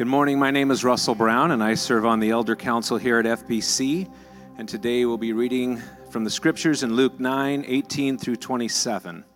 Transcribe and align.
Good 0.00 0.06
morning. 0.06 0.38
My 0.38 0.50
name 0.50 0.70
is 0.70 0.82
Russell 0.82 1.14
Brown, 1.14 1.50
and 1.50 1.62
I 1.62 1.74
serve 1.74 2.06
on 2.06 2.20
the 2.20 2.30
Elder 2.30 2.56
Council 2.56 2.96
here 2.96 3.18
at 3.18 3.26
FBC. 3.26 4.10
And 4.56 4.66
today 4.66 5.04
we'll 5.04 5.18
be 5.18 5.34
reading 5.34 5.82
from 6.08 6.24
the 6.24 6.30
scriptures 6.30 6.82
in 6.82 6.94
Luke 6.94 7.20
9 7.20 7.66
18 7.68 8.16
through 8.16 8.36
27. 8.36 9.26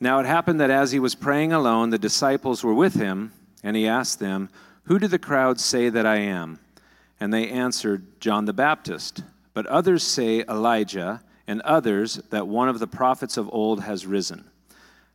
Now 0.00 0.18
it 0.18 0.24
happened 0.24 0.62
that 0.62 0.70
as 0.70 0.92
he 0.92 0.98
was 0.98 1.14
praying 1.14 1.52
alone, 1.52 1.90
the 1.90 1.98
disciples 1.98 2.64
were 2.64 2.72
with 2.72 2.94
him, 2.94 3.34
and 3.62 3.76
he 3.76 3.86
asked 3.86 4.18
them, 4.18 4.48
Who 4.84 4.98
do 4.98 5.06
the 5.06 5.18
crowds 5.18 5.62
say 5.62 5.90
that 5.90 6.06
I 6.06 6.16
am? 6.16 6.58
And 7.20 7.30
they 7.30 7.50
answered, 7.50 8.18
John 8.18 8.46
the 8.46 8.54
Baptist. 8.54 9.24
But 9.52 9.66
others 9.66 10.02
say 10.02 10.42
Elijah, 10.48 11.20
and 11.46 11.60
others 11.60 12.14
that 12.30 12.48
one 12.48 12.70
of 12.70 12.78
the 12.78 12.86
prophets 12.86 13.36
of 13.36 13.52
old 13.52 13.82
has 13.82 14.06
risen. 14.06 14.48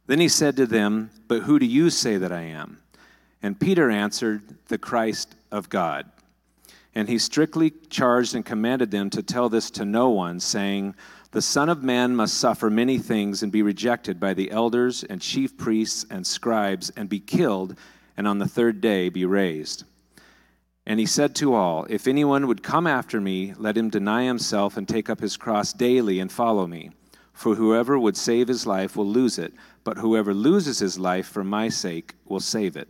Then 0.05 0.19
he 0.19 0.29
said 0.29 0.55
to 0.57 0.67
them, 0.67 1.09
But 1.27 1.41
who 1.41 1.57
do 1.57 1.65
you 1.65 1.89
say 1.89 2.17
that 2.17 2.31
I 2.31 2.41
am? 2.41 2.77
And 3.45 3.59
Peter 3.59 3.91
answered, 3.91 4.41
The 4.69 4.79
Christ 4.79 5.35
of 5.51 5.69
God. 5.69 6.09
And 6.95 7.07
he 7.07 7.19
strictly 7.19 7.73
charged 7.91 8.33
and 8.33 8.43
commanded 8.43 8.89
them 8.89 9.11
to 9.11 9.21
tell 9.21 9.49
this 9.49 9.69
to 9.69 9.85
no 9.85 10.09
one, 10.09 10.39
saying, 10.39 10.95
The 11.29 11.43
Son 11.43 11.69
of 11.69 11.83
Man 11.83 12.15
must 12.15 12.39
suffer 12.39 12.71
many 12.71 12.97
things 12.97 13.43
and 13.43 13.51
be 13.51 13.61
rejected 13.61 14.19
by 14.19 14.33
the 14.33 14.49
elders 14.49 15.03
and 15.03 15.21
chief 15.21 15.55
priests 15.57 16.07
and 16.09 16.25
scribes, 16.25 16.89
and 16.97 17.07
be 17.07 17.19
killed, 17.19 17.77
and 18.17 18.27
on 18.27 18.39
the 18.39 18.47
third 18.47 18.81
day 18.81 19.09
be 19.09 19.25
raised. 19.25 19.83
And 20.87 20.99
he 20.99 21.05
said 21.05 21.35
to 21.35 21.53
all, 21.53 21.85
If 21.87 22.07
anyone 22.07 22.47
would 22.47 22.63
come 22.63 22.87
after 22.87 23.21
me, 23.21 23.53
let 23.59 23.77
him 23.77 23.91
deny 23.91 24.23
himself 24.23 24.75
and 24.75 24.87
take 24.87 25.07
up 25.07 25.19
his 25.19 25.37
cross 25.37 25.71
daily 25.71 26.19
and 26.19 26.31
follow 26.31 26.65
me. 26.65 26.89
For 27.31 27.53
whoever 27.53 27.99
would 27.99 28.17
save 28.17 28.47
his 28.47 28.65
life 28.65 28.95
will 28.95 29.05
lose 29.05 29.37
it, 29.37 29.53
but 29.83 29.99
whoever 29.99 30.33
loses 30.33 30.79
his 30.79 30.97
life 30.97 31.27
for 31.27 31.43
my 31.43 31.69
sake 31.69 32.15
will 32.25 32.39
save 32.39 32.75
it. 32.75 32.89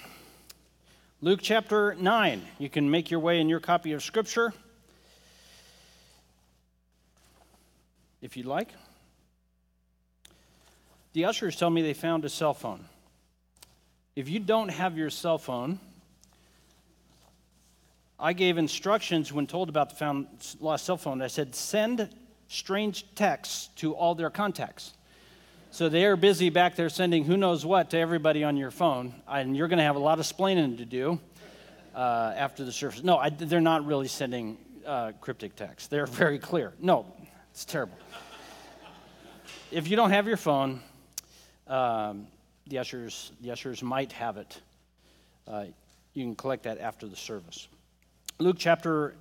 Luke 1.23 1.41
chapter 1.43 1.93
9. 1.99 2.41
You 2.57 2.67
can 2.67 2.89
make 2.89 3.11
your 3.11 3.19
way 3.19 3.39
in 3.39 3.47
your 3.47 3.59
copy 3.59 3.91
of 3.91 4.01
Scripture 4.01 4.51
if 8.23 8.35
you'd 8.35 8.47
like. 8.47 8.69
The 11.13 11.25
ushers 11.25 11.55
tell 11.55 11.69
me 11.69 11.83
they 11.83 11.93
found 11.93 12.25
a 12.25 12.29
cell 12.29 12.55
phone. 12.55 12.85
If 14.15 14.29
you 14.29 14.39
don't 14.39 14.69
have 14.69 14.97
your 14.97 15.11
cell 15.11 15.37
phone, 15.37 15.79
I 18.19 18.33
gave 18.33 18.57
instructions 18.57 19.31
when 19.31 19.45
told 19.45 19.69
about 19.69 19.91
the 19.91 19.97
found 19.97 20.25
lost 20.59 20.85
cell 20.85 20.97
phone. 20.97 21.21
I 21.21 21.27
said, 21.27 21.53
send 21.53 22.09
strange 22.47 23.05
texts 23.13 23.67
to 23.75 23.93
all 23.93 24.15
their 24.15 24.31
contacts. 24.31 24.95
So 25.73 25.87
they 25.87 26.03
are 26.03 26.17
busy 26.17 26.49
back 26.49 26.75
there 26.75 26.89
sending 26.89 27.23
who 27.23 27.37
knows 27.37 27.65
what 27.65 27.91
to 27.91 27.97
everybody 27.97 28.43
on 28.43 28.57
your 28.57 28.71
phone, 28.71 29.13
and 29.25 29.55
you're 29.55 29.69
going 29.69 29.77
to 29.77 29.85
have 29.85 29.95
a 29.95 29.99
lot 29.99 30.19
of 30.19 30.25
splaining 30.25 30.79
to 30.79 30.85
do 30.85 31.17
uh, 31.95 32.33
after 32.35 32.65
the 32.65 32.73
surface. 32.73 33.03
No, 33.03 33.17
I, 33.17 33.29
they're 33.29 33.61
not 33.61 33.85
really 33.85 34.09
sending 34.09 34.57
uh, 34.85 35.13
cryptic 35.21 35.55
texts. 35.55 35.87
They're 35.87 36.05
very 36.05 36.39
clear. 36.39 36.73
No, 36.81 37.05
it's 37.51 37.63
terrible. 37.63 37.97
if 39.71 39.87
you 39.87 39.95
don't 39.95 40.11
have 40.11 40.27
your 40.27 40.35
phone, 40.35 40.81
um, 41.67 42.27
the 42.67 42.79
ushers 42.79 43.31
the 43.39 43.51
ushers 43.51 43.81
might 43.81 44.11
have 44.11 44.35
it. 44.35 44.59
Uh, 45.47 45.67
you 46.13 46.25
can 46.25 46.35
collect 46.35 46.63
that 46.63 46.79
after 46.79 47.07
the 47.07 47.15
service. 47.15 47.69
Luke 48.39 48.57
chapter 48.59 49.15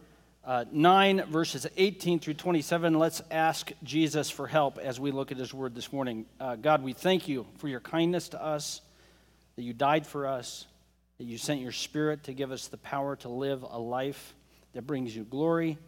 uh, 0.50 0.64
9, 0.72 1.26
verses 1.26 1.64
18 1.76 2.18
through 2.18 2.34
27. 2.34 2.98
Let's 2.98 3.22
ask 3.30 3.70
Jesus 3.84 4.30
for 4.30 4.48
help 4.48 4.78
as 4.78 4.98
we 4.98 5.12
look 5.12 5.30
at 5.30 5.38
his 5.38 5.54
word 5.54 5.76
this 5.76 5.92
morning. 5.92 6.26
Uh, 6.40 6.56
God, 6.56 6.82
we 6.82 6.92
thank 6.92 7.28
you 7.28 7.46
for 7.58 7.68
your 7.68 7.78
kindness 7.78 8.30
to 8.30 8.44
us, 8.44 8.80
that 9.54 9.62
you 9.62 9.72
died 9.72 10.04
for 10.04 10.26
us, 10.26 10.66
that 11.18 11.24
you 11.24 11.38
sent 11.38 11.60
your 11.60 11.70
spirit 11.70 12.24
to 12.24 12.32
give 12.32 12.50
us 12.50 12.66
the 12.66 12.78
power 12.78 13.14
to 13.14 13.28
live 13.28 13.62
a 13.62 13.78
life 13.78 14.34
that 14.72 14.88
brings 14.88 15.14
you 15.14 15.22
glory. 15.22 15.78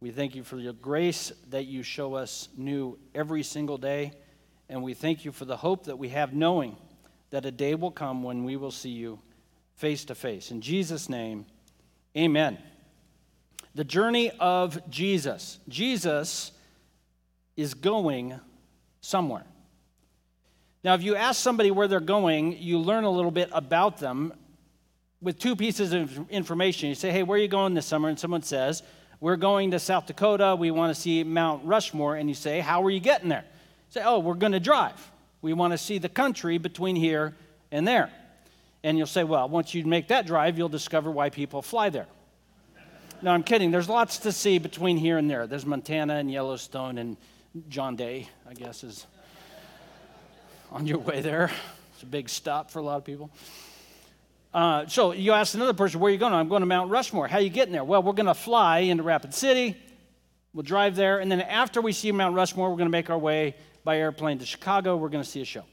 We 0.00 0.12
thank 0.12 0.34
you 0.34 0.44
for 0.44 0.56
your 0.56 0.72
grace 0.72 1.30
that 1.50 1.66
you 1.66 1.82
show 1.82 2.14
us 2.14 2.48
new 2.56 2.98
every 3.14 3.42
single 3.42 3.76
day. 3.76 4.12
And 4.70 4.82
we 4.82 4.94
thank 4.94 5.26
you 5.26 5.30
for 5.30 5.44
the 5.44 5.58
hope 5.58 5.84
that 5.84 5.98
we 5.98 6.08
have, 6.08 6.32
knowing 6.32 6.78
that 7.28 7.44
a 7.44 7.50
day 7.50 7.74
will 7.74 7.90
come 7.90 8.22
when 8.22 8.44
we 8.44 8.56
will 8.56 8.70
see 8.70 8.88
you 8.88 9.18
face 9.74 10.06
to 10.06 10.14
face. 10.14 10.50
In 10.50 10.62
Jesus' 10.62 11.10
name, 11.10 11.44
amen 12.16 12.56
the 13.74 13.84
journey 13.84 14.30
of 14.40 14.78
Jesus. 14.90 15.58
Jesus 15.68 16.52
is 17.56 17.74
going 17.74 18.38
somewhere. 19.00 19.44
Now, 20.82 20.94
if 20.94 21.02
you 21.02 21.14
ask 21.14 21.40
somebody 21.40 21.70
where 21.70 21.88
they're 21.88 22.00
going, 22.00 22.56
you 22.58 22.78
learn 22.78 23.04
a 23.04 23.10
little 23.10 23.30
bit 23.30 23.50
about 23.52 23.98
them 23.98 24.32
with 25.20 25.38
two 25.38 25.54
pieces 25.54 25.92
of 25.92 26.30
information. 26.30 26.88
You 26.88 26.94
say, 26.94 27.10
Hey, 27.10 27.22
where 27.22 27.38
are 27.38 27.42
you 27.42 27.48
going 27.48 27.74
this 27.74 27.86
summer? 27.86 28.08
And 28.08 28.18
someone 28.18 28.42
says, 28.42 28.82
We're 29.20 29.36
going 29.36 29.72
to 29.72 29.78
South 29.78 30.06
Dakota. 30.06 30.56
We 30.58 30.70
want 30.70 30.94
to 30.94 31.00
see 31.00 31.22
Mount 31.22 31.64
Rushmore. 31.64 32.16
And 32.16 32.28
you 32.28 32.34
say, 32.34 32.60
How 32.60 32.82
are 32.82 32.90
you 32.90 33.00
getting 33.00 33.28
there? 33.28 33.44
You 33.44 34.00
say, 34.00 34.02
Oh, 34.04 34.18
we're 34.20 34.34
going 34.34 34.52
to 34.52 34.60
drive. 34.60 35.10
We 35.42 35.52
want 35.52 35.72
to 35.72 35.78
see 35.78 35.98
the 35.98 36.08
country 36.08 36.58
between 36.58 36.96
here 36.96 37.34
and 37.70 37.86
there. 37.86 38.10
And 38.82 38.96
you'll 38.96 39.06
say, 39.06 39.24
Well, 39.24 39.48
once 39.50 39.74
you 39.74 39.84
make 39.84 40.08
that 40.08 40.26
drive, 40.26 40.56
you'll 40.56 40.70
discover 40.70 41.10
why 41.10 41.28
people 41.28 41.60
fly 41.60 41.90
there. 41.90 42.06
No, 43.22 43.32
I'm 43.32 43.42
kidding. 43.42 43.70
There's 43.70 43.88
lots 43.88 44.20
to 44.20 44.32
see 44.32 44.58
between 44.58 44.96
here 44.96 45.18
and 45.18 45.28
there. 45.28 45.46
There's 45.46 45.66
Montana 45.66 46.14
and 46.14 46.30
Yellowstone 46.32 46.96
and 46.96 47.18
John 47.68 47.94
Day, 47.94 48.26
I 48.48 48.54
guess, 48.54 48.82
is 48.82 49.06
on 50.72 50.86
your 50.86 50.98
way 50.98 51.20
there. 51.20 51.50
It's 51.92 52.02
a 52.02 52.06
big 52.06 52.30
stop 52.30 52.70
for 52.70 52.78
a 52.78 52.82
lot 52.82 52.96
of 52.96 53.04
people. 53.04 53.30
Uh, 54.54 54.86
so 54.86 55.12
you 55.12 55.32
ask 55.32 55.54
another 55.54 55.74
person, 55.74 56.00
where 56.00 56.08
are 56.08 56.12
you 56.12 56.18
going? 56.18 56.32
I'm 56.32 56.48
going 56.48 56.60
to 56.60 56.66
Mount 56.66 56.90
Rushmore. 56.90 57.28
How 57.28 57.36
are 57.36 57.42
you 57.42 57.50
getting 57.50 57.74
there? 57.74 57.84
Well, 57.84 58.02
we're 58.02 58.14
going 58.14 58.24
to 58.24 58.32
fly 58.34 58.78
into 58.78 59.02
Rapid 59.02 59.34
City. 59.34 59.76
We'll 60.54 60.62
drive 60.62 60.96
there. 60.96 61.18
And 61.18 61.30
then 61.30 61.42
after 61.42 61.82
we 61.82 61.92
see 61.92 62.10
Mount 62.12 62.34
Rushmore, 62.34 62.70
we're 62.70 62.76
going 62.76 62.88
to 62.88 62.92
make 62.92 63.10
our 63.10 63.18
way 63.18 63.54
by 63.84 63.98
airplane 63.98 64.38
to 64.38 64.46
Chicago. 64.46 64.96
We're 64.96 65.10
going 65.10 65.22
to 65.22 65.28
see 65.28 65.42
a 65.42 65.44
show. 65.44 65.64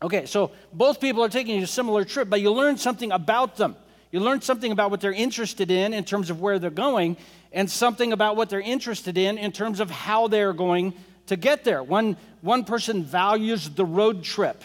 Okay, 0.00 0.24
so 0.24 0.52
both 0.72 1.02
people 1.02 1.22
are 1.22 1.28
taking 1.28 1.62
a 1.62 1.66
similar 1.66 2.06
trip, 2.06 2.30
but 2.30 2.40
you 2.40 2.50
learn 2.50 2.78
something 2.78 3.12
about 3.12 3.56
them. 3.56 3.76
You 4.12 4.20
learn 4.20 4.42
something 4.42 4.70
about 4.70 4.90
what 4.90 5.00
they're 5.00 5.10
interested 5.10 5.70
in 5.70 5.94
in 5.94 6.04
terms 6.04 6.28
of 6.28 6.40
where 6.40 6.58
they're 6.58 6.70
going, 6.70 7.16
and 7.50 7.68
something 7.68 8.12
about 8.12 8.36
what 8.36 8.50
they're 8.50 8.60
interested 8.60 9.16
in 9.16 9.38
in 9.38 9.52
terms 9.52 9.80
of 9.80 9.90
how 9.90 10.28
they're 10.28 10.52
going 10.52 10.92
to 11.26 11.36
get 11.36 11.64
there. 11.64 11.82
One, 11.82 12.18
one 12.42 12.64
person 12.64 13.04
values 13.04 13.70
the 13.70 13.86
road 13.86 14.22
trip, 14.22 14.62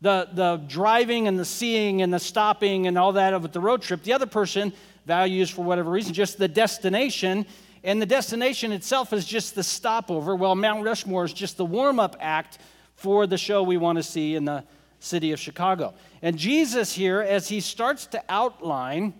the, 0.00 0.28
the 0.32 0.56
driving 0.66 1.28
and 1.28 1.38
the 1.38 1.44
seeing 1.44 2.02
and 2.02 2.12
the 2.12 2.18
stopping 2.18 2.88
and 2.88 2.98
all 2.98 3.12
that 3.12 3.32
of 3.32 3.52
the 3.52 3.60
road 3.60 3.80
trip. 3.80 4.02
The 4.02 4.12
other 4.12 4.26
person 4.26 4.72
values, 5.06 5.50
for 5.50 5.62
whatever 5.62 5.90
reason, 5.90 6.12
just 6.12 6.36
the 6.38 6.48
destination. 6.48 7.46
And 7.84 8.02
the 8.02 8.06
destination 8.06 8.72
itself 8.72 9.12
is 9.12 9.24
just 9.24 9.54
the 9.54 9.62
stopover. 9.62 10.34
Well, 10.34 10.56
Mount 10.56 10.84
Rushmore 10.84 11.24
is 11.24 11.32
just 11.32 11.56
the 11.56 11.64
warm 11.64 12.00
up 12.00 12.16
act 12.18 12.58
for 12.96 13.26
the 13.26 13.38
show 13.38 13.62
we 13.62 13.76
want 13.76 13.96
to 13.96 14.02
see 14.02 14.34
in 14.34 14.44
the 14.44 14.64
city 15.00 15.32
of 15.32 15.40
Chicago. 15.40 15.94
And 16.22 16.38
Jesus, 16.38 16.92
here, 16.92 17.20
as 17.20 17.48
he 17.48 17.60
starts 17.60 18.06
to 18.08 18.22
outline 18.28 19.14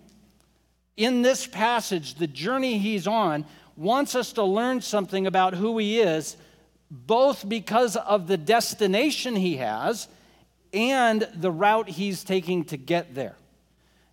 in 0.95 1.21
this 1.21 1.45
passage 1.45 2.15
the 2.15 2.27
journey 2.27 2.77
he's 2.77 3.07
on, 3.07 3.45
wants 3.75 4.15
us 4.15 4.33
to 4.33 4.43
learn 4.43 4.81
something 4.81 5.27
about 5.27 5.55
who 5.55 5.77
he 5.77 5.99
is, 5.99 6.37
both 6.89 7.47
because 7.47 7.95
of 7.95 8.27
the 8.27 8.37
destination 8.37 9.35
he 9.35 9.57
has 9.57 10.07
and 10.73 11.27
the 11.35 11.51
route 11.51 11.89
he's 11.89 12.23
taking 12.23 12.63
to 12.65 12.77
get 12.77 13.15
there. 13.15 13.35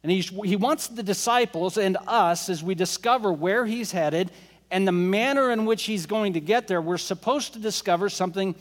And 0.02 0.12
he's, 0.12 0.28
he 0.28 0.56
wants 0.56 0.88
the 0.88 1.02
disciples 1.02 1.76
and 1.76 1.96
us, 2.06 2.48
as 2.48 2.62
we 2.62 2.74
discover 2.74 3.32
where 3.32 3.66
he's 3.66 3.92
headed 3.92 4.30
and 4.70 4.86
the 4.86 4.92
manner 4.92 5.50
in 5.50 5.64
which 5.66 5.84
he's 5.84 6.06
going 6.06 6.34
to 6.34 6.40
get 6.40 6.68
there, 6.68 6.80
we're 6.80 6.98
supposed 6.98 7.52
to 7.54 7.58
discover 7.58 8.08
something 8.08 8.54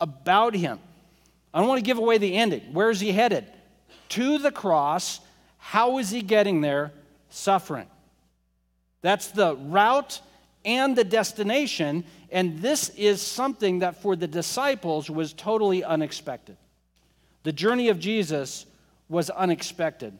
about 0.00 0.54
him. 0.54 0.78
I 1.52 1.60
don't 1.60 1.68
want 1.68 1.78
to 1.78 1.84
give 1.84 1.98
away 1.98 2.18
the 2.18 2.34
ending. 2.34 2.62
Where 2.72 2.90
is 2.90 3.00
he 3.00 3.12
headed? 3.12 3.46
To 4.10 4.38
the 4.38 4.52
cross. 4.52 5.20
How 5.58 5.98
is 5.98 6.10
he 6.10 6.22
getting 6.22 6.60
there? 6.60 6.92
Suffering. 7.30 7.86
That's 9.02 9.28
the 9.28 9.56
route 9.56 10.20
and 10.64 10.96
the 10.96 11.04
destination. 11.04 12.04
And 12.30 12.60
this 12.60 12.90
is 12.90 13.22
something 13.22 13.80
that 13.80 14.02
for 14.02 14.16
the 14.16 14.26
disciples 14.26 15.08
was 15.08 15.32
totally 15.32 15.82
unexpected. 15.84 16.56
The 17.44 17.52
journey 17.52 17.88
of 17.88 17.98
Jesus 17.98 18.66
was 19.08 19.30
unexpected. 19.30 20.18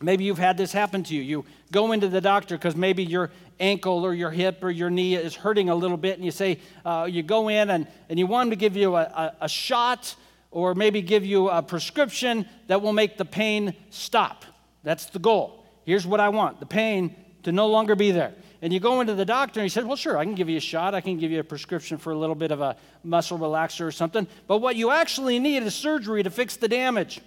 Maybe 0.00 0.24
you've 0.24 0.38
had 0.38 0.56
this 0.56 0.72
happen 0.72 1.02
to 1.04 1.14
you. 1.14 1.22
You 1.22 1.44
go 1.72 1.92
into 1.92 2.08
the 2.08 2.20
doctor 2.20 2.56
because 2.56 2.76
maybe 2.76 3.04
your 3.04 3.30
ankle 3.58 4.04
or 4.04 4.14
your 4.14 4.30
hip 4.30 4.62
or 4.62 4.70
your 4.70 4.90
knee 4.90 5.16
is 5.16 5.34
hurting 5.34 5.70
a 5.70 5.74
little 5.74 5.96
bit, 5.96 6.16
and 6.16 6.24
you 6.24 6.30
say, 6.30 6.60
uh, 6.84 7.08
you 7.10 7.22
go 7.22 7.48
in 7.48 7.70
and, 7.70 7.88
and 8.08 8.18
you 8.18 8.26
want 8.26 8.46
them 8.46 8.50
to 8.50 8.56
give 8.56 8.76
you 8.76 8.94
a, 8.94 9.02
a, 9.02 9.34
a 9.42 9.48
shot 9.48 10.14
or 10.50 10.74
maybe 10.74 11.02
give 11.02 11.24
you 11.24 11.48
a 11.48 11.62
prescription 11.62 12.46
that 12.66 12.82
will 12.82 12.92
make 12.92 13.16
the 13.16 13.24
pain 13.24 13.74
stop. 13.90 14.44
That's 14.82 15.06
the 15.06 15.18
goal. 15.18 15.64
Here's 15.84 16.06
what 16.06 16.20
I 16.20 16.28
want 16.28 16.60
the 16.60 16.66
pain 16.66 17.14
to 17.42 17.52
no 17.52 17.66
longer 17.66 17.94
be 17.94 18.10
there. 18.10 18.34
And 18.60 18.72
you 18.72 18.80
go 18.80 19.00
into 19.00 19.14
the 19.14 19.24
doctor 19.24 19.60
and 19.60 19.64
he 19.64 19.68
said, 19.68 19.84
Well, 19.84 19.96
sure, 19.96 20.18
I 20.18 20.24
can 20.24 20.34
give 20.34 20.48
you 20.48 20.56
a 20.56 20.60
shot. 20.60 20.94
I 20.94 21.00
can 21.00 21.18
give 21.18 21.30
you 21.30 21.40
a 21.40 21.44
prescription 21.44 21.96
for 21.96 22.12
a 22.12 22.18
little 22.18 22.34
bit 22.34 22.50
of 22.50 22.60
a 22.60 22.76
muscle 23.04 23.38
relaxer 23.38 23.86
or 23.86 23.92
something. 23.92 24.26
But 24.46 24.58
what 24.58 24.76
you 24.76 24.90
actually 24.90 25.38
need 25.38 25.62
is 25.62 25.74
surgery 25.74 26.22
to 26.22 26.30
fix 26.30 26.56
the 26.56 26.68
damage. 26.68 27.20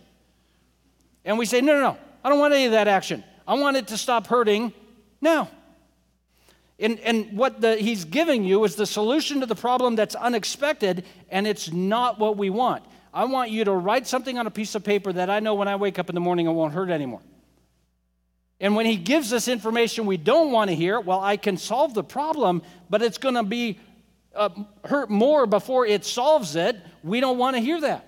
And 1.23 1.37
we 1.37 1.45
say, 1.45 1.61
No, 1.61 1.73
no, 1.73 1.81
no. 1.81 1.97
I 2.23 2.29
don't 2.29 2.39
want 2.39 2.53
any 2.53 2.65
of 2.65 2.71
that 2.73 2.87
action. 2.87 3.23
I 3.47 3.55
want 3.55 3.77
it 3.77 3.87
to 3.87 3.97
stop 3.97 4.27
hurting 4.27 4.73
now. 5.21 5.49
And, 6.79 6.99
and 7.01 7.37
what 7.37 7.61
the, 7.61 7.75
he's 7.77 8.05
giving 8.05 8.43
you 8.43 8.63
is 8.63 8.75
the 8.75 8.87
solution 8.87 9.39
to 9.41 9.45
the 9.45 9.55
problem 9.55 9.95
that's 9.95 10.15
unexpected, 10.15 11.05
and 11.29 11.45
it's 11.45 11.71
not 11.71 12.17
what 12.19 12.37
we 12.37 12.49
want. 12.49 12.83
I 13.13 13.25
want 13.25 13.51
you 13.51 13.65
to 13.65 13.71
write 13.71 14.07
something 14.07 14.37
on 14.37 14.47
a 14.47 14.51
piece 14.51 14.75
of 14.75 14.83
paper 14.83 15.11
that 15.13 15.29
I 15.29 15.39
know 15.39 15.55
when 15.55 15.67
I 15.67 15.75
wake 15.75 15.99
up 15.99 16.09
in 16.09 16.15
the 16.15 16.21
morning 16.21 16.47
it 16.47 16.51
won't 16.51 16.73
hurt 16.73 16.89
anymore. 16.89 17.21
And 18.59 18.75
when 18.75 18.85
he 18.85 18.95
gives 18.95 19.33
us 19.33 19.47
information 19.47 20.05
we 20.05 20.17
don't 20.17 20.51
want 20.51 20.69
to 20.69 20.75
hear, 20.75 20.99
well, 20.99 21.19
I 21.19 21.35
can 21.35 21.57
solve 21.57 21.93
the 21.93 22.03
problem, 22.03 22.61
but 22.89 23.01
it's 23.01 23.17
going 23.17 23.35
to 23.35 23.43
be 23.43 23.79
uh, 24.35 24.49
hurt 24.85 25.09
more 25.09 25.45
before 25.45 25.85
it 25.85 26.05
solves 26.05 26.55
it. 26.55 26.77
We 27.03 27.19
don't 27.19 27.37
want 27.37 27.55
to 27.55 27.61
hear 27.61 27.81
that. 27.81 28.07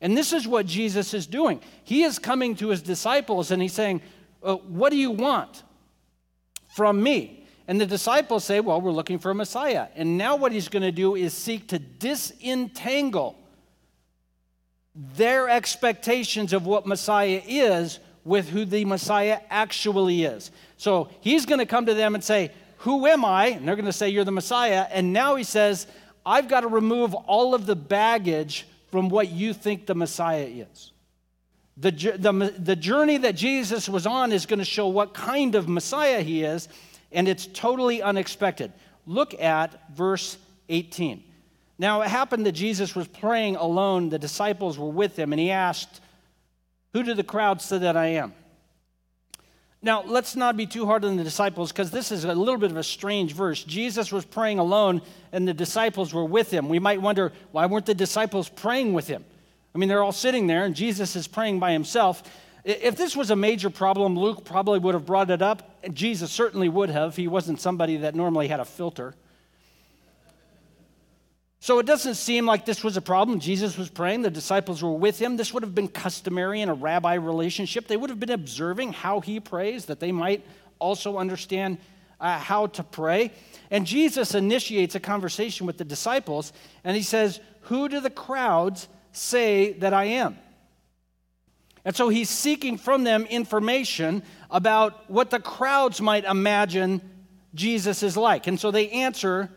And 0.00 0.16
this 0.16 0.32
is 0.32 0.46
what 0.46 0.66
Jesus 0.66 1.14
is 1.14 1.26
doing. 1.26 1.60
He 1.84 2.04
is 2.04 2.18
coming 2.18 2.54
to 2.56 2.68
his 2.68 2.82
disciples 2.82 3.50
and 3.50 3.60
he's 3.60 3.72
saying, 3.72 4.02
uh, 4.42 4.56
What 4.56 4.90
do 4.90 4.96
you 4.96 5.10
want 5.10 5.62
from 6.74 7.02
me? 7.02 7.46
And 7.66 7.80
the 7.80 7.86
disciples 7.86 8.44
say, 8.44 8.60
Well, 8.60 8.80
we're 8.80 8.92
looking 8.92 9.18
for 9.18 9.30
a 9.30 9.34
Messiah. 9.34 9.88
And 9.96 10.18
now 10.18 10.36
what 10.36 10.52
he's 10.52 10.68
going 10.68 10.82
to 10.82 10.92
do 10.92 11.16
is 11.16 11.32
seek 11.32 11.68
to 11.68 11.78
disentangle 11.78 13.38
their 14.96 15.48
expectations 15.48 16.52
of 16.52 16.66
what 16.66 16.86
Messiah 16.86 17.42
is 17.46 17.98
with 18.24 18.48
who 18.48 18.64
the 18.64 18.84
Messiah 18.84 19.40
actually 19.50 20.24
is. 20.24 20.50
So 20.78 21.10
he's 21.20 21.46
going 21.46 21.58
to 21.60 21.66
come 21.66 21.86
to 21.86 21.94
them 21.94 22.14
and 22.14 22.24
say, 22.24 22.50
Who 22.78 23.06
am 23.06 23.24
I? 23.24 23.46
And 23.48 23.68
they're 23.68 23.76
going 23.76 23.86
to 23.86 23.92
say, 23.92 24.08
You're 24.08 24.24
the 24.24 24.32
Messiah. 24.32 24.86
And 24.90 25.12
now 25.12 25.36
he 25.36 25.44
says, 25.44 25.86
I've 26.24 26.48
got 26.48 26.62
to 26.62 26.68
remove 26.68 27.14
all 27.14 27.54
of 27.54 27.66
the 27.66 27.76
baggage 27.76 28.66
from 28.90 29.08
what 29.08 29.28
you 29.30 29.52
think 29.52 29.86
the 29.86 29.94
Messiah 29.94 30.46
is. 30.46 30.92
The, 31.76 31.90
the, 31.90 32.54
the 32.58 32.76
journey 32.76 33.18
that 33.18 33.36
Jesus 33.36 33.88
was 33.88 34.06
on 34.06 34.32
is 34.32 34.46
going 34.46 34.58
to 34.58 34.64
show 34.64 34.88
what 34.88 35.12
kind 35.12 35.54
of 35.54 35.68
Messiah 35.68 36.22
he 36.22 36.42
is, 36.42 36.68
and 37.12 37.28
it's 37.28 37.46
totally 37.46 38.02
unexpected. 38.02 38.72
Look 39.04 39.38
at 39.40 39.94
verse 39.94 40.38
18. 40.70 41.22
Now, 41.78 42.00
it 42.02 42.08
happened 42.08 42.46
that 42.46 42.52
Jesus 42.52 42.94
was 42.94 43.06
praying 43.06 43.56
alone. 43.56 44.08
The 44.08 44.18
disciples 44.18 44.78
were 44.78 44.88
with 44.88 45.18
him, 45.18 45.32
and 45.32 45.40
he 45.40 45.50
asked, 45.50 46.00
Who 46.92 47.02
do 47.02 47.14
the 47.14 47.24
crowd 47.24 47.60
say 47.60 47.78
that 47.78 47.96
I 47.96 48.06
am? 48.06 48.32
Now, 49.82 50.02
let's 50.02 50.34
not 50.34 50.56
be 50.56 50.66
too 50.66 50.86
hard 50.86 51.04
on 51.04 51.16
the 51.16 51.22
disciples 51.22 51.70
because 51.70 51.90
this 51.90 52.10
is 52.10 52.24
a 52.24 52.34
little 52.34 52.58
bit 52.58 52.70
of 52.70 52.76
a 52.76 52.82
strange 52.82 53.34
verse. 53.34 53.62
Jesus 53.62 54.10
was 54.10 54.24
praying 54.24 54.58
alone, 54.58 55.02
and 55.32 55.46
the 55.46 55.54
disciples 55.54 56.14
were 56.14 56.24
with 56.24 56.50
him. 56.50 56.68
We 56.68 56.78
might 56.78 57.00
wonder, 57.00 57.32
why 57.52 57.66
weren't 57.66 57.86
the 57.86 57.94
disciples 57.94 58.48
praying 58.48 58.94
with 58.94 59.06
him? 59.06 59.24
I 59.74 59.78
mean, 59.78 59.90
they're 59.90 60.02
all 60.02 60.12
sitting 60.12 60.46
there, 60.46 60.64
and 60.64 60.74
Jesus 60.74 61.14
is 61.14 61.28
praying 61.28 61.60
by 61.60 61.72
himself. 61.72 62.22
If 62.64 62.96
this 62.96 63.14
was 63.14 63.30
a 63.30 63.36
major 63.36 63.70
problem, 63.70 64.18
Luke 64.18 64.44
probably 64.44 64.78
would 64.78 64.94
have 64.94 65.06
brought 65.06 65.30
it 65.30 65.42
up. 65.42 65.84
Jesus 65.92 66.32
certainly 66.32 66.68
would 66.68 66.88
have. 66.88 67.14
He 67.14 67.28
wasn't 67.28 67.60
somebody 67.60 67.98
that 67.98 68.14
normally 68.14 68.48
had 68.48 68.58
a 68.58 68.64
filter. 68.64 69.14
So 71.66 71.80
it 71.80 71.86
doesn't 71.86 72.14
seem 72.14 72.46
like 72.46 72.64
this 72.64 72.84
was 72.84 72.96
a 72.96 73.02
problem. 73.02 73.40
Jesus 73.40 73.76
was 73.76 73.90
praying, 73.90 74.22
the 74.22 74.30
disciples 74.30 74.84
were 74.84 74.94
with 74.94 75.18
him. 75.18 75.36
This 75.36 75.52
would 75.52 75.64
have 75.64 75.74
been 75.74 75.88
customary 75.88 76.60
in 76.60 76.68
a 76.68 76.74
rabbi 76.74 77.14
relationship. 77.14 77.88
They 77.88 77.96
would 77.96 78.08
have 78.08 78.20
been 78.20 78.30
observing 78.30 78.92
how 78.92 79.18
he 79.18 79.40
prays, 79.40 79.86
that 79.86 79.98
they 79.98 80.12
might 80.12 80.46
also 80.78 81.18
understand 81.18 81.78
uh, 82.20 82.38
how 82.38 82.68
to 82.68 82.84
pray. 82.84 83.32
And 83.68 83.84
Jesus 83.84 84.36
initiates 84.36 84.94
a 84.94 85.00
conversation 85.00 85.66
with 85.66 85.76
the 85.76 85.84
disciples, 85.84 86.52
and 86.84 86.96
he 86.96 87.02
says, 87.02 87.40
Who 87.62 87.88
do 87.88 87.98
the 87.98 88.10
crowds 88.10 88.86
say 89.10 89.72
that 89.72 89.92
I 89.92 90.04
am? 90.04 90.38
And 91.84 91.96
so 91.96 92.08
he's 92.10 92.30
seeking 92.30 92.78
from 92.78 93.02
them 93.02 93.24
information 93.24 94.22
about 94.52 95.10
what 95.10 95.30
the 95.30 95.40
crowds 95.40 96.00
might 96.00 96.26
imagine 96.26 97.00
Jesus 97.56 98.04
is 98.04 98.16
like. 98.16 98.46
And 98.46 98.60
so 98.60 98.70
they 98.70 98.88
answer 98.90 99.50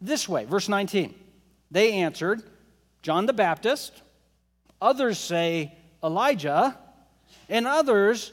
this 0.00 0.28
way, 0.28 0.44
verse 0.44 0.68
19. 0.68 1.25
They 1.70 1.92
answered, 1.92 2.42
John 3.02 3.26
the 3.26 3.32
Baptist. 3.32 4.02
Others 4.80 5.18
say 5.18 5.72
Elijah, 6.02 6.76
and 7.48 7.66
others, 7.66 8.32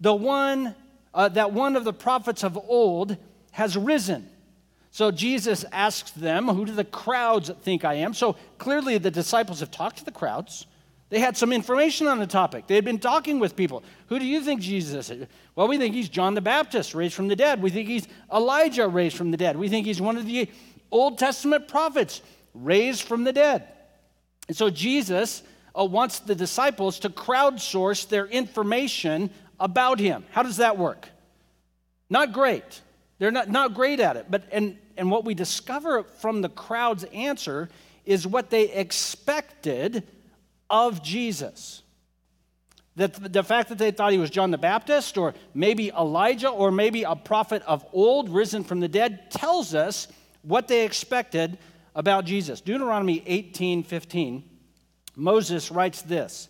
the 0.00 0.14
one 0.14 0.74
uh, 1.12 1.28
that 1.30 1.52
one 1.52 1.76
of 1.76 1.84
the 1.84 1.92
prophets 1.92 2.44
of 2.44 2.56
old 2.56 3.16
has 3.52 3.76
risen. 3.76 4.28
So 4.92 5.10
Jesus 5.10 5.64
asks 5.72 6.10
them, 6.12 6.48
Who 6.48 6.64
do 6.64 6.72
the 6.72 6.84
crowds 6.84 7.50
think 7.62 7.84
I 7.84 7.94
am? 7.94 8.14
So 8.14 8.36
clearly 8.58 8.98
the 8.98 9.10
disciples 9.10 9.60
have 9.60 9.70
talked 9.70 9.98
to 9.98 10.04
the 10.04 10.12
crowds. 10.12 10.66
They 11.10 11.18
had 11.18 11.36
some 11.36 11.52
information 11.52 12.06
on 12.06 12.20
the 12.20 12.26
topic. 12.26 12.68
They 12.68 12.76
had 12.76 12.84
been 12.84 13.00
talking 13.00 13.40
with 13.40 13.56
people. 13.56 13.82
Who 14.06 14.20
do 14.20 14.24
you 14.24 14.42
think 14.42 14.60
Jesus 14.60 15.10
is? 15.10 15.26
Well, 15.56 15.66
we 15.66 15.76
think 15.76 15.92
he's 15.92 16.08
John 16.08 16.34
the 16.34 16.40
Baptist 16.40 16.94
raised 16.94 17.14
from 17.14 17.26
the 17.26 17.34
dead. 17.34 17.60
We 17.60 17.70
think 17.70 17.88
he's 17.88 18.06
Elijah 18.32 18.86
raised 18.86 19.16
from 19.16 19.32
the 19.32 19.36
dead. 19.36 19.56
We 19.56 19.68
think 19.68 19.86
he's 19.86 20.00
one 20.00 20.16
of 20.16 20.24
the 20.24 20.48
Old 20.92 21.18
Testament 21.18 21.66
prophets 21.66 22.22
raised 22.54 23.02
from 23.02 23.24
the 23.24 23.32
dead. 23.32 23.68
And 24.48 24.56
so 24.56 24.70
Jesus 24.70 25.42
uh, 25.78 25.84
wants 25.84 26.20
the 26.20 26.34
disciples 26.34 26.98
to 27.00 27.08
crowdsource 27.08 28.08
their 28.08 28.26
information 28.26 29.30
about 29.58 30.00
him. 30.00 30.24
How 30.30 30.42
does 30.42 30.56
that 30.56 30.78
work? 30.78 31.08
Not 32.08 32.32
great. 32.32 32.80
They're 33.18 33.30
not, 33.30 33.48
not 33.48 33.74
great 33.74 34.00
at 34.00 34.16
it. 34.16 34.26
But 34.28 34.44
and, 34.50 34.76
and 34.96 35.10
what 35.10 35.24
we 35.24 35.34
discover 35.34 36.02
from 36.02 36.42
the 36.42 36.48
crowd's 36.48 37.04
answer 37.04 37.68
is 38.04 38.26
what 38.26 38.50
they 38.50 38.72
expected 38.72 40.06
of 40.68 41.02
Jesus. 41.02 41.82
That 42.96 43.32
the 43.32 43.44
fact 43.44 43.68
that 43.68 43.78
they 43.78 43.92
thought 43.92 44.12
he 44.12 44.18
was 44.18 44.30
John 44.30 44.50
the 44.50 44.58
Baptist 44.58 45.16
or 45.16 45.34
maybe 45.54 45.90
Elijah 45.90 46.48
or 46.48 46.70
maybe 46.70 47.04
a 47.04 47.14
prophet 47.14 47.62
of 47.66 47.84
old 47.92 48.30
risen 48.30 48.64
from 48.64 48.80
the 48.80 48.88
dead 48.88 49.30
tells 49.30 49.74
us 49.74 50.08
what 50.42 50.66
they 50.66 50.84
expected 50.84 51.58
about 51.94 52.24
Jesus. 52.24 52.60
Deuteronomy 52.60 53.22
18 53.26 53.82
15, 53.82 54.44
Moses 55.16 55.70
writes 55.70 56.02
this 56.02 56.48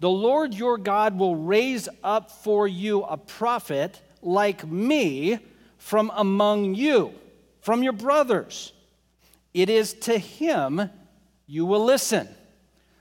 The 0.00 0.10
Lord 0.10 0.54
your 0.54 0.78
God 0.78 1.18
will 1.18 1.36
raise 1.36 1.88
up 2.02 2.30
for 2.30 2.66
you 2.68 3.02
a 3.02 3.16
prophet 3.16 4.00
like 4.22 4.66
me 4.66 5.38
from 5.78 6.12
among 6.14 6.74
you, 6.74 7.12
from 7.60 7.82
your 7.82 7.92
brothers. 7.92 8.72
It 9.52 9.68
is 9.68 9.94
to 9.94 10.18
him 10.18 10.90
you 11.46 11.66
will 11.66 11.84
listen. 11.84 12.28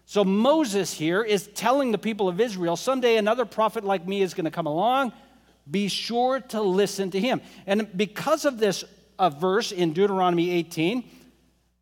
So 0.05 0.23
Moses 0.23 0.91
here 0.91 1.21
is 1.21 1.45
telling 1.53 1.91
the 1.91 1.99
people 1.99 2.27
of 2.27 2.41
Israel 2.41 2.75
someday 2.75 3.17
another 3.17 3.45
prophet 3.45 3.83
like 3.83 4.07
me 4.07 4.23
is 4.23 4.33
going 4.33 4.45
to 4.45 4.51
come 4.51 4.65
along. 4.65 5.13
Be 5.69 5.87
sure 5.87 6.39
to 6.39 6.61
listen 6.61 7.11
to 7.11 7.19
him. 7.19 7.41
And 7.67 7.87
because 7.95 8.45
of 8.45 8.57
this 8.57 8.83
uh, 9.19 9.29
verse 9.29 9.71
in 9.71 9.93
Deuteronomy 9.93 10.49
18, 10.49 11.07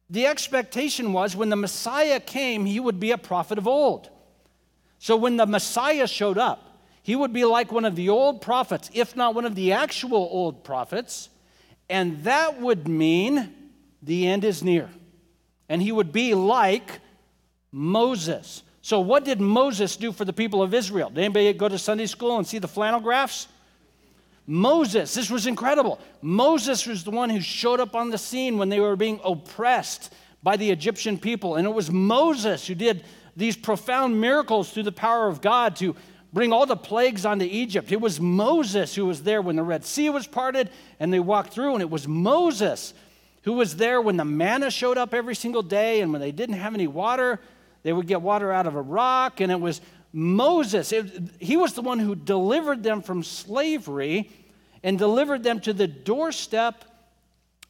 the 0.10 0.26
expectation 0.26 1.12
was 1.14 1.36
when 1.36 1.50
the 1.50 1.56
Messiah 1.56 2.20
came, 2.20 2.66
he 2.66 2.80
would 2.80 3.00
be 3.00 3.12
a 3.12 3.18
prophet 3.18 3.58
of 3.58 3.68
old. 3.68 4.10
So 5.00 5.16
when 5.16 5.38
the 5.38 5.46
Messiah 5.46 6.08
showed 6.08 6.38
up, 6.38 6.82
he 7.04 7.16
would 7.16 7.34
be 7.34 7.46
like 7.46 7.72
one 7.72 7.86
of 7.86 7.96
the 7.96 8.10
old 8.10 8.42
prophets, 8.42 8.90
if 8.94 9.16
not 9.16 9.36
one 9.36 9.46
of 9.46 9.56
the 9.56 9.74
actual 9.74 10.28
old 10.32 10.64
prophets, 10.64 11.30
and 11.90 12.24
that 12.24 12.60
would 12.60 12.88
mean 12.88 13.54
the 14.02 14.28
end 14.28 14.44
is 14.44 14.64
near. 14.64 14.90
And 15.70 15.82
he 15.82 15.92
would 15.92 16.12
be 16.12 16.34
like 16.34 17.00
Moses. 17.72 18.64
So, 18.82 19.00
what 19.00 19.26
did 19.26 19.40
Moses 19.42 19.98
do 19.98 20.12
for 20.12 20.26
the 20.26 20.34
people 20.34 20.62
of 20.62 20.74
Israel? 20.74 21.10
Did 21.10 21.20
anybody 21.20 21.52
go 21.54 21.68
to 21.68 21.78
Sunday 21.78 22.06
school 22.06 22.38
and 22.38 22.48
see 22.48 22.60
the 22.60 22.68
flannel 22.68 23.00
graphs? 23.00 23.48
Moses, 24.48 25.14
this 25.14 25.30
was 25.30 25.46
incredible. 25.46 26.00
Moses 26.22 26.88
was 26.88 27.04
the 27.04 27.12
one 27.12 27.30
who 27.30 27.42
showed 27.42 27.82
up 27.82 27.96
on 27.96 28.10
the 28.10 28.18
scene 28.18 28.58
when 28.58 28.70
they 28.70 28.80
were 28.80 28.96
being 28.96 29.20
oppressed 29.24 30.14
by 30.42 30.56
the 30.56 30.72
Egyptian 30.72 31.18
people. 31.18 31.56
And 31.56 31.68
it 31.68 31.74
was 31.74 31.92
Moses 31.92 32.66
who 32.66 32.74
did 32.74 33.04
these 33.36 33.58
profound 33.58 34.20
miracles 34.22 34.72
through 34.72 34.84
the 34.84 34.92
power 34.94 35.28
of 35.28 35.42
God 35.42 35.76
to 35.78 35.96
bring 36.32 36.54
all 36.54 36.66
the 36.66 36.78
plagues 36.78 37.26
onto 37.26 37.44
Egypt. 37.44 37.92
It 37.92 38.00
was 38.00 38.22
Moses 38.22 38.96
who 38.96 39.06
was 39.06 39.24
there 39.24 39.42
when 39.42 39.58
the 39.58 39.64
Red 39.64 39.84
Sea 39.84 40.10
was 40.10 40.26
parted 40.26 40.70
and 41.00 41.14
they 41.14 41.20
walked 41.20 41.54
through. 41.54 41.74
And 41.74 41.82
it 41.82 41.90
was 41.90 42.08
Moses 42.08 42.94
who 43.44 43.54
was 43.54 43.76
there 43.76 44.02
when 44.02 44.16
the 44.16 44.26
manna 44.26 44.72
showed 44.72 44.98
up 44.98 45.14
every 45.14 45.36
single 45.36 45.64
day. 45.64 46.00
And 46.00 46.14
when 46.14 46.22
they 46.22 46.32
didn't 46.32 46.56
have 46.56 46.74
any 46.74 46.88
water, 46.88 47.42
they 47.84 47.92
would 47.92 48.08
get 48.08 48.22
water 48.22 48.52
out 48.52 48.66
of 48.66 48.76
a 48.76 48.82
rock. 48.82 49.42
And 49.42 49.52
it 49.52 49.60
was 49.60 49.82
Moses, 50.20 50.92
it, 50.92 51.06
he 51.38 51.58
was 51.58 51.74
the 51.74 51.84
one 51.84 52.00
who 52.00 52.16
delivered 52.16 52.82
them 52.82 53.04
from 53.04 53.22
slavery 53.22 54.32
and 54.82 54.98
delivered 54.98 55.44
them 55.44 55.60
to 55.60 55.74
the 55.74 55.86
doorstep 55.86 56.84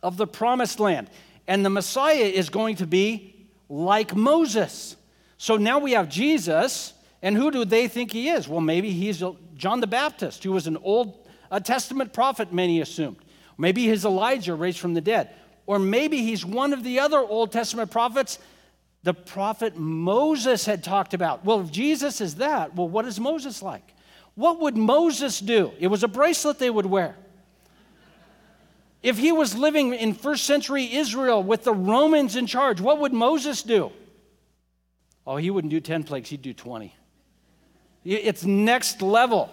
of 0.02 0.16
the 0.16 0.26
promised 0.26 0.80
land. 0.80 1.10
And 1.46 1.66
the 1.66 1.70
Messiah 1.70 2.24
is 2.24 2.50
going 2.50 2.78
to 2.78 2.88
be 2.88 3.36
like 3.68 4.16
Moses. 4.16 4.96
So 5.38 5.58
now 5.58 5.80
we 5.80 5.92
have 5.92 6.08
Jesus, 6.08 6.94
and 7.22 7.36
who 7.36 7.52
do 7.52 7.66
they 7.66 7.90
think 7.90 8.14
he 8.14 8.30
is? 8.30 8.48
Well, 8.48 8.62
maybe 8.62 8.92
he's 8.92 9.22
John 9.58 9.82
the 9.82 9.86
Baptist, 9.88 10.46
who 10.46 10.54
was 10.54 10.68
an 10.68 10.78
Old 10.78 11.28
Testament 11.66 12.14
prophet, 12.14 12.54
many 12.54 12.80
assumed. 12.80 13.18
Maybe 13.58 13.88
he's 13.90 14.06
Elijah 14.06 14.56
raised 14.56 14.80
from 14.80 14.94
the 14.94 15.02
dead. 15.02 15.32
Or 15.66 15.80
maybe 15.80 16.22
he's 16.22 16.46
one 16.46 16.72
of 16.72 16.86
the 16.86 17.02
other 17.02 17.20
Old 17.20 17.52
Testament 17.52 17.92
prophets 17.92 18.40
the 19.08 19.14
prophet 19.14 19.78
Moses 19.78 20.66
had 20.66 20.84
talked 20.84 21.14
about. 21.14 21.46
Well, 21.46 21.62
if 21.62 21.72
Jesus 21.72 22.20
is 22.20 22.36
that, 22.36 22.76
well, 22.76 22.90
what 22.90 23.06
is 23.06 23.22
Moses 23.22 23.62
like? 23.62 23.94
What 24.36 24.60
would 24.60 24.76
Moses 24.76 25.40
do? 25.40 25.72
It 25.80 25.88
was 25.88 26.04
a 26.04 26.10
bracelet 26.10 26.60
they 26.60 26.70
would 26.70 26.86
wear. 26.86 27.16
If 29.02 29.18
he 29.18 29.32
was 29.32 29.56
living 29.56 29.94
in 29.94 30.14
first 30.14 30.44
century 30.44 30.94
Israel 30.94 31.42
with 31.42 31.64
the 31.64 31.74
Romans 31.74 32.36
in 32.36 32.48
charge, 32.48 32.82
what 32.82 33.00
would 33.00 33.14
Moses 33.14 33.64
do? 33.64 33.94
Oh, 35.26 35.38
he 35.38 35.52
wouldn't 35.52 35.72
do 35.72 35.80
10 35.80 36.04
plagues, 36.04 36.28
he'd 36.30 36.42
do 36.42 36.54
20. 36.54 36.94
It's 38.04 38.44
next 38.44 39.02
level. 39.02 39.50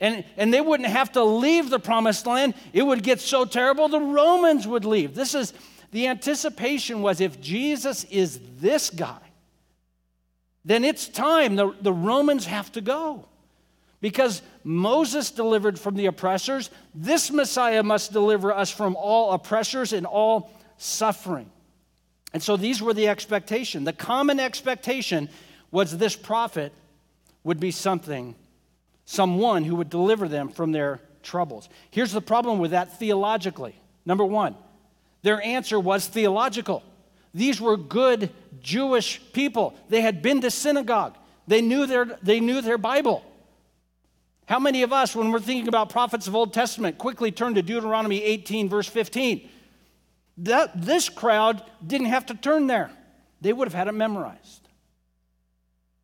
And, 0.00 0.22
and 0.36 0.52
they 0.52 0.60
wouldn't 0.60 0.90
have 0.90 1.12
to 1.12 1.24
leave 1.24 1.70
the 1.70 1.78
promised 1.78 2.26
land. 2.26 2.52
It 2.74 2.82
would 2.82 3.02
get 3.02 3.20
so 3.20 3.46
terrible, 3.46 3.88
the 3.88 4.00
Romans 4.00 4.66
would 4.66 4.84
leave. 4.84 5.14
This 5.14 5.34
is 5.34 5.54
the 5.90 6.06
anticipation 6.06 7.02
was 7.02 7.20
if 7.20 7.40
Jesus 7.40 8.04
is 8.04 8.40
this 8.58 8.90
guy, 8.90 9.18
then 10.64 10.84
it's 10.84 11.08
time. 11.08 11.56
The, 11.56 11.74
the 11.80 11.92
Romans 11.92 12.46
have 12.46 12.70
to 12.72 12.80
go. 12.80 13.26
Because 14.00 14.40
Moses 14.64 15.30
delivered 15.30 15.78
from 15.78 15.94
the 15.94 16.06
oppressors, 16.06 16.70
this 16.94 17.30
Messiah 17.30 17.82
must 17.82 18.12
deliver 18.12 18.52
us 18.52 18.70
from 18.70 18.96
all 18.96 19.32
oppressors 19.32 19.92
and 19.92 20.06
all 20.06 20.50
suffering. 20.78 21.50
And 22.32 22.42
so 22.42 22.56
these 22.56 22.80
were 22.80 22.94
the 22.94 23.08
expectation. 23.08 23.84
The 23.84 23.92
common 23.92 24.40
expectation 24.40 25.28
was 25.70 25.98
this 25.98 26.16
prophet 26.16 26.72
would 27.44 27.60
be 27.60 27.70
something, 27.70 28.34
someone 29.04 29.64
who 29.64 29.76
would 29.76 29.90
deliver 29.90 30.28
them 30.28 30.48
from 30.48 30.72
their 30.72 31.00
troubles. 31.22 31.68
Here's 31.90 32.12
the 32.12 32.22
problem 32.22 32.58
with 32.58 32.70
that 32.70 32.98
theologically. 32.98 33.74
Number 34.06 34.24
one, 34.24 34.54
their 35.22 35.42
answer 35.42 35.78
was 35.78 36.06
theological. 36.06 36.82
These 37.34 37.60
were 37.60 37.76
good 37.76 38.30
Jewish 38.60 39.20
people. 39.32 39.74
They 39.88 40.00
had 40.00 40.22
been 40.22 40.40
to 40.40 40.50
synagogue. 40.50 41.16
They 41.46 41.60
knew 41.62 41.86
their, 41.86 42.04
they 42.22 42.40
knew 42.40 42.60
their 42.60 42.78
Bible. 42.78 43.24
How 44.46 44.58
many 44.58 44.82
of 44.82 44.92
us, 44.92 45.14
when 45.14 45.30
we're 45.30 45.40
thinking 45.40 45.68
about 45.68 45.90
prophets 45.90 46.26
of 46.26 46.34
Old 46.34 46.52
Testament, 46.52 46.98
quickly 46.98 47.30
turn 47.30 47.54
to 47.54 47.62
Deuteronomy 47.62 48.22
18, 48.22 48.68
verse 48.68 48.88
15? 48.88 49.48
That, 50.38 50.82
this 50.82 51.08
crowd 51.08 51.62
didn't 51.86 52.08
have 52.08 52.26
to 52.26 52.34
turn 52.34 52.66
there, 52.66 52.90
they 53.40 53.52
would 53.52 53.68
have 53.68 53.74
had 53.74 53.88
it 53.88 53.92
memorized 53.92 54.68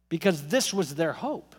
because 0.08 0.46
this 0.49 0.73
was 0.73 0.94
their 0.94 1.12
hope. 1.12 1.56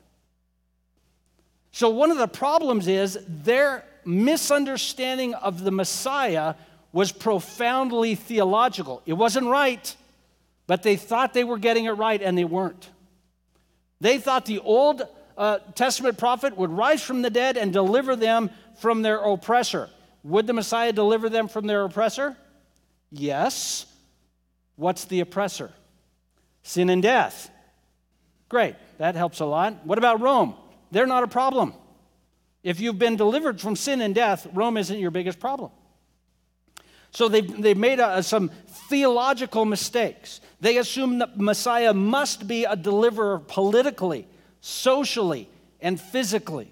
So, 1.71 1.89
one 1.89 2.09
of 2.09 2.17
the 2.17 2.27
problems 2.27 2.87
is 2.87 3.19
their 3.27 3.83
misunderstanding 4.05 5.33
of 5.35 5.63
the 5.63 5.71
Messiah 5.71 6.55
was 6.91 7.11
profoundly 7.11 8.15
theological. 8.15 9.01
It 9.05 9.13
wasn't 9.13 9.47
right, 9.47 9.95
but 10.65 10.83
they 10.83 10.95
thought 10.95 11.33
they 11.33 11.43
were 11.43 11.57
getting 11.57 11.85
it 11.85 11.91
right 11.91 12.21
and 12.21 12.37
they 12.37 12.45
weren't. 12.45 12.89
They 13.99 14.17
thought 14.17 14.45
the 14.45 14.59
Old 14.59 15.03
uh, 15.37 15.59
Testament 15.75 16.17
prophet 16.17 16.57
would 16.57 16.71
rise 16.71 17.01
from 17.01 17.21
the 17.21 17.29
dead 17.29 17.57
and 17.57 17.73
deliver 17.73 18.15
them 18.15 18.49
from 18.79 19.01
their 19.01 19.17
oppressor. 19.17 19.89
Would 20.23 20.47
the 20.47 20.53
Messiah 20.53 20.93
deliver 20.93 21.29
them 21.29 21.47
from 21.47 21.67
their 21.67 21.83
oppressor? 21.83 22.35
Yes. 23.11 23.85
What's 24.75 25.05
the 25.05 25.21
oppressor? 25.21 25.71
Sin 26.63 26.89
and 26.89 27.01
death. 27.01 27.49
Great, 28.49 28.75
that 28.97 29.15
helps 29.15 29.39
a 29.39 29.45
lot. 29.45 29.85
What 29.85 29.97
about 29.97 30.21
Rome? 30.21 30.55
They're 30.91 31.07
not 31.07 31.23
a 31.23 31.27
problem. 31.27 31.73
If 32.63 32.79
you've 32.79 32.99
been 32.99 33.15
delivered 33.15 33.59
from 33.59 33.75
sin 33.75 34.01
and 34.01 34.13
death, 34.13 34.47
Rome 34.53 34.77
isn't 34.77 34.99
your 34.99 35.11
biggest 35.11 35.39
problem. 35.39 35.71
So 37.11 37.29
they've, 37.29 37.61
they've 37.61 37.77
made 37.77 37.99
a, 37.99 38.21
some 38.21 38.49
theological 38.89 39.65
mistakes. 39.65 40.41
They 40.59 40.77
assume 40.77 41.19
that 41.19 41.37
Messiah 41.37 41.93
must 41.93 42.47
be 42.47 42.65
a 42.65 42.75
deliverer 42.75 43.39
politically 43.39 44.27
socially, 44.67 45.49
and 45.79 45.99
physically. 45.99 46.71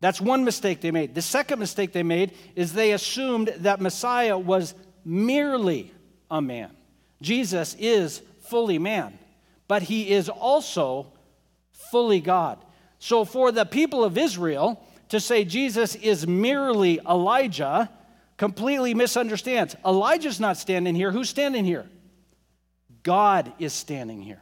That's 0.00 0.20
one 0.20 0.44
mistake 0.44 0.80
they 0.80 0.90
made. 0.90 1.14
The 1.14 1.22
second 1.22 1.58
mistake 1.58 1.92
they 1.92 2.02
made 2.02 2.32
is 2.56 2.72
they 2.72 2.92
assumed 2.92 3.48
that 3.58 3.80
Messiah 3.80 4.38
was 4.38 4.74
merely 5.04 5.92
a 6.30 6.40
man. 6.40 6.70
Jesus 7.20 7.76
is 7.78 8.22
fully 8.40 8.78
man, 8.78 9.18
but 9.68 9.82
he 9.82 10.10
is 10.10 10.28
also 10.28 11.12
fully 11.70 12.20
God. 12.20 12.58
So 12.98 13.24
for 13.24 13.52
the 13.52 13.64
people 13.66 14.02
of 14.02 14.16
Israel 14.16 14.82
to 15.10 15.20
say 15.20 15.44
Jesus 15.44 15.94
is 15.94 16.26
merely 16.26 16.98
Elijah 17.08 17.90
completely 18.40 18.94
misunderstands. 18.94 19.76
Elijah's 19.84 20.40
not 20.40 20.56
standing 20.56 20.94
here. 20.94 21.10
Who's 21.10 21.28
standing 21.28 21.62
here? 21.62 21.86
God 23.02 23.52
is 23.58 23.74
standing 23.74 24.22
here. 24.22 24.40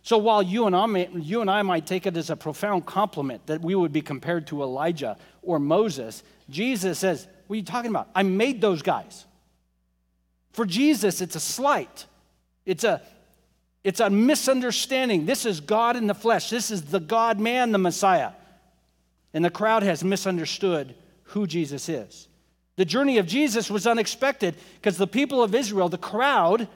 So 0.00 0.16
while 0.16 0.42
you 0.42 0.64
and, 0.66 0.74
I 0.74 0.86
may, 0.86 1.10
you 1.12 1.42
and 1.42 1.50
I 1.50 1.60
might 1.60 1.86
take 1.86 2.06
it 2.06 2.16
as 2.16 2.30
a 2.30 2.36
profound 2.36 2.86
compliment 2.86 3.46
that 3.48 3.60
we 3.60 3.74
would 3.74 3.92
be 3.92 4.00
compared 4.00 4.46
to 4.46 4.62
Elijah 4.62 5.18
or 5.42 5.58
Moses, 5.58 6.22
Jesus 6.48 7.00
says, 7.00 7.28
What 7.48 7.54
are 7.54 7.58
you 7.58 7.64
talking 7.64 7.90
about? 7.90 8.08
I 8.14 8.22
made 8.22 8.62
those 8.62 8.80
guys. 8.80 9.26
For 10.52 10.64
Jesus, 10.64 11.20
it's 11.20 11.36
a 11.36 11.40
slight, 11.40 12.06
it's 12.64 12.84
a, 12.84 13.02
it's 13.84 14.00
a 14.00 14.08
misunderstanding. 14.08 15.26
This 15.26 15.44
is 15.44 15.60
God 15.60 15.96
in 15.96 16.06
the 16.06 16.14
flesh, 16.14 16.48
this 16.48 16.70
is 16.70 16.80
the 16.80 17.00
God 17.00 17.38
man, 17.38 17.72
the 17.72 17.78
Messiah. 17.78 18.30
And 19.34 19.44
the 19.44 19.50
crowd 19.50 19.82
has 19.82 20.02
misunderstood 20.02 20.94
who 21.24 21.46
Jesus 21.46 21.90
is. 21.90 22.28
The 22.78 22.84
journey 22.84 23.18
of 23.18 23.26
Jesus 23.26 23.68
was 23.72 23.88
unexpected 23.88 24.54
because 24.76 24.96
the 24.96 25.08
people 25.08 25.42
of 25.42 25.52
Israel, 25.52 25.88
the 25.88 25.98
crowd, 25.98 26.68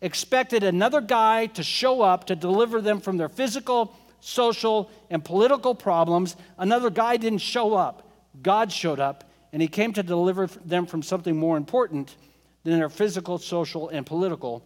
expected 0.00 0.64
another 0.64 1.02
guy 1.02 1.48
to 1.48 1.62
show 1.62 2.00
up 2.00 2.24
to 2.28 2.34
deliver 2.34 2.80
them 2.80 2.98
from 2.98 3.18
their 3.18 3.28
physical, 3.28 3.94
social, 4.20 4.90
and 5.10 5.22
political 5.22 5.74
problems. 5.74 6.34
Another 6.56 6.88
guy 6.88 7.18
didn't 7.18 7.40
show 7.40 7.74
up. 7.74 8.10
God 8.42 8.72
showed 8.72 9.00
up, 9.00 9.30
and 9.52 9.60
he 9.60 9.68
came 9.68 9.92
to 9.92 10.02
deliver 10.02 10.46
them 10.46 10.86
from 10.86 11.02
something 11.02 11.36
more 11.36 11.58
important 11.58 12.16
than 12.64 12.78
their 12.78 12.88
physical, 12.88 13.36
social, 13.36 13.90
and 13.90 14.06
political 14.06 14.64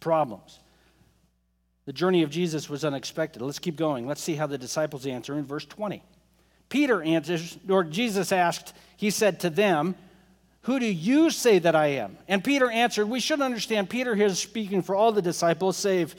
problems. 0.00 0.60
The 1.86 1.94
journey 1.94 2.22
of 2.22 2.28
Jesus 2.28 2.68
was 2.68 2.84
unexpected. 2.84 3.40
Let's 3.40 3.58
keep 3.58 3.76
going. 3.76 4.06
Let's 4.06 4.22
see 4.22 4.34
how 4.34 4.46
the 4.46 4.58
disciples 4.58 5.06
answer 5.06 5.38
in 5.38 5.46
verse 5.46 5.64
20. 5.64 6.02
Peter 6.68 7.02
answers, 7.02 7.56
or 7.70 7.84
Jesus 7.84 8.32
asked, 8.32 8.74
he 8.98 9.08
said 9.08 9.40
to 9.40 9.48
them, 9.48 9.94
who 10.62 10.78
do 10.78 10.86
you 10.86 11.30
say 11.30 11.58
that 11.58 11.74
I 11.74 11.86
am? 11.86 12.18
And 12.28 12.44
Peter 12.44 12.70
answered, 12.70 13.06
We 13.06 13.20
should 13.20 13.40
understand 13.40 13.88
Peter 13.88 14.14
here 14.14 14.26
is 14.26 14.38
speaking 14.38 14.82
for 14.82 14.94
all 14.94 15.10
the 15.10 15.22
disciples, 15.22 15.76
save 15.76 16.14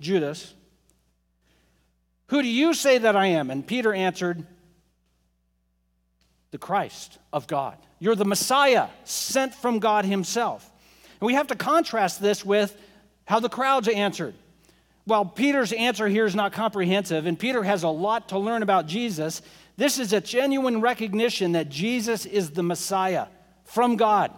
Judas. 0.00 0.54
Who 2.28 2.40
do 2.40 2.48
you 2.48 2.72
say 2.72 2.98
that 2.98 3.16
I 3.16 3.26
am? 3.26 3.50
And 3.50 3.66
Peter 3.66 3.92
answered, 3.92 4.46
The 6.52 6.58
Christ 6.58 7.18
of 7.32 7.46
God. 7.46 7.76
You're 7.98 8.16
the 8.16 8.24
Messiah 8.24 8.88
sent 9.04 9.54
from 9.54 9.78
God 9.78 10.06
Himself. 10.06 10.68
And 11.20 11.26
we 11.26 11.34
have 11.34 11.48
to 11.48 11.54
contrast 11.54 12.20
this 12.20 12.44
with 12.44 12.74
how 13.26 13.40
the 13.40 13.50
crowds 13.50 13.88
answered. 13.88 14.34
While 15.04 15.26
Peter's 15.26 15.72
answer 15.72 16.08
here 16.08 16.24
is 16.24 16.34
not 16.34 16.52
comprehensive, 16.52 17.26
and 17.26 17.38
Peter 17.38 17.62
has 17.62 17.82
a 17.82 17.88
lot 17.88 18.30
to 18.30 18.38
learn 18.38 18.62
about 18.62 18.86
Jesus, 18.86 19.42
this 19.76 19.98
is 19.98 20.12
a 20.14 20.20
genuine 20.20 20.80
recognition 20.80 21.52
that 21.52 21.68
Jesus 21.68 22.24
is 22.24 22.50
the 22.50 22.62
Messiah 22.62 23.26
from 23.72 23.96
God. 23.96 24.30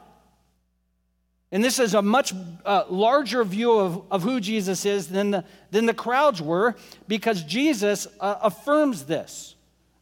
And 1.50 1.62
this 1.62 1.79
is 1.79 1.95
a 1.95 2.03
much 2.03 2.33
uh, 2.64 2.85
larger 2.88 3.43
view 3.45 3.79
of, 3.79 4.05
of 4.11 4.23
who 4.23 4.41
Jesus 4.41 4.85
is 4.85 5.09
than 5.09 5.33
the, 5.33 5.45
than 5.71 5.87
the 5.87 5.95
crowds 5.95 6.41
were 6.41 6.76
because 7.09 7.43
Jesus 7.43 8.07
uh, 8.21 8.37
affirms 8.43 9.05
this 9.05 9.55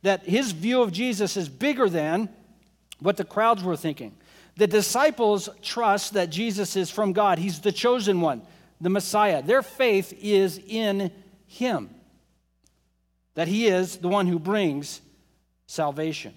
that 0.03 0.25
his 0.25 0.51
view 0.51 0.83
of 0.83 0.91
Jesus 0.91 1.37
is 1.37 1.49
bigger 1.49 1.89
than 1.89 2.29
what 2.99 3.17
the 3.17 3.25
crowds 3.25 3.63
were 3.63 3.77
thinking. 3.77 4.13
The 4.57 4.67
disciples 4.67 5.49
trust 5.63 6.15
that 6.15 6.29
Jesus 6.29 6.75
is 6.75 6.91
from 6.91 7.13
God, 7.13 7.39
he's 7.39 7.61
the 7.61 7.73
chosen 7.73 8.21
one, 8.21 8.43
the 8.81 8.91
Messiah. 8.91 9.43
Their 9.43 9.63
faith 9.63 10.13
is 10.21 10.61
in 10.67 11.13
him, 11.47 11.91
that 13.35 13.47
he 13.47 13.69
is 13.69 13.99
the 13.99 14.09
one 14.09 14.27
who 14.27 14.41
brings 14.41 15.01
salvation. 15.67 16.35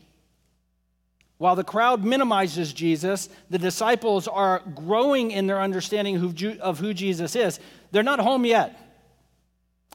While 1.37 1.55
the 1.55 1.63
crowd 1.63 2.03
minimizes 2.03 2.71
Jesus, 2.71 3.27
the 3.49 3.57
disciples 3.57 4.27
are 4.27 4.61
growing 4.73 5.31
in 5.31 5.47
their 5.47 5.59
understanding 5.59 6.15
of 6.61 6.79
who 6.79 6.93
Jesus 6.93 7.35
is. 7.35 7.59
They're 7.91 8.03
not 8.03 8.19
home 8.19 8.45
yet. 8.45 8.79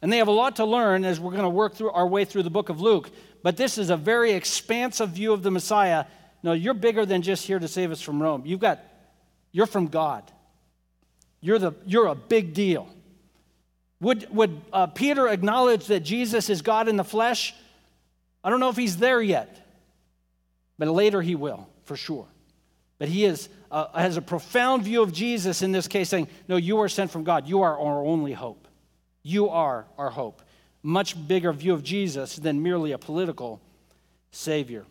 And 0.03 0.13
they 0.13 0.19
have 0.19 0.29
a 0.29 0.33
lot 0.33 0.57
to 0.57 0.65
learn 0.65 1.05
as 1.05 1.21
we're 1.21 1.33
going 1.33 1.43
to 1.43 1.49
work 1.49 1.75
through 1.75 1.91
our 1.91 2.07
way 2.07 2.25
through 2.25 2.43
the 2.43 2.51
book 2.51 2.69
of 2.69 2.81
Luke. 2.81 3.11
But 3.43 3.57
this 3.57 3.79
is 3.79 3.91
a 3.91 3.97
very 3.97 4.33
expansive 4.33 5.11
view 5.11 5.33
of 5.33 5.43
the 5.43 5.51
Messiah. 5.51 6.05
No, 6.43 6.53
you're 6.53 6.75
bigger 6.75 7.05
than 7.07 7.23
just 7.23 7.47
here 7.47 7.59
to 7.59 7.69
save 7.69 7.91
us 7.91 8.01
from 8.01 8.21
Rome. 8.23 8.43
You've 8.45 8.61
got, 8.61 8.81
you're 9.53 9.67
from 9.67 9.89
God. 9.89 10.31
You're, 11.41 11.59
the, 11.59 11.73
you're 11.87 12.07
a 12.07 12.15
big 12.15 12.55
deal. 12.55 12.89
Would, 14.01 14.35
would 14.35 14.61
uh, 14.73 14.87
Peter 14.89 15.29
acknowledge 15.29 15.87
that 15.87 16.01
Jesus 16.01 16.49
is 16.49 16.63
God 16.63 16.89
in 16.89 16.97
the 16.97 17.05
flesh? 17.05 17.55
I 18.43 18.49
don't 18.49 18.61
know 18.61 18.71
if 18.71 18.77
he's 18.77 18.97
there 18.97 19.21
yet, 19.21 19.60
but 20.81 20.89
later 20.89 21.21
he 21.21 21.35
will, 21.35 21.69
for 21.85 21.95
sure. 21.95 22.27
But 22.99 23.11
he 23.11 23.27
is, 23.27 23.51
uh, 23.71 23.93
has 23.93 24.17
a 24.17 24.23
profound 24.23 24.83
view 24.85 25.03
of 25.03 25.13
Jesus 25.13 25.61
in 25.61 25.73
this 25.73 25.87
case, 25.87 26.09
saying, 26.09 26.29
No, 26.49 26.57
you 26.57 26.81
are 26.81 26.89
sent 26.89 27.11
from 27.11 27.23
God. 27.23 27.47
You 27.47 27.61
are 27.61 27.79
our 27.79 28.03
only 28.03 28.33
hope. 28.33 28.67
You 29.23 29.51
are 29.51 29.85
our 29.99 30.09
hope. 30.09 30.41
Much 30.83 31.29
bigger 31.29 31.53
view 31.53 31.75
of 31.75 31.85
Jesus 31.85 32.37
than 32.37 32.63
merely 32.63 32.93
a 32.93 32.99
political 32.99 33.61
Savior. 34.31 34.87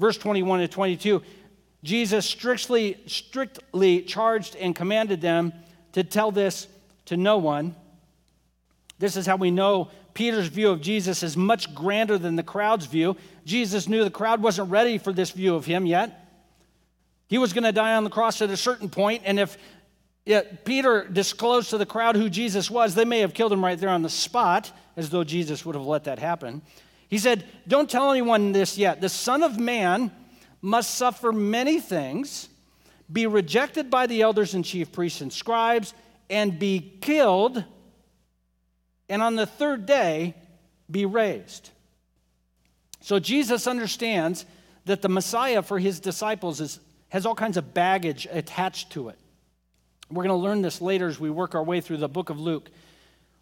Verse 0.00 0.18
21 0.18 0.58
to 0.58 0.68
22 0.68 1.22
Jesus 1.84 2.26
strictly, 2.26 2.96
strictly 3.06 4.02
charged 4.02 4.56
and 4.56 4.74
commanded 4.74 5.20
them 5.20 5.52
to 5.92 6.02
tell 6.02 6.32
this 6.32 6.66
to 7.04 7.16
no 7.16 7.38
one 7.38 7.76
this 8.98 9.16
is 9.16 9.26
how 9.26 9.36
we 9.36 9.50
know 9.50 9.90
Peter's 10.18 10.48
view 10.48 10.70
of 10.70 10.80
Jesus 10.80 11.22
is 11.22 11.36
much 11.36 11.72
grander 11.76 12.18
than 12.18 12.34
the 12.34 12.42
crowd's 12.42 12.86
view. 12.86 13.16
Jesus 13.44 13.88
knew 13.88 14.02
the 14.02 14.10
crowd 14.10 14.42
wasn't 14.42 14.68
ready 14.68 14.98
for 14.98 15.12
this 15.12 15.30
view 15.30 15.54
of 15.54 15.64
him 15.64 15.86
yet. 15.86 16.28
He 17.28 17.38
was 17.38 17.52
going 17.52 17.62
to 17.62 17.70
die 17.70 17.94
on 17.94 18.02
the 18.02 18.10
cross 18.10 18.42
at 18.42 18.50
a 18.50 18.56
certain 18.56 18.90
point, 18.90 19.22
and 19.24 19.38
if 19.38 19.56
Peter 20.64 21.06
disclosed 21.06 21.70
to 21.70 21.78
the 21.78 21.86
crowd 21.86 22.16
who 22.16 22.28
Jesus 22.28 22.68
was, 22.68 22.96
they 22.96 23.04
may 23.04 23.20
have 23.20 23.32
killed 23.32 23.52
him 23.52 23.64
right 23.64 23.78
there 23.78 23.90
on 23.90 24.02
the 24.02 24.08
spot, 24.08 24.72
as 24.96 25.08
though 25.08 25.22
Jesus 25.22 25.64
would 25.64 25.76
have 25.76 25.86
let 25.86 26.02
that 26.04 26.18
happen. 26.18 26.62
He 27.08 27.18
said, 27.18 27.44
Don't 27.68 27.88
tell 27.88 28.10
anyone 28.10 28.50
this 28.50 28.76
yet. 28.76 29.00
The 29.00 29.08
Son 29.08 29.44
of 29.44 29.56
Man 29.56 30.10
must 30.60 30.96
suffer 30.96 31.30
many 31.30 31.78
things, 31.78 32.48
be 33.12 33.28
rejected 33.28 33.88
by 33.88 34.08
the 34.08 34.22
elders 34.22 34.54
and 34.54 34.64
chief 34.64 34.90
priests 34.90 35.20
and 35.20 35.32
scribes, 35.32 35.94
and 36.28 36.58
be 36.58 36.80
killed 37.00 37.62
and 39.08 39.22
on 39.22 39.36
the 39.36 39.46
third 39.46 39.86
day 39.86 40.34
be 40.90 41.06
raised. 41.06 41.70
So 43.00 43.18
Jesus 43.18 43.66
understands 43.66 44.44
that 44.84 45.02
the 45.02 45.08
Messiah 45.08 45.62
for 45.62 45.78
his 45.78 46.00
disciples 46.00 46.60
is, 46.60 46.80
has 47.10 47.26
all 47.26 47.34
kinds 47.34 47.56
of 47.56 47.74
baggage 47.74 48.26
attached 48.30 48.90
to 48.92 49.08
it. 49.08 49.18
We're 50.10 50.24
going 50.24 50.38
to 50.38 50.42
learn 50.42 50.62
this 50.62 50.80
later 50.80 51.06
as 51.06 51.20
we 51.20 51.30
work 51.30 51.54
our 51.54 51.62
way 51.62 51.80
through 51.80 51.98
the 51.98 52.08
book 52.08 52.30
of 52.30 52.40
Luke. 52.40 52.70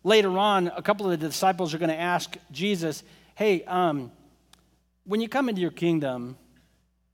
Later 0.02 0.36
on, 0.38 0.68
a 0.68 0.82
couple 0.82 1.10
of 1.10 1.18
the 1.18 1.28
disciples 1.28 1.74
are 1.74 1.78
going 1.78 1.90
to 1.90 1.98
ask 1.98 2.36
Jesus, 2.50 3.02
Hey, 3.34 3.62
um, 3.64 4.10
when 5.04 5.20
you 5.20 5.28
come 5.28 5.48
into 5.48 5.60
your 5.60 5.70
kingdom, 5.70 6.36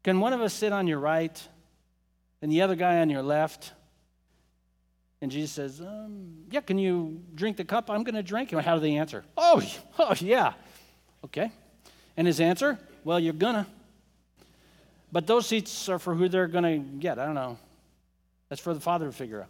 can 0.02 0.21
one 0.21 0.32
of 0.32 0.40
us 0.40 0.54
sit 0.54 0.73
on 0.73 0.87
your 0.87 0.99
right 0.99 1.40
and 2.40 2.50
the 2.50 2.62
other 2.62 2.75
guy 2.75 2.99
on 3.00 3.11
your 3.11 3.23
left? 3.23 3.73
And 5.22 5.30
Jesus 5.30 5.52
says, 5.52 5.80
um, 5.80 6.34
Yeah, 6.50 6.60
can 6.60 6.78
you 6.78 7.22
drink 7.36 7.56
the 7.56 7.64
cup 7.64 7.88
I'm 7.88 8.02
going 8.02 8.16
to 8.16 8.24
drink? 8.24 8.52
And 8.52 8.60
how 8.60 8.74
do 8.74 8.80
they 8.80 8.96
answer? 8.96 9.24
Oh, 9.36 9.62
oh, 9.98 10.14
yeah. 10.18 10.54
Okay. 11.24 11.52
And 12.16 12.26
his 12.26 12.40
answer? 12.40 12.76
Well, 13.04 13.20
you're 13.20 13.32
going 13.32 13.54
to. 13.54 13.66
But 15.12 15.28
those 15.28 15.46
seats 15.46 15.88
are 15.88 16.00
for 16.00 16.14
who 16.14 16.28
they're 16.28 16.48
going 16.48 16.64
to 16.64 16.78
get. 16.98 17.20
I 17.20 17.24
don't 17.24 17.36
know. 17.36 17.56
That's 18.48 18.60
for 18.60 18.74
the 18.74 18.80
Father 18.80 19.06
to 19.06 19.12
figure 19.12 19.42
out. 19.42 19.48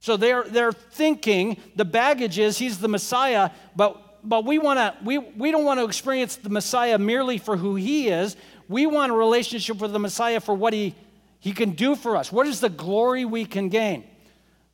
So 0.00 0.16
they're, 0.16 0.44
they're 0.44 0.72
thinking 0.72 1.58
the 1.76 1.84
baggage 1.84 2.38
is 2.38 2.56
he's 2.58 2.78
the 2.78 2.88
Messiah, 2.88 3.50
but, 3.76 4.26
but 4.26 4.44
we, 4.44 4.58
wanna, 4.58 4.96
we, 5.04 5.18
we 5.18 5.52
don't 5.52 5.64
want 5.64 5.78
to 5.78 5.84
experience 5.84 6.36
the 6.36 6.48
Messiah 6.48 6.98
merely 6.98 7.38
for 7.38 7.56
who 7.56 7.76
he 7.76 8.08
is. 8.08 8.36
We 8.66 8.86
want 8.86 9.12
a 9.12 9.14
relationship 9.14 9.76
with 9.76 9.92
the 9.92 10.00
Messiah 10.00 10.40
for 10.40 10.54
what 10.54 10.72
he, 10.72 10.96
he 11.38 11.52
can 11.52 11.72
do 11.72 11.94
for 11.94 12.16
us. 12.16 12.32
What 12.32 12.48
is 12.48 12.58
the 12.58 12.68
glory 12.68 13.24
we 13.24 13.44
can 13.44 13.68
gain? 13.68 14.04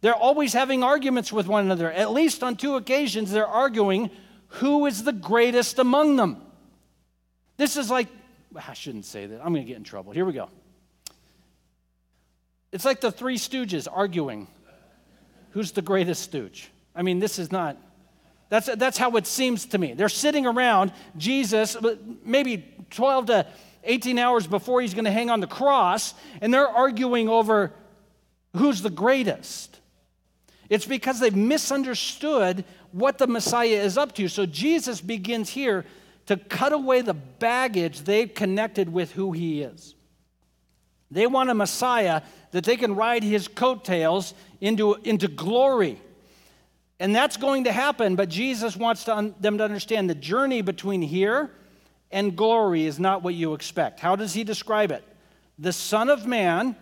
They're 0.00 0.14
always 0.14 0.52
having 0.52 0.84
arguments 0.84 1.32
with 1.32 1.48
one 1.48 1.64
another. 1.64 1.90
At 1.90 2.12
least 2.12 2.42
on 2.42 2.56
two 2.56 2.76
occasions, 2.76 3.32
they're 3.32 3.46
arguing 3.46 4.10
who 4.48 4.86
is 4.86 5.02
the 5.04 5.12
greatest 5.12 5.78
among 5.78 6.16
them. 6.16 6.42
This 7.56 7.76
is 7.76 7.90
like, 7.90 8.08
I 8.54 8.74
shouldn't 8.74 9.04
say 9.04 9.26
that. 9.26 9.40
I'm 9.40 9.52
going 9.52 9.64
to 9.64 9.68
get 9.68 9.76
in 9.76 9.84
trouble. 9.84 10.12
Here 10.12 10.24
we 10.24 10.32
go. 10.32 10.48
It's 12.70 12.84
like 12.84 13.00
the 13.00 13.10
three 13.10 13.36
stooges 13.36 13.88
arguing 13.90 14.46
who's 15.50 15.72
the 15.72 15.82
greatest 15.82 16.22
stooge. 16.22 16.70
I 16.94 17.02
mean, 17.02 17.18
this 17.18 17.38
is 17.38 17.50
not, 17.50 17.76
that's, 18.48 18.68
that's 18.76 18.98
how 18.98 19.16
it 19.16 19.26
seems 19.26 19.66
to 19.66 19.78
me. 19.78 19.94
They're 19.94 20.08
sitting 20.08 20.46
around 20.46 20.92
Jesus, 21.16 21.76
uh, 21.76 21.96
maybe 22.24 22.64
12 22.90 23.26
to 23.26 23.46
18 23.84 24.18
hours 24.18 24.46
before 24.46 24.80
he's 24.80 24.94
going 24.94 25.06
to 25.06 25.10
hang 25.10 25.30
on 25.30 25.40
the 25.40 25.46
cross, 25.46 26.14
and 26.40 26.52
they're 26.52 26.68
arguing 26.68 27.28
over 27.28 27.72
who's 28.56 28.82
the 28.82 28.90
greatest. 28.90 29.80
It's 30.68 30.86
because 30.86 31.20
they've 31.20 31.34
misunderstood 31.34 32.64
what 32.92 33.18
the 33.18 33.26
Messiah 33.26 33.68
is 33.68 33.96
up 33.96 34.14
to. 34.16 34.28
So 34.28 34.46
Jesus 34.46 35.00
begins 35.00 35.50
here 35.50 35.84
to 36.26 36.36
cut 36.36 36.72
away 36.72 37.00
the 37.00 37.14
baggage 37.14 38.00
they've 38.02 38.32
connected 38.32 38.92
with 38.92 39.12
who 39.12 39.32
he 39.32 39.62
is. 39.62 39.94
They 41.10 41.26
want 41.26 41.48
a 41.48 41.54
Messiah 41.54 42.22
that 42.50 42.64
they 42.64 42.76
can 42.76 42.94
ride 42.94 43.22
his 43.22 43.48
coattails 43.48 44.34
into, 44.60 44.94
into 45.04 45.26
glory. 45.28 45.98
And 47.00 47.14
that's 47.14 47.36
going 47.36 47.64
to 47.64 47.72
happen, 47.72 48.16
but 48.16 48.28
Jesus 48.28 48.76
wants 48.76 49.04
to 49.04 49.16
un- 49.16 49.34
them 49.40 49.58
to 49.58 49.64
understand 49.64 50.10
the 50.10 50.14
journey 50.14 50.60
between 50.62 51.00
here 51.00 51.50
and 52.10 52.36
glory 52.36 52.84
is 52.84 52.98
not 52.98 53.22
what 53.22 53.34
you 53.34 53.54
expect. 53.54 54.00
How 54.00 54.16
does 54.16 54.34
he 54.34 54.44
describe 54.44 54.90
it? 54.90 55.04
The 55.58 55.72
Son 55.72 56.08
of 56.08 56.26
Man 56.26 56.76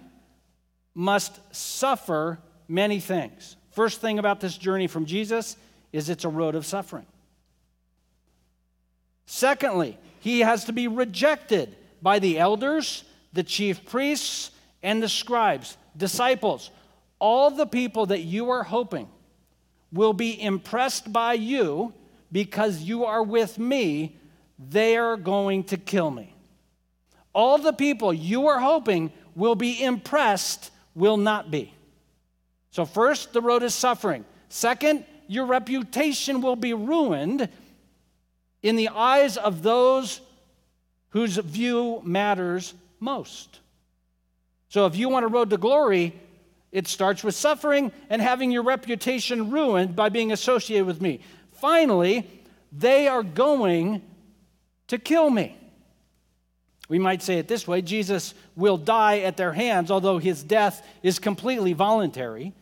must 0.95 1.39
suffer 1.55 2.39
many 2.69 3.01
things. 3.01 3.56
First 3.77 4.01
thing 4.01 4.19
about 4.19 4.41
this 4.41 4.57
journey 4.57 4.87
from 4.87 5.05
Jesus 5.05 5.55
is 5.93 6.09
it's 6.09 6.25
a 6.25 6.31
road 6.31 6.55
of 6.55 6.65
suffering. 6.65 7.05
Secondly, 9.27 9.99
he 10.21 10.41
has 10.41 10.65
to 10.65 10.73
be 10.73 10.89
rejected 10.89 11.77
by 12.01 12.19
the 12.19 12.39
elders, 12.39 13.05
the 13.35 13.43
chief 13.43 13.85
priests, 13.85 14.51
and 14.83 15.03
the 15.03 15.11
scribes, 15.11 15.77
disciples. 15.95 16.71
All 17.19 17.51
the 17.51 17.67
people 17.67 18.07
that 18.07 18.23
you 18.23 18.49
are 18.49 18.63
hoping 18.63 19.11
will 19.93 20.15
be 20.15 20.41
impressed 20.41 21.13
by 21.13 21.35
you 21.35 21.93
because 22.33 22.81
you 22.81 23.05
are 23.05 23.23
with 23.23 23.59
me, 23.59 24.17
they 24.59 24.97
are 24.97 25.19
going 25.19 25.65
to 25.65 25.77
kill 25.77 26.11
me. 26.11 26.35
All 27.35 27.59
the 27.59 27.75
people 27.75 28.15
you 28.15 28.47
are 28.47 28.61
hoping 28.61 29.13
will 29.35 29.55
be 29.55 29.85
impressed 29.85 30.71
will 30.95 31.19
not 31.19 31.51
be. 31.51 31.76
So, 32.77 32.85
first, 32.85 33.33
the 33.33 33.41
road 33.41 33.63
is 33.63 33.75
suffering. 33.75 34.27
Second, 34.51 35.07
your 35.29 35.47
reputation 35.47 36.43
will 36.43 36.57
be 36.57 36.75
ruined 36.75 37.49
in 38.63 38.77
the 38.77 38.91
eyes 38.91 39.39
of 39.39 39.63
those 39.63 40.21
whose 41.09 41.39
view 41.39 42.03
matters 42.05 42.75
most. 43.01 43.61
So, 44.69 44.85
if 44.85 44.95
you 44.95 45.09
want 45.09 45.25
a 45.25 45.29
road 45.29 45.49
to 45.49 45.57
glory, 45.57 46.13
it 46.71 46.87
starts 46.87 47.25
with 47.25 47.35
suffering 47.35 47.93
and 48.11 48.21
having 48.21 48.51
your 48.51 48.63
reputation 48.63 49.51
ruined 49.51 49.97
by 49.97 50.11
being 50.11 50.31
associated 50.31 50.85
with 50.85 51.01
me. 51.01 51.21
Finally, 51.53 52.29
they 52.73 53.09
are 53.09 53.23
going 53.23 54.03
to 54.89 54.99
kill 54.99 55.31
me. 55.31 55.57
We 56.91 56.99
might 56.99 57.23
say 57.23 57.39
it 57.39 57.49
this 57.49 57.67
way 57.67 57.81
Jesus 57.81 58.35
will 58.55 58.77
die 58.77 59.21
at 59.21 59.39
their 59.39 59.55
hands, 59.55 59.91
although 59.91 60.19
his 60.19 60.43
death 60.43 60.87
is 61.03 61.19
completely 61.19 61.73
voluntary. 61.73 62.53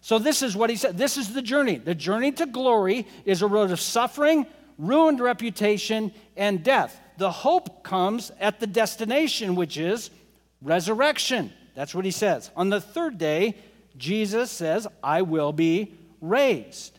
So, 0.00 0.18
this 0.18 0.42
is 0.42 0.56
what 0.56 0.70
he 0.70 0.76
said. 0.76 0.96
This 0.96 1.16
is 1.16 1.34
the 1.34 1.42
journey. 1.42 1.76
The 1.76 1.94
journey 1.94 2.32
to 2.32 2.46
glory 2.46 3.06
is 3.24 3.42
a 3.42 3.46
road 3.46 3.70
of 3.70 3.80
suffering, 3.80 4.46
ruined 4.78 5.20
reputation, 5.20 6.12
and 6.36 6.62
death. 6.62 6.98
The 7.18 7.30
hope 7.30 7.82
comes 7.82 8.30
at 8.38 8.60
the 8.60 8.66
destination, 8.66 9.56
which 9.56 9.76
is 9.76 10.10
resurrection. 10.62 11.52
That's 11.74 11.94
what 11.94 12.04
he 12.04 12.10
says. 12.10 12.50
On 12.56 12.70
the 12.70 12.80
third 12.80 13.18
day, 13.18 13.56
Jesus 13.96 14.50
says, 14.50 14.86
I 15.02 15.22
will 15.22 15.52
be 15.52 15.94
raised. 16.20 16.98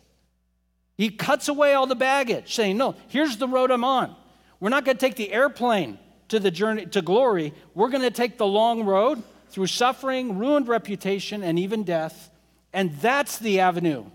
He 0.97 1.09
cuts 1.09 1.47
away 1.47 1.73
all 1.73 1.87
the 1.87 1.95
baggage, 1.95 2.53
saying, 2.53 2.77
No, 2.77 2.95
here's 3.07 3.37
the 3.37 3.47
road 3.47 3.71
I'm 3.71 3.85
on. 3.85 4.15
We're 4.59 4.69
not 4.69 4.83
going 4.83 4.97
to 4.97 4.99
take 4.99 5.15
the 5.15 5.31
airplane 5.31 5.97
to 6.27 6.39
the 6.39 6.51
journey 6.51 6.85
to 6.87 7.01
glory. 7.01 7.53
We're 7.73 7.89
going 7.89 8.03
to 8.03 8.11
take 8.11 8.37
the 8.37 8.45
long 8.45 8.83
road 8.83 9.23
through 9.49 9.67
suffering, 9.67 10.37
ruined 10.37 10.67
reputation, 10.67 11.43
and 11.43 11.57
even 11.57 11.83
death 11.83 12.28
and 12.73 12.95
that's 12.97 13.39
the 13.39 13.59
avenue 13.59 14.05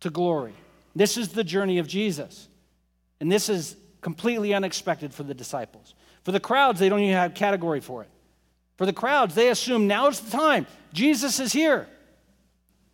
to 0.00 0.10
glory. 0.10 0.54
This 0.94 1.16
is 1.16 1.28
the 1.28 1.44
journey 1.44 1.78
of 1.78 1.88
Jesus. 1.88 2.48
And 3.20 3.30
this 3.30 3.48
is 3.48 3.76
completely 4.00 4.54
unexpected 4.54 5.14
for 5.14 5.22
the 5.22 5.34
disciples. 5.34 5.94
For 6.24 6.32
the 6.32 6.40
crowds, 6.40 6.80
they 6.80 6.88
don't 6.88 7.00
even 7.00 7.14
have 7.14 7.34
category 7.34 7.80
for 7.80 8.02
it. 8.02 8.08
For 8.76 8.86
the 8.86 8.92
crowds, 8.92 9.34
they 9.34 9.48
assume 9.50 9.86
now's 9.86 10.20
the 10.20 10.30
time. 10.30 10.66
Jesus 10.92 11.38
is 11.40 11.52
here. 11.52 11.86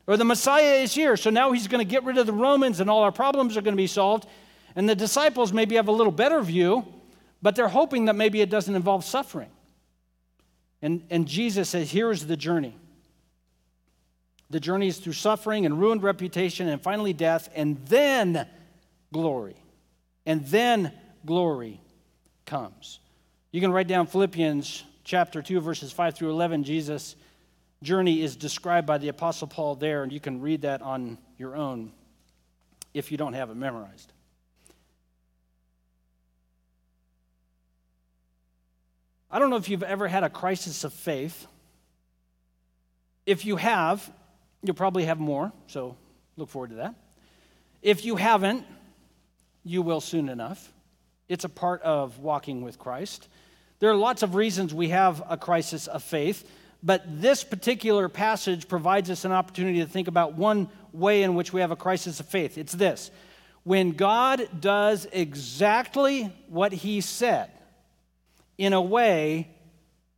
Or 0.06 0.16
the 0.16 0.24
Messiah 0.24 0.74
is 0.82 0.92
here, 0.92 1.16
so 1.16 1.30
now 1.30 1.52
he's 1.52 1.68
going 1.68 1.84
to 1.84 1.90
get 1.90 2.04
rid 2.04 2.18
of 2.18 2.26
the 2.26 2.32
Romans 2.32 2.80
and 2.80 2.90
all 2.90 3.02
our 3.02 3.12
problems 3.12 3.56
are 3.56 3.62
going 3.62 3.74
to 3.74 3.80
be 3.80 3.86
solved. 3.86 4.26
And 4.74 4.88
the 4.88 4.94
disciples 4.94 5.52
maybe 5.52 5.76
have 5.76 5.88
a 5.88 5.92
little 5.92 6.12
better 6.12 6.40
view, 6.42 6.84
but 7.42 7.56
they're 7.56 7.68
hoping 7.68 8.06
that 8.06 8.16
maybe 8.16 8.40
it 8.40 8.50
doesn't 8.50 8.74
involve 8.74 9.04
suffering. 9.04 9.50
And, 10.82 11.02
and 11.10 11.26
Jesus 11.26 11.68
says, 11.68 11.90
here's 11.90 12.26
the 12.26 12.36
journey. 12.36 12.76
The 14.50 14.60
journey 14.60 14.88
is 14.88 14.98
through 14.98 15.12
suffering 15.12 15.64
and 15.64 15.78
ruined 15.78 16.02
reputation 16.02 16.68
and 16.68 16.82
finally 16.82 17.12
death, 17.12 17.48
and 17.54 17.78
then 17.86 18.46
glory. 19.12 19.56
And 20.26 20.44
then 20.46 20.92
glory 21.24 21.80
comes. 22.46 22.98
You 23.52 23.60
can 23.60 23.72
write 23.72 23.86
down 23.86 24.06
Philippians 24.06 24.84
chapter 25.04 25.40
2, 25.40 25.60
verses 25.60 25.92
5 25.92 26.16
through 26.16 26.30
11. 26.30 26.64
Jesus' 26.64 27.14
journey 27.82 28.22
is 28.22 28.36
described 28.36 28.86
by 28.86 28.98
the 28.98 29.08
Apostle 29.08 29.46
Paul 29.46 29.76
there, 29.76 30.02
and 30.02 30.12
you 30.12 30.20
can 30.20 30.40
read 30.40 30.62
that 30.62 30.82
on 30.82 31.18
your 31.38 31.56
own 31.56 31.92
if 32.92 33.12
you 33.12 33.18
don't 33.18 33.34
have 33.34 33.50
it 33.50 33.56
memorized. 33.56 34.12
I 39.30 39.38
don't 39.38 39.50
know 39.50 39.56
if 39.56 39.68
you've 39.68 39.84
ever 39.84 40.08
had 40.08 40.24
a 40.24 40.30
crisis 40.30 40.82
of 40.82 40.92
faith. 40.92 41.46
If 43.26 43.44
you 43.44 43.56
have, 43.56 44.10
you'll 44.62 44.74
probably 44.74 45.04
have 45.04 45.18
more, 45.18 45.52
so 45.66 45.96
look 46.36 46.48
forward 46.48 46.70
to 46.70 46.76
that. 46.76 46.94
If 47.82 48.04
you 48.04 48.16
haven't, 48.16 48.66
you 49.64 49.82
will 49.82 50.00
soon 50.00 50.28
enough. 50.28 50.72
It's 51.28 51.44
a 51.44 51.48
part 51.48 51.82
of 51.82 52.18
walking 52.18 52.62
with 52.62 52.78
Christ. 52.78 53.28
There 53.78 53.90
are 53.90 53.96
lots 53.96 54.22
of 54.22 54.34
reasons 54.34 54.74
we 54.74 54.88
have 54.90 55.22
a 55.28 55.36
crisis 55.36 55.86
of 55.86 56.02
faith, 56.02 56.48
but 56.82 57.02
this 57.20 57.44
particular 57.44 58.08
passage 58.08 58.68
provides 58.68 59.10
us 59.10 59.24
an 59.24 59.32
opportunity 59.32 59.78
to 59.80 59.86
think 59.86 60.08
about 60.08 60.34
one 60.34 60.68
way 60.92 61.22
in 61.22 61.34
which 61.34 61.52
we 61.52 61.60
have 61.60 61.70
a 61.70 61.76
crisis 61.76 62.20
of 62.20 62.26
faith. 62.26 62.58
It's 62.58 62.72
this 62.72 63.10
when 63.62 63.92
God 63.92 64.48
does 64.58 65.06
exactly 65.12 66.32
what 66.48 66.72
he 66.72 67.00
said, 67.00 67.50
in 68.56 68.72
a 68.72 68.80
way 68.80 69.48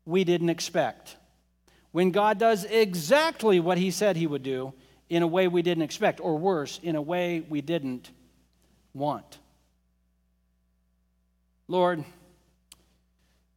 we 0.04 0.24
didn't 0.24 0.50
expect. 0.50 1.16
When 1.92 2.10
God 2.10 2.38
does 2.38 2.64
exactly 2.64 3.60
what 3.60 3.78
He 3.78 3.90
said 3.90 4.16
He 4.16 4.26
would 4.26 4.42
do 4.42 4.72
in 5.08 5.22
a 5.22 5.26
way 5.26 5.46
we 5.46 5.62
didn't 5.62 5.82
expect, 5.82 6.20
or 6.20 6.38
worse, 6.38 6.80
in 6.82 6.96
a 6.96 7.02
way 7.02 7.44
we 7.48 7.60
didn't 7.60 8.10
want. 8.94 9.38
Lord, 11.68 12.04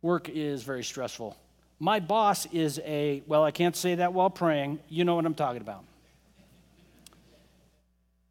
work 0.01 0.29
is 0.29 0.63
very 0.63 0.83
stressful. 0.83 1.35
My 1.79 1.99
boss 1.99 2.45
is 2.47 2.79
a, 2.85 3.23
well, 3.27 3.43
I 3.43 3.51
can't 3.51 3.75
say 3.75 3.95
that 3.95 4.13
while 4.13 4.29
praying. 4.29 4.79
You 4.89 5.03
know 5.03 5.15
what 5.15 5.25
I'm 5.25 5.33
talking 5.33 5.61
about. 5.61 5.83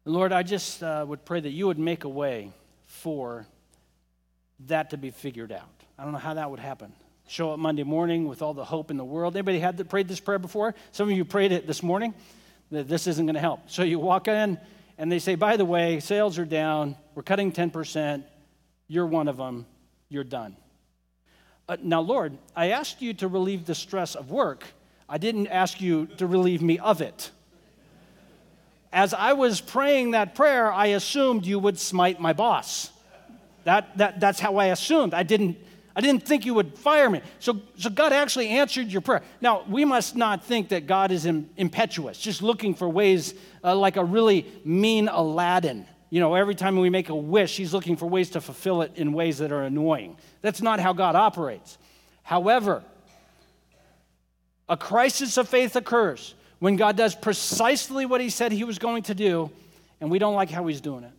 Lord, 0.05 0.31
I 0.31 0.43
just 0.43 0.83
uh, 0.83 1.03
would 1.07 1.25
pray 1.25 1.39
that 1.39 1.49
you 1.49 1.67
would 1.67 1.79
make 1.79 2.03
a 2.03 2.09
way 2.09 2.51
for 2.85 3.47
that 4.67 4.91
to 4.91 4.97
be 4.97 5.09
figured 5.09 5.51
out. 5.51 5.69
I 5.97 6.03
don't 6.03 6.11
know 6.13 6.19
how 6.19 6.35
that 6.35 6.49
would 6.49 6.59
happen. 6.59 6.93
Show 7.27 7.51
up 7.51 7.59
Monday 7.59 7.83
morning 7.83 8.27
with 8.27 8.41
all 8.43 8.53
the 8.53 8.63
hope 8.63 8.91
in 8.91 8.97
the 8.97 9.05
world. 9.05 9.35
Anybody 9.35 9.59
had 9.59 9.77
the, 9.77 9.85
prayed 9.85 10.07
this 10.07 10.19
prayer 10.19 10.37
before? 10.37 10.75
Some 10.91 11.09
of 11.09 11.17
you 11.17 11.25
prayed 11.25 11.51
it 11.51 11.65
this 11.65 11.81
morning. 11.81 12.13
That 12.71 12.87
this 12.87 13.07
isn't 13.07 13.25
going 13.25 13.35
to 13.35 13.41
help. 13.41 13.69
So 13.69 13.83
you 13.83 13.99
walk 13.99 14.27
in 14.27 14.59
and 14.97 15.11
they 15.11 15.19
say, 15.19 15.35
by 15.35 15.57
the 15.57 15.65
way, 15.65 15.99
sales 15.99 16.37
are 16.37 16.45
down. 16.45 16.95
We're 17.15 17.23
cutting 17.23 17.51
10%. 17.51 18.23
You're 18.87 19.07
one 19.07 19.27
of 19.27 19.37
them. 19.37 19.65
You're 20.09 20.23
done. 20.23 20.55
Uh, 21.67 21.77
now, 21.81 22.01
Lord, 22.01 22.37
I 22.55 22.71
asked 22.71 23.01
you 23.01 23.13
to 23.15 23.27
relieve 23.27 23.65
the 23.65 23.75
stress 23.75 24.13
of 24.13 24.29
work. 24.29 24.63
I 25.09 25.17
didn't 25.17 25.47
ask 25.47 25.81
you 25.81 26.05
to 26.17 26.27
relieve 26.27 26.61
me 26.61 26.77
of 26.77 27.01
it. 27.01 27.31
As 28.93 29.13
I 29.13 29.33
was 29.33 29.61
praying 29.61 30.11
that 30.11 30.35
prayer, 30.35 30.71
I 30.71 30.87
assumed 30.87 31.45
you 31.45 31.57
would 31.57 31.79
smite 31.79 32.19
my 32.19 32.33
boss. 32.33 32.91
That, 33.63 33.97
that, 33.97 34.19
that's 34.19 34.39
how 34.39 34.57
I 34.57 34.67
assumed. 34.67 35.15
I 35.15 35.23
didn't 35.23 35.57
I 35.95 36.01
didn't 36.01 36.27
think 36.27 36.45
you 36.45 36.53
would 36.53 36.77
fire 36.77 37.09
me. 37.09 37.21
So, 37.39 37.61
so 37.77 37.89
God 37.89 38.11
actually 38.11 38.49
answered 38.49 38.87
your 38.87 39.01
prayer. 39.01 39.21
Now, 39.39 39.63
we 39.69 39.85
must 39.85 40.15
not 40.15 40.43
think 40.43 40.69
that 40.69 40.87
God 40.87 41.11
is 41.11 41.25
impetuous, 41.25 42.19
just 42.19 42.41
looking 42.41 42.73
for 42.73 42.89
ways 42.89 43.33
uh, 43.63 43.75
like 43.75 43.95
a 43.95 44.03
really 44.03 44.45
mean 44.65 45.07
Aladdin. 45.07 45.85
You 46.09 46.19
know, 46.19 46.35
every 46.35 46.55
time 46.55 46.77
we 46.77 46.89
make 46.89 47.09
a 47.09 47.15
wish, 47.15 47.55
he's 47.55 47.73
looking 47.73 47.95
for 47.95 48.07
ways 48.07 48.31
to 48.31 48.41
fulfill 48.41 48.81
it 48.81 48.91
in 48.95 49.13
ways 49.13 49.37
that 49.37 49.53
are 49.53 49.63
annoying. 49.63 50.17
That's 50.41 50.61
not 50.61 50.81
how 50.81 50.91
God 50.91 51.15
operates. 51.15 51.77
However, 52.23 52.83
a 54.67 54.75
crisis 54.75 55.37
of 55.37 55.47
faith 55.47 55.75
occurs 55.75 56.35
when 56.59 56.75
God 56.75 56.97
does 56.97 57.15
precisely 57.15 58.05
what 58.05 58.19
he 58.19 58.29
said 58.29 58.51
he 58.51 58.63
was 58.63 58.79
going 58.79 59.03
to 59.03 59.15
do, 59.15 59.49
and 60.01 60.11
we 60.11 60.19
don't 60.19 60.35
like 60.35 60.49
how 60.49 60.67
he's 60.67 60.81
doing 60.81 61.03
it. 61.05 61.11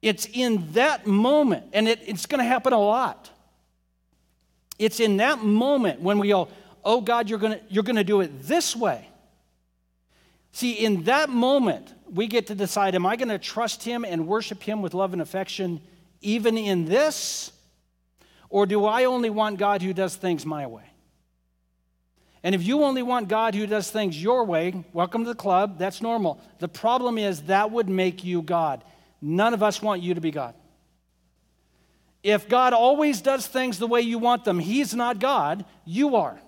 It's 0.00 0.26
in 0.32 0.72
that 0.72 1.06
moment, 1.06 1.66
and 1.72 1.88
it, 1.88 2.00
it's 2.06 2.26
going 2.26 2.38
to 2.38 2.48
happen 2.48 2.72
a 2.72 2.78
lot. 2.78 3.30
It's 4.78 5.00
in 5.00 5.16
that 5.16 5.42
moment 5.42 6.00
when 6.00 6.18
we 6.18 6.28
go, 6.28 6.48
oh 6.84 7.00
God, 7.00 7.28
you're 7.28 7.38
going 7.38 7.58
you're 7.68 7.82
to 7.82 8.04
do 8.04 8.20
it 8.20 8.42
this 8.44 8.76
way. 8.76 9.08
See, 10.52 10.72
in 10.72 11.04
that 11.04 11.28
moment, 11.28 11.92
we 12.12 12.26
get 12.26 12.46
to 12.48 12.54
decide 12.54 12.94
am 12.94 13.06
I 13.06 13.16
going 13.16 13.28
to 13.28 13.38
trust 13.38 13.82
Him 13.82 14.04
and 14.04 14.26
worship 14.26 14.62
Him 14.62 14.82
with 14.82 14.94
love 14.94 15.12
and 15.12 15.22
affection 15.22 15.80
even 16.20 16.56
in 16.56 16.84
this? 16.84 17.52
Or 18.50 18.66
do 18.66 18.86
I 18.86 19.04
only 19.04 19.30
want 19.30 19.58
God 19.58 19.82
who 19.82 19.92
does 19.92 20.16
things 20.16 20.46
my 20.46 20.66
way? 20.66 20.84
And 22.42 22.54
if 22.54 22.62
you 22.62 22.82
only 22.84 23.02
want 23.02 23.28
God 23.28 23.54
who 23.54 23.66
does 23.66 23.90
things 23.90 24.20
your 24.20 24.44
way, 24.44 24.84
welcome 24.92 25.24
to 25.24 25.30
the 25.30 25.36
club. 25.36 25.78
That's 25.78 26.00
normal. 26.00 26.40
The 26.60 26.68
problem 26.68 27.18
is 27.18 27.42
that 27.42 27.70
would 27.70 27.88
make 27.88 28.24
you 28.24 28.42
God. 28.42 28.82
None 29.20 29.54
of 29.54 29.62
us 29.62 29.82
want 29.82 30.02
you 30.02 30.14
to 30.14 30.20
be 30.20 30.30
God. 30.30 30.54
If 32.22 32.48
God 32.48 32.72
always 32.72 33.20
does 33.20 33.46
things 33.46 33.78
the 33.78 33.86
way 33.86 34.00
you 34.00 34.18
want 34.18 34.44
them, 34.44 34.58
He's 34.58 34.94
not 34.94 35.18
God, 35.18 35.64
you 35.84 36.16
are. 36.16 36.40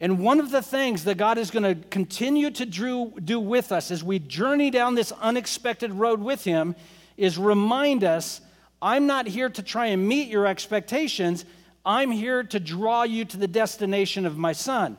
And 0.00 0.18
one 0.18 0.40
of 0.40 0.50
the 0.50 0.62
things 0.62 1.04
that 1.04 1.16
God 1.16 1.38
is 1.38 1.50
going 1.50 1.62
to 1.62 1.88
continue 1.88 2.50
to 2.50 2.66
do 2.66 3.40
with 3.40 3.72
us 3.72 3.90
as 3.90 4.02
we 4.02 4.18
journey 4.18 4.70
down 4.70 4.94
this 4.94 5.12
unexpected 5.12 5.92
road 5.92 6.20
with 6.20 6.44
Him 6.44 6.74
is 7.16 7.38
remind 7.38 8.04
us 8.04 8.40
I'm 8.82 9.06
not 9.06 9.26
here 9.26 9.48
to 9.48 9.62
try 9.62 9.86
and 9.86 10.06
meet 10.06 10.28
your 10.28 10.46
expectations. 10.46 11.44
I'm 11.86 12.10
here 12.10 12.42
to 12.42 12.60
draw 12.60 13.04
you 13.04 13.24
to 13.24 13.36
the 13.36 13.48
destination 13.48 14.26
of 14.26 14.36
my 14.36 14.52
Son, 14.52 14.98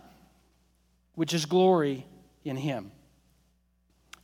which 1.14 1.34
is 1.34 1.46
glory 1.46 2.06
in 2.44 2.56
Him. 2.56 2.92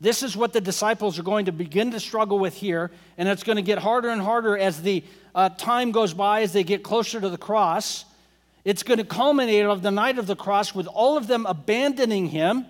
This 0.02 0.24
is 0.24 0.36
what 0.36 0.52
the 0.52 0.60
disciples 0.60 1.20
are 1.20 1.24
going 1.24 1.46
to 1.46 1.52
begin 1.52 1.92
to 1.92 2.00
struggle 2.00 2.40
with 2.40 2.56
here, 2.56 2.90
and 3.20 3.30
it's 3.30 3.44
going 3.44 3.58
to 3.58 3.62
get 3.62 3.78
harder 3.78 4.10
and 4.10 4.20
harder 4.20 4.58
as 4.58 4.82
the 4.82 5.04
uh, 5.36 5.50
time 5.50 5.92
goes 5.92 6.12
by, 6.12 6.42
as 6.42 6.54
they 6.54 6.64
get 6.64 6.82
closer 6.82 7.22
to 7.22 7.30
the 7.30 7.38
cross. 7.38 8.06
It's 8.66 8.82
going 8.82 8.98
to 8.98 9.04
culminate 9.04 9.66
of 9.66 9.84
the 9.84 9.92
night 9.92 10.18
of 10.18 10.26
the 10.26 10.36
cross 10.36 10.74
with 10.74 10.88
all 10.88 11.18
of 11.18 11.28
them 11.28 11.46
abandoning 11.46 12.26
him 12.26 12.66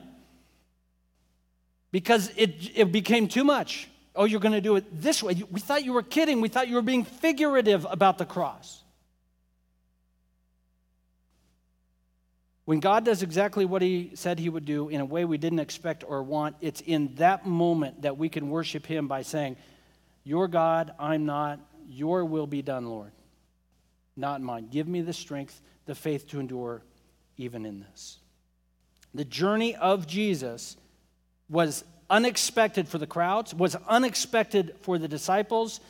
because 1.91 2.33
it, 2.35 2.71
it 2.75 2.91
became 2.91 3.29
too 3.29 3.45
much. 3.45 3.87
Oh, 4.13 4.25
you're 4.25 4.41
going 4.41 4.51
to 4.51 4.61
do 4.61 4.75
it 4.75 5.01
this 5.01 5.23
way. 5.23 5.41
We 5.49 5.61
thought 5.61 5.85
you 5.85 5.93
were 5.93 6.03
kidding. 6.03 6.41
We 6.41 6.49
thought 6.49 6.67
you 6.67 6.75
were 6.75 6.81
being 6.81 7.05
figurative 7.05 7.87
about 7.89 8.17
the 8.17 8.25
cross. 8.25 8.83
When 12.71 12.79
God 12.79 13.03
does 13.03 13.21
exactly 13.21 13.65
what 13.65 13.81
He 13.81 14.11
said 14.13 14.39
He 14.39 14.47
would 14.47 14.63
do 14.63 14.87
in 14.87 15.01
a 15.01 15.05
way 15.05 15.25
we 15.25 15.37
didn't 15.37 15.59
expect 15.59 16.05
or 16.07 16.23
want, 16.23 16.55
it's 16.61 16.79
in 16.79 17.13
that 17.15 17.45
moment 17.45 18.03
that 18.03 18.17
we 18.17 18.29
can 18.29 18.49
worship 18.49 18.85
Him 18.85 19.09
by 19.09 19.23
saying, 19.23 19.57
Your 20.23 20.47
God, 20.47 20.93
I'm 20.97 21.25
not. 21.25 21.59
Your 21.89 22.23
will 22.23 22.47
be 22.47 22.61
done, 22.61 22.85
Lord, 22.85 23.11
not 24.15 24.39
mine. 24.39 24.69
Give 24.71 24.87
me 24.87 25.01
the 25.01 25.11
strength, 25.11 25.61
the 25.85 25.95
faith 25.95 26.29
to 26.29 26.39
endure 26.39 26.81
even 27.35 27.65
in 27.65 27.81
this. 27.81 28.19
The 29.13 29.25
journey 29.25 29.75
of 29.75 30.07
Jesus 30.07 30.77
was 31.49 31.83
unexpected 32.09 32.87
for 32.87 32.99
the 32.99 33.05
crowds, 33.05 33.53
was 33.53 33.75
unexpected 33.85 34.77
for 34.79 34.97
the 34.97 35.09
disciples. 35.09 35.81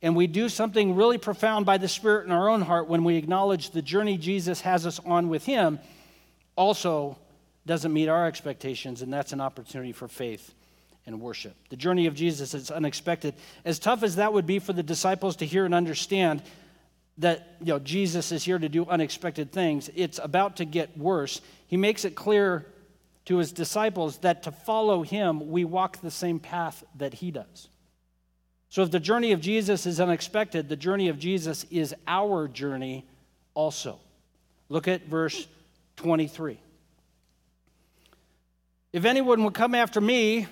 And 0.00 0.14
we 0.14 0.28
do 0.28 0.48
something 0.48 0.94
really 0.94 1.18
profound 1.18 1.66
by 1.66 1.78
the 1.78 1.88
Spirit 1.88 2.26
in 2.26 2.30
our 2.30 2.48
own 2.48 2.62
heart 2.62 2.86
when 2.86 3.02
we 3.02 3.16
acknowledge 3.16 3.70
the 3.70 3.82
journey 3.82 4.16
Jesus 4.16 4.60
has 4.60 4.86
us 4.86 5.00
on 5.04 5.28
with 5.28 5.44
Him 5.44 5.80
also 6.60 7.16
doesn't 7.64 7.90
meet 7.90 8.08
our 8.08 8.26
expectations, 8.26 9.00
and 9.00 9.10
that's 9.10 9.32
an 9.32 9.40
opportunity 9.40 9.92
for 9.92 10.08
faith 10.08 10.52
and 11.06 11.18
worship. 11.18 11.56
The 11.70 11.76
journey 11.76 12.06
of 12.06 12.14
Jesus 12.14 12.52
is 12.52 12.70
unexpected. 12.70 13.34
As 13.64 13.78
tough 13.78 14.02
as 14.02 14.16
that 14.16 14.34
would 14.34 14.46
be 14.46 14.58
for 14.58 14.74
the 14.74 14.82
disciples 14.82 15.36
to 15.36 15.46
hear 15.46 15.64
and 15.64 15.74
understand 15.74 16.42
that 17.16 17.56
you 17.60 17.72
know, 17.72 17.78
Jesus 17.78 18.30
is 18.30 18.44
here 18.44 18.58
to 18.58 18.68
do 18.68 18.84
unexpected 18.84 19.52
things, 19.52 19.88
it's 19.94 20.20
about 20.22 20.56
to 20.56 20.66
get 20.66 20.98
worse. 20.98 21.40
He 21.66 21.78
makes 21.78 22.04
it 22.04 22.14
clear 22.14 22.66
to 23.24 23.38
his 23.38 23.52
disciples 23.52 24.18
that 24.18 24.42
to 24.42 24.52
follow 24.52 25.02
him, 25.02 25.50
we 25.50 25.64
walk 25.64 26.02
the 26.02 26.10
same 26.10 26.38
path 26.38 26.84
that 26.98 27.14
he 27.14 27.30
does. 27.30 27.68
So 28.68 28.82
if 28.82 28.90
the 28.90 29.00
journey 29.00 29.32
of 29.32 29.40
Jesus 29.40 29.86
is 29.86 29.98
unexpected, 29.98 30.68
the 30.68 30.76
journey 30.76 31.08
of 31.08 31.18
Jesus 31.18 31.64
is 31.70 31.94
our 32.06 32.48
journey 32.48 33.06
also. 33.54 33.98
Look 34.68 34.88
at 34.88 35.06
verse 35.06 35.48
23. 36.00 36.58
If 38.90 39.04
anyone 39.04 39.44
would 39.44 39.52
come 39.52 39.74
after 39.74 40.00
me, 40.00 40.46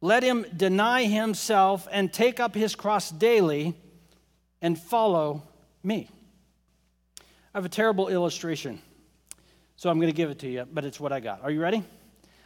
let 0.00 0.24
him 0.24 0.44
deny 0.56 1.04
himself 1.04 1.86
and 1.92 2.12
take 2.12 2.40
up 2.40 2.56
his 2.56 2.74
cross 2.74 3.08
daily 3.08 3.74
and 4.60 4.76
follow 4.76 5.44
me. 5.84 6.08
I 7.54 7.58
have 7.58 7.64
a 7.64 7.68
terrible 7.68 8.08
illustration, 8.08 8.82
so 9.76 9.90
I'm 9.90 10.00
going 10.00 10.10
to 10.10 10.16
give 10.16 10.30
it 10.30 10.40
to 10.40 10.48
you, 10.48 10.66
but 10.70 10.84
it's 10.84 10.98
what 10.98 11.12
I 11.12 11.20
got. 11.20 11.44
Are 11.44 11.52
you 11.52 11.60
ready? 11.60 11.84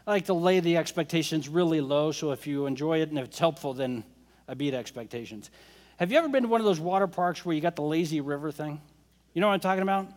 I 0.07 0.11
like 0.11 0.27
to 0.27 0.35
lay 0.35 0.61
the 0.61 0.77
expectations 0.77 1.49
really 1.49 1.81
low, 1.81 2.13
so 2.13 2.33
if 2.33 2.47
you 2.47 2.67
enjoy 2.67 3.01
it 3.01 3.09
and 3.09 3.19
if 3.19 3.25
it's 3.25 3.39
helpful, 3.39 3.73
then 3.73 4.05
I 4.47 4.53
beat 4.53 4.75
expectations. 4.75 5.51
Have 5.97 6.13
you 6.13 6.19
ever 6.19 6.29
been 6.29 6.43
to 6.43 6.49
one 6.51 6.61
of 6.61 6.67
those 6.67 6.81
water 6.81 7.07
parks 7.07 7.43
where 7.43 7.55
you 7.55 7.63
got 7.63 7.75
the 7.75 7.83
lazy 7.83 8.21
river 8.21 8.53
thing? 8.53 8.83
You 9.33 9.41
know 9.41 9.47
what 9.49 9.55
I'm 9.55 9.61
talking 9.61 9.83
about? 9.83 10.09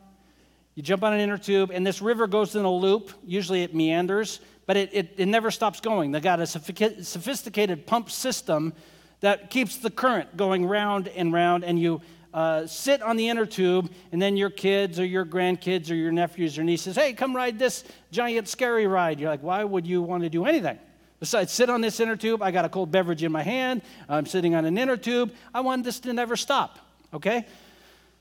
You 0.78 0.84
jump 0.84 1.02
on 1.04 1.12
an 1.12 1.20
inner 1.20 1.40
tube, 1.40 1.72
and 1.74 1.84
this 1.84 2.04
river 2.04 2.28
goes 2.28 2.56
in 2.56 2.64
a 2.64 2.72
loop. 2.72 3.12
Usually 3.26 3.64
it 3.64 3.74
meanders, 3.74 4.40
but 4.68 4.78
it, 4.78 4.92
it, 4.94 5.16
it 5.18 5.26
never 5.26 5.50
stops 5.50 5.82
going. 5.82 6.12
They 6.12 6.20
got 6.20 6.40
a 6.40 6.46
sophisticated 6.46 7.88
pump 7.88 8.12
system 8.12 8.74
that 9.22 9.50
keeps 9.50 9.78
the 9.78 9.90
current 9.90 10.38
going 10.38 10.68
round 10.68 11.08
and 11.08 11.34
round, 11.34 11.64
and 11.64 11.80
you 11.80 12.00
uh, 12.32 12.68
sit 12.68 13.02
on 13.02 13.18
the 13.18 13.28
inner 13.28 13.48
tube, 13.48 13.90
and 14.12 14.22
then 14.22 14.38
your 14.38 14.52
kids 14.52 15.00
or 15.00 15.06
your 15.06 15.26
grandkids 15.26 15.90
or 15.90 15.96
your 15.96 16.12
nephews 16.12 16.60
or 16.60 16.64
nieces, 16.64 16.96
hey, 16.96 17.12
come 17.14 17.36
ride 17.36 17.58
this 17.58 17.84
giant 18.12 18.48
scary 18.48 18.86
ride. 18.86 19.20
You're 19.20 19.32
like, 19.32 19.42
why 19.42 19.64
would 19.64 19.88
you 19.88 20.04
want 20.04 20.22
to 20.22 20.30
do 20.30 20.46
anything? 20.46 20.78
Besides, 21.20 21.52
sit 21.52 21.72
on 21.72 21.82
this 21.82 22.00
inner 22.00 22.16
tube. 22.16 22.44
I 22.44 22.52
got 22.52 22.66
a 22.66 22.70
cold 22.70 22.92
beverage 22.92 23.24
in 23.24 23.32
my 23.32 23.42
hand. 23.42 23.82
I'm 24.08 24.28
sitting 24.28 24.54
on 24.54 24.64
an 24.64 24.78
inner 24.78 24.98
tube. 24.98 25.34
I 25.56 25.62
want 25.62 25.86
this 25.86 26.00
to 26.02 26.14
never 26.14 26.36
stop, 26.36 26.78
okay? 27.16 27.48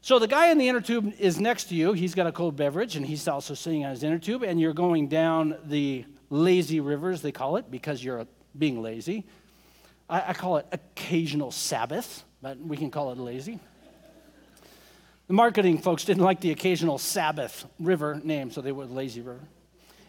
So 0.06 0.20
the 0.20 0.28
guy 0.28 0.52
in 0.52 0.58
the 0.58 0.68
inner 0.68 0.80
tube 0.80 1.14
is 1.18 1.40
next 1.40 1.64
to 1.64 1.74
you. 1.74 1.92
He's 1.92 2.14
got 2.14 2.28
a 2.28 2.30
cold 2.30 2.54
beverage, 2.54 2.94
and 2.94 3.04
he's 3.04 3.26
also 3.26 3.54
sitting 3.54 3.84
on 3.84 3.90
his 3.90 4.04
inner 4.04 4.20
tube, 4.20 4.44
and 4.44 4.60
you're 4.60 4.72
going 4.72 5.08
down 5.08 5.56
the 5.64 6.04
lazy 6.30 6.78
rivers, 6.78 7.22
they 7.22 7.32
call 7.32 7.56
it, 7.56 7.72
because 7.72 8.04
you're 8.04 8.24
being 8.56 8.80
lazy. 8.80 9.24
I, 10.08 10.28
I 10.28 10.32
call 10.32 10.58
it 10.58 10.66
occasional 10.70 11.50
Sabbath, 11.50 12.22
but 12.40 12.56
we 12.56 12.76
can 12.76 12.88
call 12.88 13.10
it 13.10 13.18
lazy. 13.18 13.58
The 15.26 15.34
marketing 15.34 15.78
folks 15.78 16.04
didn't 16.04 16.22
like 16.22 16.38
the 16.40 16.52
occasional 16.52 16.98
Sabbath 16.98 17.66
river 17.80 18.20
name, 18.22 18.52
so 18.52 18.60
they 18.60 18.70
went 18.70 18.94
Lazy 18.94 19.22
River. 19.22 19.40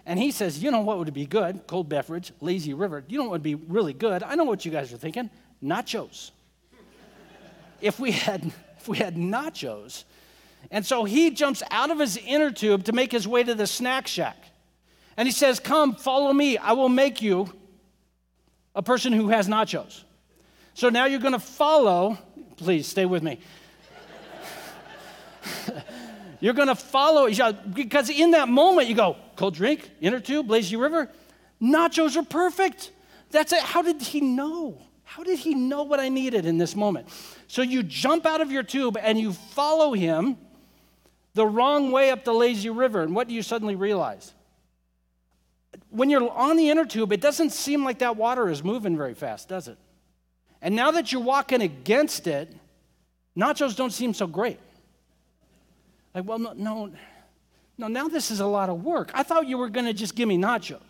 And 0.06 0.20
he 0.20 0.30
says, 0.30 0.62
You 0.62 0.70
know 0.70 0.82
what 0.82 1.00
would 1.00 1.12
be 1.12 1.26
good? 1.26 1.66
Cold 1.66 1.90
beverage, 1.90 2.32
lazy 2.40 2.76
river. 2.76 3.04
You 3.08 3.18
know 3.18 3.24
what 3.24 3.32
would 3.32 3.42
be 3.42 3.56
really 3.56 3.94
good? 3.94 4.22
I 4.22 4.36
know 4.36 4.44
what 4.44 4.64
you 4.64 4.70
guys 4.70 4.94
are 4.94 4.98
thinking 4.98 5.32
nachos. 5.64 6.30
if 7.82 8.00
we 8.00 8.12
had 8.12 8.54
we 8.88 8.98
had 8.98 9.16
nachos. 9.16 10.04
And 10.72 10.86
so 10.86 11.04
he 11.04 11.32
jumps 11.32 11.64
out 11.72 11.92
of 11.92 12.00
his 12.00 12.18
inner 12.18 12.52
tube 12.52 12.86
to 12.86 12.94
make 12.94 13.12
his 13.12 13.28
way 13.28 13.44
to 13.44 13.56
the 13.56 13.68
snack 13.68 14.08
shack. 14.08 14.38
And 15.16 15.28
he 15.28 15.32
says, 15.32 15.60
Come, 15.60 15.96
follow 15.96 16.34
me. 16.34 16.58
I 16.58 16.74
will 16.74 16.90
make 16.90 17.22
you 17.22 17.52
a 18.76 18.84
person 18.84 19.14
who 19.14 19.30
has 19.30 19.48
nachos. 19.48 20.04
So 20.74 20.90
now 20.90 21.06
you're 21.06 21.20
going 21.20 21.34
to 21.34 21.40
follow, 21.40 22.18
please 22.58 22.88
stay 22.88 23.06
with 23.06 23.24
me. 23.24 23.40
you're 26.40 26.54
going 26.54 26.68
to 26.68 26.76
follow, 26.76 27.28
because 27.74 28.10
in 28.12 28.32
that 28.32 28.48
moment 28.48 28.88
you 28.88 28.94
go, 28.94 29.18
cold 29.36 29.56
drink, 29.56 29.90
inner 30.02 30.20
tube, 30.20 30.50
lazy 30.50 30.76
river. 30.76 31.10
Nachos 31.60 32.16
are 32.16 32.24
perfect. 32.24 32.92
That's 33.32 33.52
it. 33.52 33.62
How 33.62 33.82
did 33.82 34.02
he 34.02 34.22
know? 34.22 34.80
How 35.08 35.24
did 35.24 35.40
he 35.40 35.56
know 35.56 35.84
what 35.84 36.02
I 36.02 36.10
needed 36.10 36.46
in 36.46 36.58
this 36.58 36.76
moment? 36.76 37.08
So 37.48 37.62
you 37.62 37.82
jump 37.82 38.26
out 38.26 38.42
of 38.42 38.52
your 38.52 38.62
tube 38.62 38.98
and 39.02 39.18
you 39.18 39.32
follow 39.32 39.94
him 39.94 40.38
the 41.34 41.48
wrong 41.48 41.92
way 41.92 42.12
up 42.12 42.26
the 42.26 42.34
lazy 42.34 42.70
river. 42.70 43.04
And 43.04 43.16
what 43.16 43.30
do 43.30 43.34
you 43.34 43.42
suddenly 43.42 43.76
realize? 43.76 44.34
When 45.92 46.10
you're 46.10 46.30
on 46.30 46.58
the 46.58 46.70
inner 46.70 46.84
tube, 46.84 47.14
it 47.14 47.22
doesn't 47.22 47.52
seem 47.52 47.86
like 47.86 48.00
that 48.00 48.18
water 48.18 48.50
is 48.50 48.66
moving 48.66 48.98
very 48.98 49.14
fast, 49.14 49.48
does 49.48 49.70
it? 49.70 49.78
And 50.62 50.76
now 50.76 50.92
that 50.92 51.14
you're 51.14 51.22
walking 51.22 51.62
against 51.62 52.28
it, 52.28 52.54
nachos 53.36 53.78
don't 53.78 53.94
seem 53.94 54.14
so 54.14 54.28
great. 54.28 54.60
Like, 56.14 56.26
well, 56.26 56.38
no, 56.38 56.52
no, 56.52 56.92
no 57.78 57.88
now 57.88 58.10
this 58.10 58.30
is 58.30 58.42
a 58.42 58.46
lot 58.46 58.70
of 58.70 58.84
work. 58.84 59.12
I 59.14 59.24
thought 59.24 59.48
you 59.48 59.58
were 59.58 59.70
going 59.70 59.86
to 59.86 59.94
just 59.94 60.16
give 60.16 60.28
me 60.28 60.38
nachos. 60.38 60.82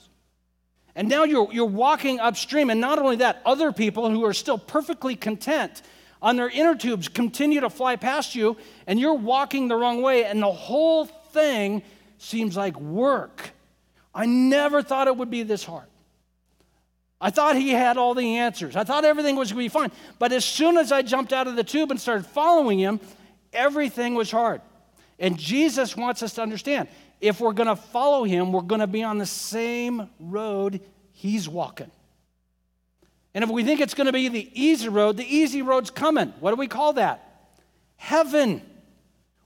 And 0.98 1.08
now 1.08 1.26
you're, 1.26 1.48
you're 1.54 1.66
walking 1.66 2.20
upstream. 2.20 2.72
And 2.72 2.82
not 2.82 2.98
only 2.98 3.18
that, 3.18 3.44
other 3.46 3.72
people 3.72 4.10
who 4.10 4.26
are 4.26 4.34
still 4.34 4.58
perfectly 4.58 5.16
content 5.16 5.84
on 6.24 6.38
their 6.38 6.50
inner 6.50 6.76
tubes 6.76 7.08
continue 7.08 7.60
to 7.62 7.70
fly 7.70 7.96
past 7.96 8.34
you, 8.34 8.58
and 8.88 9.00
you're 9.00 9.14
walking 9.14 9.68
the 9.68 9.76
wrong 9.76 10.02
way, 10.02 10.26
and 10.26 10.42
the 10.42 10.52
whole 10.52 11.06
thing 11.06 11.84
seems 12.18 12.58
like 12.58 12.76
work. 12.80 13.52
I 14.14 14.26
never 14.26 14.82
thought 14.82 15.08
it 15.08 15.16
would 15.16 15.30
be 15.30 15.44
this 15.44 15.64
hard. 15.64 15.86
I 17.22 17.30
thought 17.30 17.56
he 17.56 17.70
had 17.70 17.98
all 17.98 18.16
the 18.16 18.38
answers. 18.38 18.76
I 18.76 18.84
thought 18.84 19.06
everything 19.06 19.36
was 19.36 19.52
going 19.52 19.70
to 19.70 19.72
be 19.72 19.80
fine. 19.80 19.92
But 20.18 20.32
as 20.32 20.44
soon 20.44 20.78
as 20.78 20.92
I 20.92 21.04
jumped 21.04 21.32
out 21.32 21.46
of 21.46 21.56
the 21.56 21.64
tube 21.64 21.92
and 21.92 22.02
started 22.02 22.26
following 22.26 22.80
him, 22.80 23.00
everything 23.54 24.16
was 24.16 24.32
hard. 24.32 24.62
And 25.20 25.38
Jesus 25.38 25.96
wants 25.96 26.24
us 26.24 26.34
to 26.34 26.42
understand 26.42 26.88
if 27.20 27.40
we're 27.40 27.54
going 27.54 27.68
to 27.68 27.76
follow 27.76 28.24
him, 28.24 28.52
we're 28.52 28.62
going 28.62 28.82
to 28.82 28.88
be 28.88 29.04
on 29.04 29.18
the 29.18 29.26
same 29.26 30.10
road 30.20 30.82
he's 31.12 31.50
walking. 31.50 31.92
And 33.34 33.44
if 33.44 33.50
we 33.50 33.64
think 33.64 33.82
it's 33.82 33.94
going 33.94 34.08
to 34.08 34.14
be 34.14 34.30
the 34.30 34.50
easy 34.54 34.90
road, 34.90 35.18
the 35.18 35.36
easy 35.36 35.62
road's 35.62 35.92
coming. 35.92 36.34
What 36.40 36.52
do 36.52 36.56
we 36.58 36.68
call 36.68 36.94
that? 36.94 37.52
Heaven. 37.98 38.62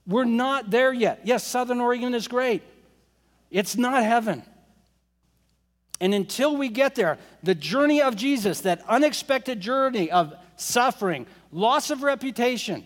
We're 0.07 0.25
not 0.25 0.69
there 0.69 0.91
yet. 0.91 1.21
Yes, 1.23 1.43
Southern 1.43 1.79
Oregon 1.79 2.13
is 2.13 2.27
great. 2.27 2.63
It's 3.49 3.75
not 3.75 4.03
heaven. 4.03 4.43
And 5.99 6.13
until 6.13 6.57
we 6.57 6.69
get 6.69 6.95
there, 6.95 7.19
the 7.43 7.53
journey 7.53 8.01
of 8.01 8.15
Jesus, 8.15 8.61
that 8.61 8.83
unexpected 8.87 9.59
journey 9.59 10.09
of 10.09 10.33
suffering, 10.55 11.27
loss 11.51 11.91
of 11.91 12.01
reputation, 12.01 12.85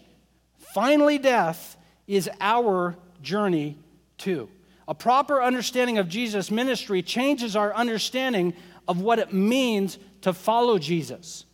finally 0.74 1.18
death, 1.18 1.78
is 2.08 2.30
our 2.42 2.96
journey 3.22 3.78
too. 4.18 4.50
A 4.88 4.96
proper 4.96 5.42
understanding 5.42 5.98
of 5.98 6.10
Jesus' 6.10 6.52
ministry 6.52 7.02
changes 7.02 7.56
our 7.56 7.74
understanding 7.74 8.54
of 8.88 9.02
what 9.02 9.20
it 9.20 9.34
means 9.34 9.98
to 10.22 10.34
follow 10.34 10.78
Jesus. 10.78 11.46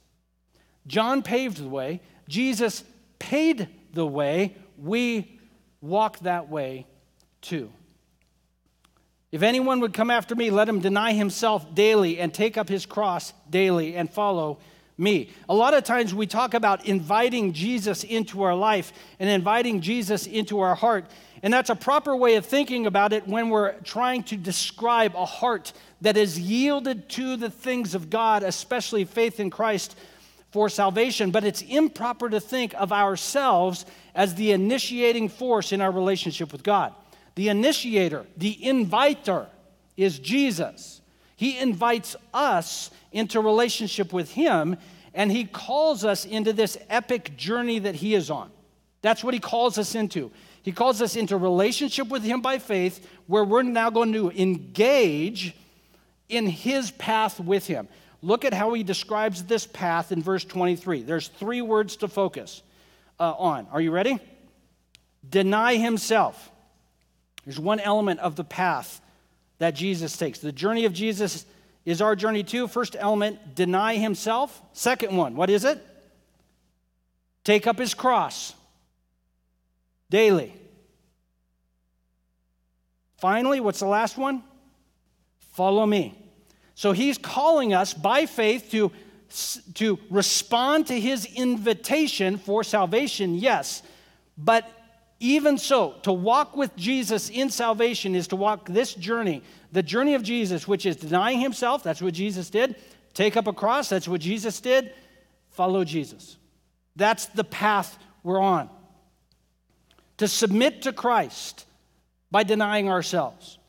John 0.88 1.22
paved 1.22 1.58
the 1.58 1.70
way, 1.70 2.02
Jesus 2.28 2.84
paid 3.20 3.70
the 3.94 4.06
way, 4.06 4.56
we 4.78 5.40
walk 5.80 6.20
that 6.20 6.50
way 6.50 6.86
too. 7.42 7.72
If 9.32 9.44
anyone 9.44 9.80
would 9.80 9.94
come 9.94 10.12
after 10.12 10.36
me, 10.36 10.50
let 10.50 10.68
him 10.68 10.80
deny 10.80 11.14
himself 11.14 11.74
daily 11.74 12.20
and 12.20 12.34
take 12.34 12.58
up 12.58 12.68
his 12.68 12.86
cross 12.86 13.34
daily 13.50 13.96
and 13.96 14.10
follow 14.10 14.60
me. 14.98 15.30
A 15.50 15.54
lot 15.54 15.74
of 15.74 15.84
times 15.84 16.14
we 16.14 16.28
talk 16.28 16.54
about 16.54 16.86
inviting 16.86 17.54
Jesus 17.54 18.04
into 18.04 18.44
our 18.44 18.56
life 18.56 18.94
and 19.20 19.30
inviting 19.30 19.82
Jesus 19.82 20.28
into 20.28 20.60
our 20.60 20.76
heart. 20.76 21.06
And 21.44 21.52
that's 21.54 21.70
a 21.70 21.76
proper 21.76 22.16
way 22.16 22.36
of 22.36 22.46
thinking 22.46 22.86
about 22.86 23.14
it 23.14 23.28
when 23.28 23.50
we're 23.50 23.74
trying 23.80 24.24
to 24.24 24.38
describe 24.38 25.16
a 25.16 25.26
heart 25.26 25.74
that 26.02 26.18
is 26.18 26.40
yielded 26.40 27.10
to 27.10 27.36
the 27.36 27.50
things 27.50 27.96
of 27.96 28.10
God, 28.10 28.44
especially 28.44 29.06
faith 29.06 29.40
in 29.40 29.50
Christ 29.50 29.98
for 30.52 30.70
salvation. 30.70 31.32
But 31.32 31.44
it's 31.44 31.62
improper 31.62 32.30
to 32.30 32.40
think 32.40 32.74
of 32.76 32.92
ourselves 32.92 33.86
as 34.14 34.36
the 34.36 34.52
initiating 34.52 35.30
force 35.30 35.72
in 35.72 35.82
our 35.82 35.92
relationship 35.92 36.52
with 36.52 36.64
God. 36.64 36.94
The 37.36 37.50
initiator, 37.50 38.26
the 38.38 38.64
inviter, 38.64 39.48
is 39.98 40.20
Jesus. 40.20 41.02
He 41.36 41.58
invites 41.58 42.16
us 42.34 42.92
into 43.12 43.40
relationship 43.42 44.14
with 44.14 44.32
Him, 44.32 44.78
and 45.14 45.32
He 45.32 45.46
calls 45.46 46.06
us 46.06 46.26
into 46.26 46.54
this 46.54 46.78
epic 46.90 47.36
journey 47.38 47.80
that 47.80 47.96
He 47.96 48.14
is 48.14 48.30
on. 48.30 48.52
That's 49.02 49.24
what 49.24 49.34
He 49.34 49.40
calls 49.40 49.78
us 49.78 49.96
into. 49.96 50.32
He 50.64 50.72
calls 50.72 51.02
us 51.02 51.16
into 51.16 51.38
relationship 51.38 52.08
with 52.08 52.24
Him 52.24 52.42
by 52.42 52.60
faith, 52.60 53.08
where 53.28 53.44
we're 53.44 53.64
now 53.64 53.90
going 53.90 54.14
to 54.14 54.32
engage 54.32 55.56
in 56.30 56.48
His 56.48 56.92
path 56.92 57.40
with 57.40 57.68
Him. 57.68 57.88
Look 58.22 58.46
at 58.46 58.54
how 58.54 58.74
He 58.74 58.84
describes 58.84 59.44
this 59.44 59.66
path 59.66 60.12
in 60.12 60.22
verse 60.22 60.46
23. 60.46 61.04
There's 61.04 61.28
three 61.28 61.62
words 61.62 61.98
to 61.98 62.08
focus 62.08 62.62
uh, 63.20 63.34
on. 63.34 63.68
Are 63.72 63.82
you 63.82 63.92
ready? 63.92 64.20
Deny 65.28 65.76
Himself. 65.76 66.52
There's 67.46 67.60
one 67.60 67.80
element 67.80 68.20
of 68.20 68.36
the 68.36 68.44
path 68.44 69.02
that 69.58 69.76
Jesus 69.76 70.16
takes. 70.16 70.40
The 70.40 70.52
journey 70.52 70.86
of 70.86 70.94
Jesus 70.94 71.46
is 71.86 72.02
our 72.02 72.16
journey 72.16 72.44
too. 72.44 72.68
First 72.68 72.96
element, 72.98 73.56
deny 73.56 73.96
Himself. 73.96 74.62
Second 74.74 75.16
one, 75.16 75.36
what 75.36 75.50
is 75.50 75.66
it? 75.66 75.86
Take 77.44 77.68
up 77.68 77.80
His 77.80 77.94
cross 77.94 78.54
daily. 80.10 80.54
Finally, 83.18 83.60
what's 83.60 83.80
the 83.80 83.86
last 83.88 84.18
one? 84.18 84.44
Follow 85.54 85.86
me. 85.86 86.18
So 86.76 86.92
he's 86.92 87.20
calling 87.20 87.74
us 87.74 87.94
by 87.94 88.26
faith 88.26 88.72
to, 88.72 88.92
to 89.76 90.00
respond 90.10 90.88
to 90.88 91.00
his 91.00 91.26
invitation 91.26 92.38
for 92.40 92.64
salvation, 92.64 93.36
yes, 93.36 93.84
but 94.38 94.68
Even 95.24 95.60
so, 95.60 95.94
to 96.02 96.12
walk 96.12 96.58
with 96.58 96.76
Jesus 96.76 97.30
in 97.30 97.52
salvation 97.52 98.16
is 98.16 98.28
to 98.30 98.36
walk 98.36 98.68
this 98.68 98.96
journey, 98.96 99.44
the 99.72 99.84
journey 99.84 100.16
of 100.16 100.24
Jesus, 100.24 100.68
which 100.68 100.84
is 100.84 100.96
denying 100.96 101.40
himself, 101.40 101.84
that's 101.84 102.02
what 102.02 102.16
Jesus 102.16 102.50
did, 102.50 102.76
take 103.14 103.38
up 103.38 103.46
a 103.46 103.54
cross, 103.54 103.88
that's 103.88 104.08
what 104.08 104.20
Jesus 104.20 104.60
did, 104.60 104.92
follow 105.52 105.84
Jesus. 105.84 106.38
That's 106.96 107.28
the 107.28 107.44
path 107.44 108.00
we're 108.24 108.40
on. 108.40 108.68
To 110.18 110.28
submit 110.28 110.82
to 110.82 110.92
Christ 110.92 111.68
by 112.32 112.42
denying 112.42 112.90
ourselves. 112.90 113.60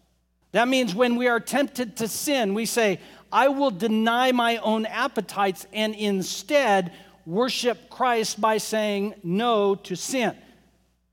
That 0.52 0.68
means 0.68 0.94
when 0.94 1.16
we 1.16 1.28
are 1.28 1.38
tempted 1.38 1.98
to 1.98 2.08
sin, 2.08 2.54
we 2.54 2.64
say, 2.64 2.98
I 3.30 3.48
will 3.48 3.70
deny 3.70 4.32
my 4.32 4.56
own 4.56 4.86
appetites 4.86 5.66
and 5.74 5.94
instead 5.94 6.94
worship 7.26 7.90
Christ 7.90 8.40
by 8.40 8.56
saying 8.56 9.16
no 9.22 9.74
to 9.74 9.96
sin. 9.96 10.34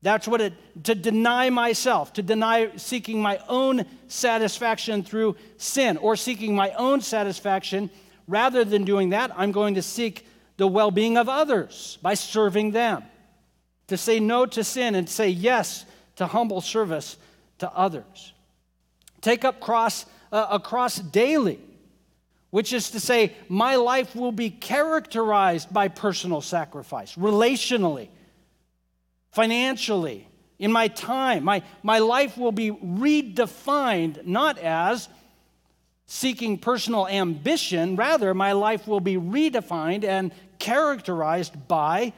That's 0.02 0.26
what 0.26 0.40
it, 0.40 0.84
to 0.84 0.94
deny 0.94 1.50
myself, 1.50 2.14
to 2.14 2.22
deny 2.22 2.76
seeking 2.76 3.20
my 3.20 3.38
own 3.48 3.84
satisfaction 4.08 5.02
through 5.02 5.36
sin 5.58 5.98
or 5.98 6.16
seeking 6.16 6.54
my 6.54 6.70
own 6.70 7.02
satisfaction. 7.02 7.90
Rather 8.26 8.64
than 8.64 8.84
doing 8.84 9.10
that, 9.10 9.30
I'm 9.36 9.52
going 9.52 9.74
to 9.74 9.82
seek 9.82 10.26
the 10.56 10.66
well 10.66 10.90
being 10.90 11.18
of 11.18 11.28
others 11.28 11.98
by 12.00 12.14
serving 12.14 12.70
them. 12.70 13.02
To 13.88 13.96
say 13.96 14.20
no 14.20 14.46
to 14.46 14.64
sin 14.64 14.94
and 14.94 15.08
say 15.08 15.28
yes 15.28 15.84
to 16.16 16.26
humble 16.26 16.60
service 16.60 17.16
to 17.58 17.70
others. 17.72 18.32
Take 19.20 19.44
up 19.44 19.60
cross, 19.60 20.06
uh, 20.32 20.46
a 20.50 20.60
cross 20.60 20.96
daily, 20.96 21.60
which 22.50 22.72
is 22.72 22.90
to 22.92 23.00
say, 23.00 23.34
my 23.48 23.76
life 23.76 24.16
will 24.16 24.32
be 24.32 24.48
characterized 24.48 25.72
by 25.74 25.88
personal 25.88 26.40
sacrifice, 26.40 27.16
relationally 27.16 28.08
financially, 29.30 30.26
in 30.58 30.70
my 30.70 30.88
time. 30.88 31.44
My, 31.44 31.62
my 31.82 31.98
life 31.98 32.36
will 32.36 32.52
be 32.52 32.70
redefined 32.70 34.26
not 34.26 34.58
as 34.58 35.08
seeking 36.06 36.58
personal 36.58 37.06
ambition, 37.06 37.94
rather, 37.94 38.34
my 38.34 38.50
life 38.52 38.88
will 38.88 39.00
be 39.00 39.14
redefined 39.14 40.04
and 40.04 40.32
characterized 40.58 41.68
by 41.68 42.12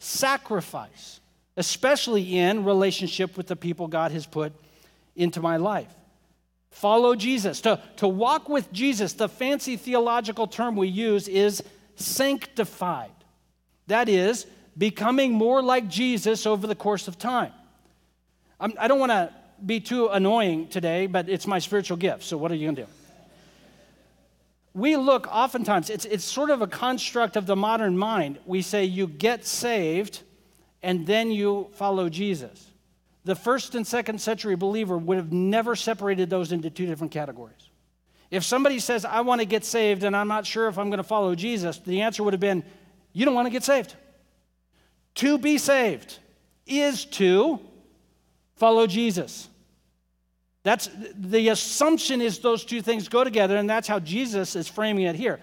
sacrifice, 0.00 1.20
especially 1.56 2.36
in 2.36 2.64
relationship 2.64 3.36
with 3.36 3.46
the 3.46 3.54
people 3.54 3.86
God 3.86 4.10
has 4.10 4.26
put 4.26 4.52
into 5.14 5.40
my 5.40 5.56
life. 5.56 5.94
Follow 6.70 7.14
Jesus. 7.14 7.60
To, 7.60 7.80
to 7.96 8.08
walk 8.08 8.48
with 8.48 8.72
Jesus, 8.72 9.12
the 9.12 9.28
fancy 9.28 9.76
theological 9.76 10.48
term 10.48 10.74
we 10.74 10.88
use 10.88 11.28
is 11.28 11.62
sanctified. 11.94 13.10
That 13.86 14.08
is, 14.08 14.46
becoming 14.78 15.32
more 15.32 15.60
like 15.60 15.88
Jesus 15.88 16.46
over 16.46 16.66
the 16.66 16.74
course 16.74 17.08
of 17.08 17.18
time. 17.18 17.52
I'm, 18.60 18.72
I 18.78 18.86
do 18.88 18.94
not 18.94 19.00
want 19.00 19.12
to 19.12 19.34
be 19.64 19.80
too 19.80 20.06
annoying 20.08 20.68
today, 20.68 21.06
but 21.06 21.28
it's 21.28 21.46
my 21.46 21.58
spiritual 21.58 21.96
gift, 21.96 22.22
so 22.22 22.38
what 22.38 22.52
are 22.52 22.54
you 22.54 22.66
going 22.66 22.76
to 22.76 22.82
do? 22.82 22.88
We 24.74 24.96
look 24.96 25.26
oftentimes, 25.26 25.90
it's, 25.90 26.04
it's 26.04 26.24
sort 26.24 26.50
of 26.50 26.62
a 26.62 26.68
construct 26.68 27.36
of 27.36 27.46
the 27.46 27.56
modern 27.56 27.98
mind. 27.98 28.38
We 28.46 28.62
say 28.62 28.84
you 28.84 29.08
get 29.08 29.44
saved 29.44 30.22
and 30.82 31.06
then 31.06 31.32
you 31.32 31.68
follow 31.72 32.08
Jesus. 32.08 32.70
The 33.24 33.34
first 33.34 33.74
and 33.74 33.84
second 33.84 34.20
century 34.20 34.54
believer 34.54 34.96
would 34.96 35.16
have 35.16 35.32
never 35.32 35.74
separated 35.74 36.30
those 36.30 36.52
into 36.52 36.70
two 36.70 36.86
different 36.86 37.12
categories. 37.12 37.70
If 38.30 38.44
somebody 38.44 38.78
says, 38.78 39.04
I 39.04 39.22
want 39.22 39.40
to 39.40 39.46
get 39.46 39.64
saved 39.64 40.04
and 40.04 40.16
I'm 40.16 40.28
not 40.28 40.46
sure 40.46 40.68
if 40.68 40.78
I'm 40.78 40.90
going 40.90 40.98
to 40.98 41.04
follow 41.04 41.34
Jesus, 41.34 41.78
the 41.78 42.02
answer 42.02 42.22
would 42.22 42.34
have 42.34 42.40
been, 42.40 42.62
You 43.12 43.24
don't 43.24 43.34
want 43.34 43.46
to 43.46 43.50
get 43.50 43.64
saved. 43.64 43.96
To 45.18 45.36
be 45.36 45.58
saved 45.58 46.16
is 46.64 47.04
to 47.06 47.58
follow 48.54 48.86
Jesus. 48.86 49.48
That's 50.62 50.88
the 51.16 51.48
assumption 51.48 52.20
is 52.20 52.38
those 52.38 52.64
two 52.64 52.82
things 52.82 53.08
go 53.08 53.24
together, 53.24 53.56
and 53.56 53.68
that's 53.68 53.88
how 53.88 53.98
Jesus 53.98 54.54
is 54.54 54.68
framing 54.68 55.06
it 55.06 55.16
here. 55.16 55.40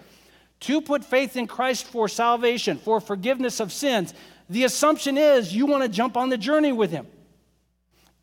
To 0.60 0.80
put 0.80 1.04
faith 1.04 1.36
in 1.36 1.46
Christ 1.46 1.84
for 1.84 2.08
salvation, 2.08 2.78
for 2.78 3.02
forgiveness 3.02 3.60
of 3.60 3.70
sins, 3.70 4.14
the 4.48 4.64
assumption 4.64 5.18
is 5.18 5.54
you 5.54 5.66
want 5.66 5.82
to 5.82 5.90
jump 5.90 6.16
on 6.16 6.30
the 6.30 6.38
journey 6.38 6.72
with 6.72 6.90
Him. 6.90 7.06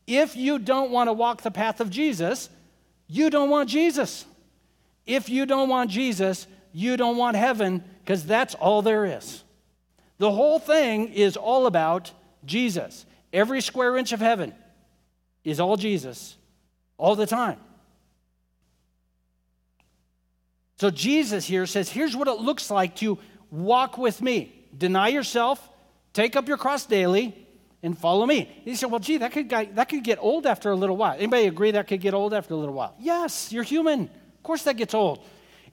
If 0.07 0.35
you 0.35 0.57
don't 0.57 0.89
want 0.89 1.07
to 1.07 1.13
walk 1.13 1.43
the 1.43 1.51
path 1.51 1.79
of 1.79 1.91
Jesus, 1.91 2.49
you 3.07 3.29
don't 3.29 3.51
want 3.51 3.69
Jesus. 3.69 4.25
If 5.05 5.29
you 5.29 5.45
don't 5.45 5.69
want 5.69 5.91
Jesus, 5.91 6.47
you 6.71 6.97
don't 6.97 7.17
want 7.17 7.37
heaven 7.37 7.83
because 7.99 8.25
that's 8.25 8.55
all 8.55 8.81
there 8.81 9.05
is. 9.05 9.42
The 10.17 10.31
whole 10.31 10.59
thing 10.59 11.09
is 11.13 11.37
all 11.37 11.65
about 11.65 12.11
Jesus. 12.45 13.05
Every 13.31 13.61
square 13.61 13.97
inch 13.97 14.11
of 14.13 14.19
heaven 14.19 14.53
is 15.43 15.59
all 15.59 15.77
Jesus 15.77 16.37
all 16.97 17.15
the 17.15 17.25
time. 17.25 17.59
So 20.77 20.89
Jesus 20.89 21.45
here 21.45 21.65
says, 21.65 21.89
here's 21.89 22.15
what 22.15 22.27
it 22.27 22.39
looks 22.39 22.69
like 22.69 22.95
to 22.97 23.17
walk 23.51 23.97
with 23.97 24.21
me. 24.21 24.53
Deny 24.77 25.09
yourself, 25.09 25.69
take 26.13 26.35
up 26.35 26.47
your 26.47 26.57
cross 26.57 26.85
daily, 26.85 27.35
and 27.81 27.97
follow 27.97 28.25
me. 28.25 28.49
He 28.63 28.75
said, 28.75 28.89
well, 28.89 28.99
gee, 28.99 29.17
that 29.17 29.31
could, 29.31 29.49
that 29.49 29.89
could 29.89 30.03
get 30.03 30.17
old 30.21 30.45
after 30.45 30.71
a 30.71 30.75
little 30.75 30.97
while. 30.97 31.15
Anybody 31.15 31.47
agree 31.47 31.71
that 31.71 31.87
could 31.87 32.01
get 32.01 32.13
old 32.13 32.33
after 32.33 32.53
a 32.53 32.57
little 32.57 32.73
while? 32.73 32.95
Yes, 32.99 33.51
you're 33.51 33.63
human. 33.63 34.03
Of 34.03 34.43
course 34.43 34.63
that 34.63 34.77
gets 34.77 34.93
old. 34.93 35.23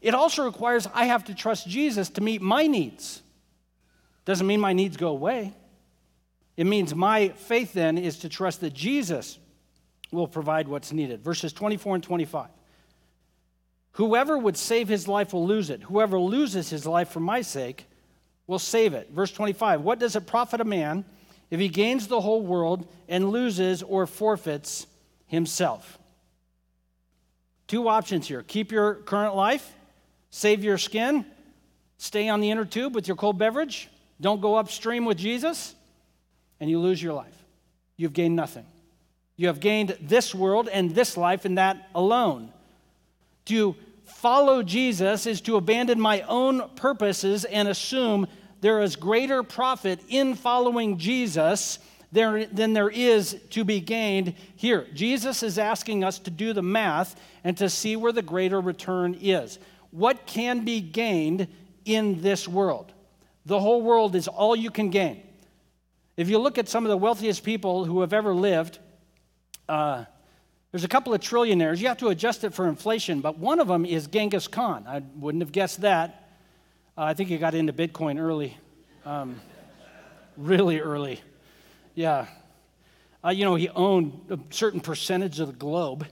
It 0.01 0.15
also 0.15 0.45
requires 0.45 0.89
I 0.93 1.07
have 1.07 1.25
to 1.25 1.35
trust 1.35 1.69
Jesus 1.69 2.09
to 2.11 2.21
meet 2.21 2.43
my 2.43 2.67
needs. 2.67 3.23
Doesn't 4.25 4.47
mean 4.47 4.61
my 4.61 4.73
needs 4.73 4.97
go 4.97 5.09
away. 5.09 5.55
It 6.57 6.65
means 6.65 6.95
my 6.95 7.29
faith 7.31 7.73
then 7.73 7.97
is 7.97 8.19
to 8.19 8.29
trust 8.29 8.61
that 8.61 8.75
Jesus 8.75 9.39
will 10.13 10.29
provide 10.29 10.69
what's 10.69 10.93
needed. 10.93 11.23
Verses 11.23 11.53
24 11.53 11.97
and 11.97 12.05
25. 12.05 12.49
Whoever 13.93 14.39
would 14.39 14.57
save 14.57 14.89
his 14.89 15.09
life 15.09 15.33
will 15.33 15.47
lose 15.47 15.71
it. 15.71 15.83
Whoever 15.83 16.19
loses 16.19 16.71
his 16.71 16.87
life 16.87 17.09
for 17.09 17.21
my 17.21 17.43
sake 17.43 17.87
will 18.47 18.59
save 18.59 18.95
it. 18.95 19.11
Verse 19.11 19.33
25. 19.33 19.83
What 19.83 19.99
does 19.99 20.17
it 20.17 20.27
profit 20.27 20.61
a 20.61 20.65
man 20.65 21.05
if 21.51 21.61
he 21.61 21.69
gains 21.69 22.07
the 22.07 22.21
whole 22.21 22.43
world 22.43 22.87
and 23.09 23.31
loses 23.31 23.83
or 23.83 24.07
forfeits 24.07 24.87
himself? 25.27 25.99
Two 27.67 27.89
options 27.89 28.27
here 28.27 28.43
keep 28.43 28.73
your 28.73 28.95
current 28.95 29.37
life, 29.37 29.73
save 30.31 30.65
your 30.65 30.79
skin, 30.79 31.25
stay 31.99 32.29
on 32.29 32.41
the 32.41 32.51
inner 32.51 32.65
tube 32.65 32.95
with 32.95 33.07
your 33.07 33.17
cold 33.17 33.39
beverage, 33.39 33.89
don't 34.21 34.41
go 34.41 34.57
upstream 34.57 35.05
with 35.05 35.19
Jesus, 35.19 35.75
and 36.61 36.69
you 36.69 36.79
lose 36.79 37.03
your 37.03 37.15
life. 37.15 37.37
You've 37.97 38.13
gained 38.13 38.37
nothing. 38.37 38.67
You 39.37 39.47
have 39.47 39.61
gained 39.61 39.97
this 40.01 40.35
world 40.35 40.69
and 40.69 40.95
this 40.95 41.17
life, 41.17 41.45
and 41.45 41.57
that 41.59 41.89
alone. 41.95 42.53
To 43.47 43.75
follow 44.05 44.63
Jesus 44.63 45.27
is 45.27 45.41
to 45.43 45.57
abandon 45.57 45.99
my 45.99 46.21
own 46.23 46.69
purposes 46.77 47.45
and 47.45 47.67
assume 47.69 48.27
there 48.61 48.83
is 48.83 48.97
greater 48.97 49.43
profit 49.43 50.01
in 50.09 50.35
following 50.35 50.99
Jesus 50.99 51.79
there, 52.13 52.45
than 52.47 52.73
there 52.75 52.91
is 52.91 53.41
to 53.51 53.65
be 53.65 53.81
gained 53.81 54.35
here. 54.57 54.87
Jesus 54.93 55.43
is 55.43 55.59
asking 55.59 56.05
us 56.05 56.19
to 56.19 56.31
do 56.31 56.53
the 56.53 56.63
math 56.63 57.19
and 57.45 57.57
to 57.57 57.71
see 57.71 57.97
where 57.97 58.13
the 58.13 58.21
greater 58.23 58.61
return 58.61 59.17
is. 59.21 59.59
What 59.91 60.27
can 60.27 60.65
be 60.65 60.81
gained 60.81 61.49
in 61.85 62.21
this 62.21 62.47
world? 62.47 62.93
The 63.47 63.59
whole 63.59 63.83
world 63.83 64.15
is 64.15 64.29
all 64.29 64.55
you 64.55 64.71
can 64.71 64.91
gain. 64.91 65.23
If 66.17 66.29
you 66.29 66.39
look 66.39 66.59
at 66.59 66.69
some 66.69 66.85
of 66.85 66.91
the 66.91 66.97
wealthiest 66.97 67.45
people 67.45 67.85
who 67.85 68.03
have 68.03 68.13
ever 68.13 68.35
lived, 68.35 68.79
uh, 69.69 70.05
there's 70.71 70.85
a 70.85 70.89
couple 70.89 71.15
of 71.15 71.21
trillionaires. 71.21 71.79
You 71.79 71.89
have 71.89 71.99
to 71.99 72.09
adjust 72.09 72.45
it 72.45 72.55
for 72.55 72.69
inflation, 72.69 73.21
but 73.21 73.39
one 73.39 73.59
of 73.59 73.69
them 73.69 73.85
is 73.85 74.07
Genghis 74.07 74.47
Khan. 74.47 74.85
I 74.87 75.03
wouldn't 75.17 75.43
have 75.43 75.53
guessed 75.53 75.81
that. 75.81 76.29
Uh, 76.97 77.03
I 77.05 77.15
think 77.15 77.29
he 77.29 77.39
got 77.39 77.55
into 77.55 77.73
Bitcoin 77.73 78.21
early, 78.21 78.57
um, 79.05 79.41
really 80.37 80.81
early. 80.81 81.21
Yeah. 81.95 82.27
Uh, 83.25 83.31
you 83.31 83.45
know, 83.45 83.55
he 83.55 83.69
owned 83.71 84.21
a 84.31 84.39
certain 84.51 84.81
percentage 84.81 85.41
of 85.41 85.49
the 85.49 85.55
globe. 85.55 86.07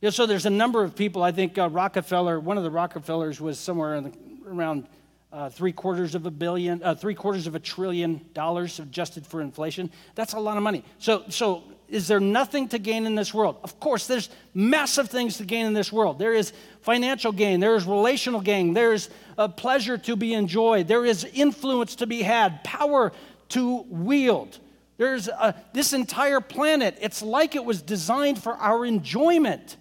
Yeah, 0.00 0.10
so 0.10 0.26
there's 0.26 0.46
a 0.46 0.50
number 0.50 0.84
of 0.84 0.94
people. 0.94 1.22
I 1.22 1.32
think 1.32 1.58
uh, 1.58 1.68
Rockefeller, 1.68 2.38
one 2.38 2.56
of 2.56 2.64
the 2.64 2.70
Rockefellers 2.70 3.40
was 3.40 3.58
somewhere 3.58 4.00
the, 4.00 4.12
around 4.46 4.86
uh, 5.32 5.50
three 5.50 5.72
quarters 5.72 6.14
of 6.14 6.26
a 6.26 6.30
billion, 6.30 6.82
uh, 6.82 6.94
three 6.94 7.14
quarters 7.14 7.46
of 7.46 7.54
a 7.54 7.60
trillion 7.60 8.20
dollars 8.32 8.78
adjusted 8.78 9.26
for 9.26 9.40
inflation. 9.40 9.90
That's 10.14 10.32
a 10.32 10.40
lot 10.40 10.56
of 10.56 10.62
money. 10.62 10.84
So, 10.98 11.24
so 11.28 11.64
is 11.88 12.06
there 12.06 12.20
nothing 12.20 12.68
to 12.68 12.78
gain 12.78 13.06
in 13.06 13.14
this 13.14 13.32
world? 13.32 13.56
Of 13.62 13.80
course, 13.80 14.06
there's 14.06 14.28
massive 14.54 15.08
things 15.08 15.38
to 15.38 15.44
gain 15.44 15.66
in 15.66 15.72
this 15.72 15.92
world. 15.92 16.18
There 16.18 16.34
is 16.34 16.52
financial 16.82 17.32
gain, 17.32 17.60
there 17.60 17.76
is 17.76 17.84
relational 17.84 18.40
gain, 18.40 18.74
there 18.74 18.92
is 18.92 19.08
a 19.36 19.48
pleasure 19.48 19.98
to 19.98 20.16
be 20.16 20.34
enjoyed, 20.34 20.88
there 20.88 21.04
is 21.04 21.24
influence 21.24 21.96
to 21.96 22.06
be 22.06 22.22
had, 22.22 22.62
power 22.64 23.12
to 23.50 23.84
wield. 23.88 24.58
There's 24.98 25.28
a, 25.28 25.54
this 25.72 25.92
entire 25.92 26.40
planet, 26.40 26.98
it's 27.00 27.22
like 27.22 27.54
it 27.54 27.64
was 27.64 27.80
designed 27.82 28.42
for 28.42 28.52
our 28.54 28.84
enjoyment. 28.84 29.76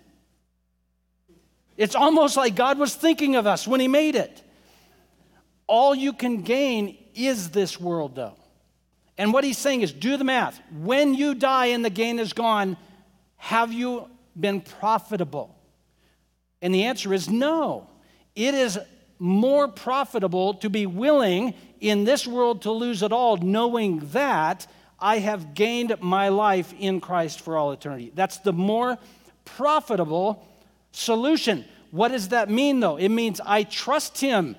It's 1.75 1.95
almost 1.95 2.37
like 2.37 2.55
God 2.55 2.79
was 2.79 2.95
thinking 2.95 3.35
of 3.35 3.45
us 3.45 3.67
when 3.67 3.79
He 3.79 3.87
made 3.87 4.15
it. 4.15 4.43
All 5.67 5.93
you 5.93 6.13
can 6.13 6.41
gain 6.41 6.97
is 7.13 7.49
this 7.49 7.79
world, 7.79 8.15
though. 8.15 8.35
And 9.17 9.33
what 9.33 9.43
he's 9.43 9.57
saying 9.57 9.81
is 9.81 9.91
do 9.91 10.17
the 10.17 10.23
math. 10.23 10.59
When 10.71 11.13
you 11.13 11.35
die 11.35 11.67
and 11.67 11.83
the 11.83 11.89
gain 11.89 12.19
is 12.19 12.33
gone, 12.33 12.77
have 13.37 13.73
you 13.73 14.09
been 14.39 14.61
profitable? 14.61 15.55
And 16.61 16.73
the 16.73 16.85
answer 16.85 17.13
is 17.13 17.29
no. 17.29 17.87
It 18.35 18.53
is 18.53 18.79
more 19.19 19.67
profitable 19.67 20.55
to 20.55 20.69
be 20.69 20.85
willing 20.85 21.53
in 21.79 22.03
this 22.03 22.27
world 22.27 22.63
to 22.63 22.71
lose 22.71 23.03
it 23.03 23.11
all, 23.11 23.37
knowing 23.37 23.99
that 24.11 24.67
I 24.99 25.19
have 25.19 25.53
gained 25.53 25.95
my 26.01 26.29
life 26.29 26.73
in 26.79 27.01
Christ 27.01 27.41
for 27.41 27.57
all 27.57 27.71
eternity. 27.71 28.11
That's 28.15 28.37
the 28.39 28.53
more 28.53 28.97
profitable 29.45 30.47
solution. 30.91 31.65
What 31.91 32.09
does 32.09 32.29
that 32.29 32.49
mean, 32.49 32.79
though? 32.79 32.97
It 32.97 33.09
means 33.09 33.39
I 33.43 33.63
trust 33.63 34.19
Him 34.19 34.55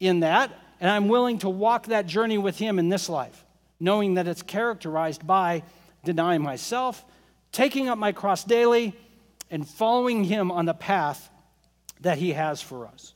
in 0.00 0.20
that, 0.20 0.50
and 0.80 0.90
I'm 0.90 1.08
willing 1.08 1.38
to 1.40 1.48
walk 1.48 1.86
that 1.86 2.06
journey 2.06 2.38
with 2.38 2.58
Him 2.58 2.78
in 2.78 2.88
this 2.88 3.08
life, 3.08 3.44
knowing 3.78 4.14
that 4.14 4.26
it's 4.26 4.42
characterized 4.42 5.26
by 5.26 5.62
denying 6.04 6.42
myself, 6.42 7.04
taking 7.52 7.88
up 7.88 7.98
my 7.98 8.12
cross 8.12 8.42
daily, 8.42 8.96
and 9.50 9.68
following 9.68 10.24
Him 10.24 10.50
on 10.50 10.64
the 10.64 10.74
path 10.74 11.30
that 12.00 12.18
He 12.18 12.32
has 12.32 12.62
for 12.62 12.86
us. 12.86 13.12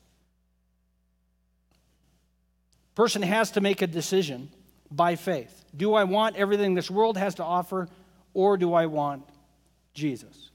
Person 2.94 3.22
has 3.22 3.52
to 3.52 3.60
make 3.60 3.82
a 3.82 3.86
decision 3.86 4.50
by 4.90 5.16
faith. 5.16 5.64
Do 5.76 5.94
I 5.94 6.04
want 6.04 6.36
everything 6.36 6.74
this 6.74 6.90
world 6.90 7.16
has 7.16 7.36
to 7.36 7.44
offer, 7.44 7.88
or 8.34 8.56
do 8.56 8.74
I 8.74 8.86
want 8.86 9.24
Jesus? 9.94 10.50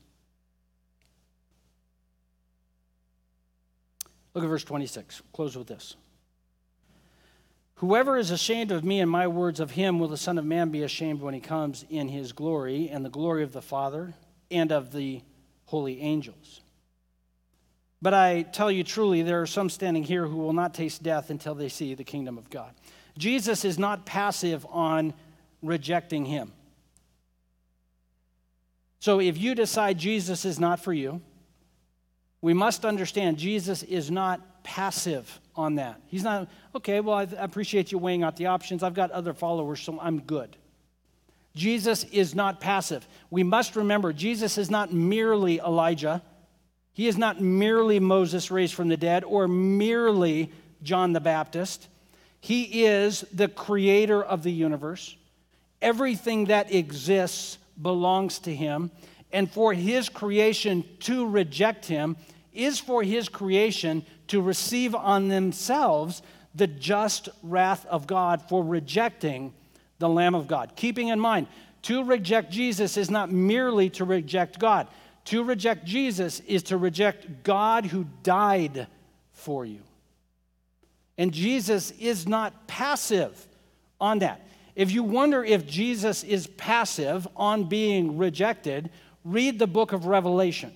Look 4.33 4.43
at 4.43 4.47
verse 4.47 4.63
26. 4.63 5.21
Close 5.33 5.57
with 5.57 5.67
this. 5.67 5.95
Whoever 7.79 8.17
is 8.17 8.29
ashamed 8.29 8.73
of 8.73 8.83
me 8.83 8.99
and 8.99 9.09
my 9.09 9.27
words 9.27 9.61
of 9.61 9.71
him 9.71 9.99
will 9.99 10.09
the 10.09 10.17
Son 10.17 10.37
of 10.37 10.43
Man 10.43 10.69
be 10.69 10.83
ashamed 10.83 11.21
when 11.21 11.33
he 11.33 11.39
comes 11.39 11.85
in 11.89 12.09
his 12.09 12.33
glory 12.33 12.89
and 12.89 13.05
the 13.05 13.09
glory 13.09 13.41
of 13.41 13.53
the 13.53 13.61
Father 13.61 14.13
and 14.51 14.73
of 14.73 14.91
the 14.91 15.21
holy 15.63 16.01
angels. 16.01 16.59
But 18.01 18.13
I 18.13 18.41
tell 18.41 18.69
you 18.69 18.83
truly, 18.83 19.21
there 19.21 19.41
are 19.41 19.47
some 19.47 19.69
standing 19.69 20.03
here 20.03 20.27
who 20.27 20.35
will 20.35 20.51
not 20.51 20.73
taste 20.73 21.03
death 21.03 21.29
until 21.29 21.55
they 21.55 21.69
see 21.69 21.93
the 21.93 22.03
kingdom 22.03 22.37
of 22.37 22.49
God. 22.49 22.73
Jesus 23.17 23.63
is 23.63 23.79
not 23.79 24.05
passive 24.05 24.65
on 24.69 25.13
rejecting 25.61 26.25
him. 26.25 26.51
So 28.99 29.21
if 29.21 29.37
you 29.37 29.55
decide 29.55 29.97
Jesus 29.97 30.43
is 30.43 30.59
not 30.59 30.81
for 30.81 30.91
you, 30.91 31.21
we 32.41 32.53
must 32.53 32.83
understand 32.83 33.37
Jesus 33.37 33.83
is 33.83 34.11
not 34.11 34.63
passive 34.63 35.39
on 35.59 35.75
that. 35.75 36.01
He's 36.07 36.23
not, 36.23 36.47
okay, 36.73 37.01
well, 37.01 37.17
I 37.17 37.23
appreciate 37.37 37.91
you 37.91 37.97
weighing 37.97 38.23
out 38.23 38.37
the 38.37 38.47
options. 38.47 38.81
I've 38.81 38.93
got 38.93 39.11
other 39.11 39.33
followers, 39.33 39.81
so 39.81 39.99
I'm 40.01 40.21
good. 40.21 40.55
Jesus 41.53 42.05
is 42.05 42.33
not 42.33 42.61
passive. 42.61 43.05
We 43.29 43.43
must 43.43 43.75
remember 43.75 44.13
Jesus 44.13 44.57
is 44.57 44.71
not 44.71 44.93
merely 44.93 45.59
Elijah. 45.59 46.21
He 46.93 47.07
is 47.07 47.17
not 47.17 47.41
merely 47.41 47.99
Moses 47.99 48.49
raised 48.49 48.73
from 48.73 48.87
the 48.87 48.97
dead 48.97 49.23
or 49.25 49.47
merely 49.47 50.51
John 50.81 51.11
the 51.11 51.19
Baptist. 51.19 51.87
He 52.39 52.85
is 52.85 53.25
the 53.33 53.49
creator 53.49 54.23
of 54.23 54.43
the 54.43 54.51
universe. 54.51 55.17
Everything 55.81 56.45
that 56.45 56.73
exists 56.73 57.57
belongs 57.81 58.39
to 58.39 58.55
him. 58.55 58.91
And 59.31 59.51
for 59.51 59.73
his 59.73 60.07
creation 60.07 60.85
to 61.01 61.27
reject 61.27 61.85
him 61.85 62.15
is 62.53 62.79
for 62.79 63.03
his 63.03 63.29
creation 63.29 64.05
to 64.27 64.41
receive 64.41 64.95
on 64.95 65.27
themselves 65.27 66.21
the 66.55 66.67
just 66.67 67.29
wrath 67.43 67.85
of 67.85 68.07
God 68.07 68.41
for 68.49 68.63
rejecting 68.63 69.53
the 69.99 70.09
Lamb 70.09 70.35
of 70.35 70.47
God. 70.47 70.73
Keeping 70.75 71.09
in 71.09 71.19
mind, 71.19 71.47
to 71.83 72.03
reject 72.03 72.51
Jesus 72.51 72.97
is 72.97 73.09
not 73.09 73.31
merely 73.31 73.89
to 73.91 74.05
reject 74.05 74.59
God. 74.59 74.87
To 75.25 75.43
reject 75.43 75.85
Jesus 75.85 76.39
is 76.41 76.63
to 76.63 76.77
reject 76.77 77.43
God 77.43 77.85
who 77.85 78.07
died 78.23 78.87
for 79.31 79.65
you. 79.65 79.81
And 81.17 81.31
Jesus 81.31 81.91
is 81.91 82.27
not 82.27 82.67
passive 82.67 83.47
on 83.99 84.19
that. 84.19 84.45
If 84.75 84.91
you 84.91 85.03
wonder 85.03 85.43
if 85.43 85.67
Jesus 85.67 86.23
is 86.23 86.47
passive 86.47 87.27
on 87.35 87.65
being 87.65 88.17
rejected, 88.17 88.89
read 89.25 89.59
the 89.59 89.67
book 89.67 89.91
of 89.91 90.05
Revelation, 90.05 90.73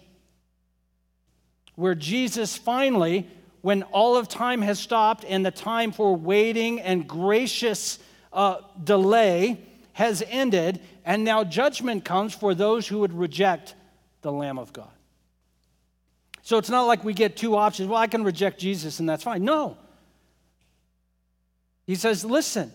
where 1.75 1.95
Jesus 1.95 2.57
finally, 2.57 3.27
when 3.61 3.83
all 3.83 4.15
of 4.15 4.27
time 4.27 4.61
has 4.61 4.79
stopped 4.79 5.25
and 5.27 5.45
the 5.45 5.51
time 5.51 5.91
for 5.91 6.15
waiting 6.15 6.81
and 6.81 7.07
gracious 7.07 7.99
uh, 8.31 8.57
delay 8.83 9.59
has 9.93 10.23
ended, 10.27 10.79
and 11.05 11.23
now 11.23 11.43
judgment 11.43 12.03
comes 12.03 12.33
for 12.33 12.53
those 12.53 12.87
who 12.87 12.99
would 12.99 13.13
reject 13.13 13.75
the 14.21 14.31
Lamb 14.31 14.57
of 14.57 14.73
God. 14.73 14.89
So 16.41 16.57
it's 16.57 16.69
not 16.69 16.83
like 16.83 17.03
we 17.03 17.13
get 17.13 17.37
two 17.37 17.55
options. 17.55 17.87
Well, 17.87 17.99
I 17.99 18.07
can 18.07 18.23
reject 18.23 18.59
Jesus 18.59 18.99
and 18.99 19.07
that's 19.07 19.23
fine. 19.23 19.45
No. 19.45 19.77
He 21.85 21.95
says, 21.95 22.25
Listen, 22.25 22.71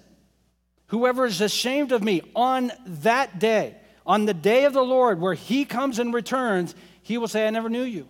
whoever 0.86 1.26
is 1.26 1.40
ashamed 1.40 1.92
of 1.92 2.02
me 2.02 2.22
on 2.34 2.72
that 2.86 3.38
day, 3.38 3.76
on 4.06 4.24
the 4.24 4.34
day 4.34 4.64
of 4.64 4.72
the 4.72 4.82
Lord 4.82 5.20
where 5.20 5.34
he 5.34 5.64
comes 5.64 5.98
and 5.98 6.14
returns, 6.14 6.74
he 7.02 7.18
will 7.18 7.28
say, 7.28 7.46
I 7.46 7.50
never 7.50 7.68
knew 7.68 7.82
you. 7.82 8.08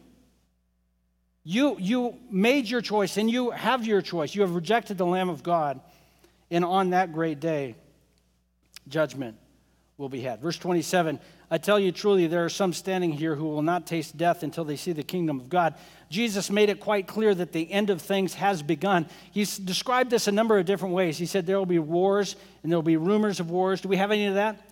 You, 1.51 1.78
you 1.80 2.14
made 2.30 2.68
your 2.68 2.82
choice 2.82 3.16
and 3.16 3.30
you 3.30 3.53
have 3.53 3.86
your 3.86 4.03
choice. 4.03 4.34
You 4.34 4.42
have 4.42 4.55
rejected 4.55 4.99
the 4.99 5.07
Lamb 5.07 5.30
of 5.30 5.42
God. 5.42 5.80
And 6.51 6.62
on 6.62 6.90
that 6.90 7.14
great 7.14 7.40
day, 7.40 7.74
judgment 8.86 9.38
will 9.96 10.11
be 10.11 10.20
had. 10.20 10.42
Verse 10.42 10.59
27 10.59 11.18
I 11.51 11.57
tell 11.57 11.80
you 11.80 11.90
truly, 11.90 12.26
there 12.26 12.44
are 12.44 12.51
some 12.51 12.74
standing 12.74 13.12
here 13.12 13.34
who 13.34 13.46
will 13.46 13.62
not 13.62 13.86
taste 13.86 14.18
death 14.18 14.42
until 14.42 14.64
they 14.64 14.76
see 14.76 14.92
the 14.92 15.03
kingdom 15.03 15.40
of 15.40 15.49
God. 15.49 15.72
Jesus 16.11 16.51
made 16.51 16.68
it 16.68 16.80
quite 16.80 17.07
clear 17.07 17.34
that 17.34 17.53
the 17.53 17.72
end 17.72 17.88
of 17.88 18.03
things 18.03 18.34
has 18.34 18.62
begun. 18.62 19.07
He's 19.32 19.57
described 19.57 20.11
this 20.11 20.28
a 20.28 20.32
number 20.32 20.59
of 20.59 20.66
different 20.66 20.94
ways. 20.94 21.16
He 21.16 21.24
said 21.24 21.46
there 21.46 21.57
will 21.57 21.64
be 21.64 21.78
wars 21.78 22.36
and 22.62 22.70
there 22.70 22.76
will 22.76 22.82
be 22.82 22.99
rumors 22.99 23.40
of 23.40 23.51
wars. 23.51 23.80
Do 23.80 23.88
we 23.88 23.96
have 23.96 24.11
any 24.11 24.26
of 24.26 24.34
that? 24.34 24.68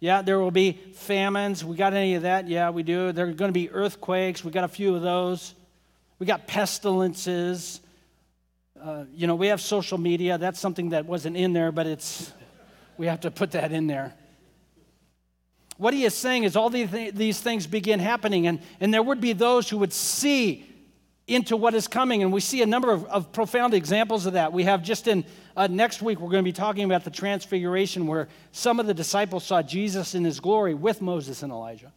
Yeah, 0.00 0.22
there 0.22 0.40
will 0.40 0.50
be 0.50 0.72
famines. 0.72 1.64
We 1.64 1.76
got 1.76 1.94
any 1.94 2.16
of 2.16 2.22
that? 2.22 2.48
Yeah, 2.48 2.70
we 2.70 2.82
do. 2.82 3.12
There 3.12 3.28
are 3.28 3.32
going 3.32 3.50
to 3.50 3.52
be 3.52 3.70
earthquakes. 3.70 4.42
We 4.42 4.50
got 4.50 4.64
a 4.64 4.68
few 4.68 4.96
of 4.96 5.02
those. 5.02 5.54
We 6.18 6.26
got 6.26 6.46
pestilences. 6.46 7.80
Uh, 8.80 9.04
you 9.14 9.26
know, 9.26 9.34
we 9.34 9.48
have 9.48 9.60
social 9.60 9.98
media. 9.98 10.38
That's 10.38 10.58
something 10.60 10.90
that 10.90 11.06
wasn't 11.06 11.36
in 11.36 11.52
there, 11.52 11.72
but 11.72 11.86
it's 11.86 12.32
we 12.96 13.06
have 13.06 13.20
to 13.20 13.30
put 13.30 13.52
that 13.52 13.72
in 13.72 13.86
there. 13.86 14.14
What 15.76 15.92
he 15.92 16.04
is 16.04 16.14
saying 16.14 16.44
is 16.44 16.56
all 16.56 16.70
these, 16.70 17.40
things 17.40 17.66
begin 17.66 18.00
happening, 18.00 18.46
and, 18.46 18.60
and 18.80 18.94
there 18.94 19.02
would 19.02 19.20
be 19.20 19.34
those 19.34 19.68
who 19.68 19.76
would 19.78 19.92
see 19.92 20.64
into 21.26 21.56
what 21.56 21.74
is 21.74 21.86
coming. 21.86 22.22
And 22.22 22.32
we 22.32 22.40
see 22.40 22.62
a 22.62 22.66
number 22.66 22.90
of, 22.92 23.04
of 23.06 23.32
profound 23.32 23.74
examples 23.74 24.26
of 24.26 24.34
that. 24.34 24.52
We 24.52 24.62
have 24.64 24.82
just 24.82 25.06
in 25.06 25.24
uh, 25.56 25.66
next 25.66 26.00
week, 26.00 26.20
we're 26.20 26.30
going 26.30 26.44
to 26.44 26.48
be 26.48 26.52
talking 26.52 26.84
about 26.84 27.04
the 27.04 27.10
transfiguration 27.10 28.06
where 28.06 28.28
some 28.52 28.78
of 28.80 28.86
the 28.86 28.94
disciples 28.94 29.44
saw 29.44 29.60
Jesus 29.60 30.14
in 30.14 30.24
his 30.24 30.40
glory 30.40 30.72
with 30.72 31.02
Moses 31.02 31.42
and 31.42 31.52
Elijah. 31.52 31.92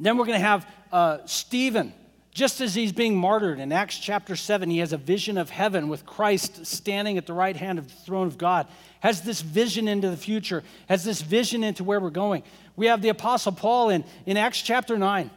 Then 0.00 0.16
we're 0.16 0.26
going 0.26 0.40
to 0.40 0.46
have 0.46 0.66
uh, 0.90 1.18
Stephen 1.26 1.92
just 2.36 2.60
as 2.60 2.74
he's 2.74 2.92
being 2.92 3.16
martyred 3.16 3.58
in 3.58 3.72
Acts 3.72 3.98
chapter 3.98 4.36
7, 4.36 4.68
he 4.68 4.80
has 4.80 4.92
a 4.92 4.98
vision 4.98 5.38
of 5.38 5.48
heaven 5.48 5.88
with 5.88 6.04
Christ 6.04 6.66
standing 6.66 7.16
at 7.16 7.24
the 7.24 7.32
right 7.32 7.56
hand 7.56 7.78
of 7.78 7.88
the 7.88 7.94
throne 7.94 8.26
of 8.26 8.36
God, 8.36 8.66
has 9.00 9.22
this 9.22 9.40
vision 9.40 9.88
into 9.88 10.10
the 10.10 10.18
future, 10.18 10.62
has 10.86 11.02
this 11.02 11.22
vision 11.22 11.64
into 11.64 11.82
where 11.82 11.98
we're 11.98 12.10
going. 12.10 12.42
We 12.76 12.88
have 12.88 13.00
the 13.00 13.08
Apostle 13.08 13.52
Paul 13.52 13.88
in, 13.88 14.04
in 14.26 14.36
Acts 14.36 14.60
chapter 14.60 14.98
9, 14.98 15.30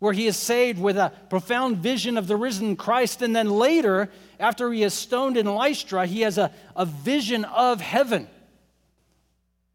where 0.00 0.12
he 0.12 0.26
is 0.26 0.36
saved 0.36 0.80
with 0.80 0.96
a 0.96 1.12
profound 1.30 1.76
vision 1.76 2.18
of 2.18 2.26
the 2.26 2.34
risen 2.34 2.74
Christ. 2.74 3.22
And 3.22 3.34
then 3.34 3.48
later, 3.48 4.10
after 4.40 4.72
he 4.72 4.82
is 4.82 4.94
stoned 4.94 5.36
in 5.36 5.46
Lystra, 5.46 6.04
he 6.04 6.22
has 6.22 6.36
a, 6.36 6.50
a 6.74 6.84
vision 6.84 7.44
of 7.44 7.80
heaven. 7.80 8.26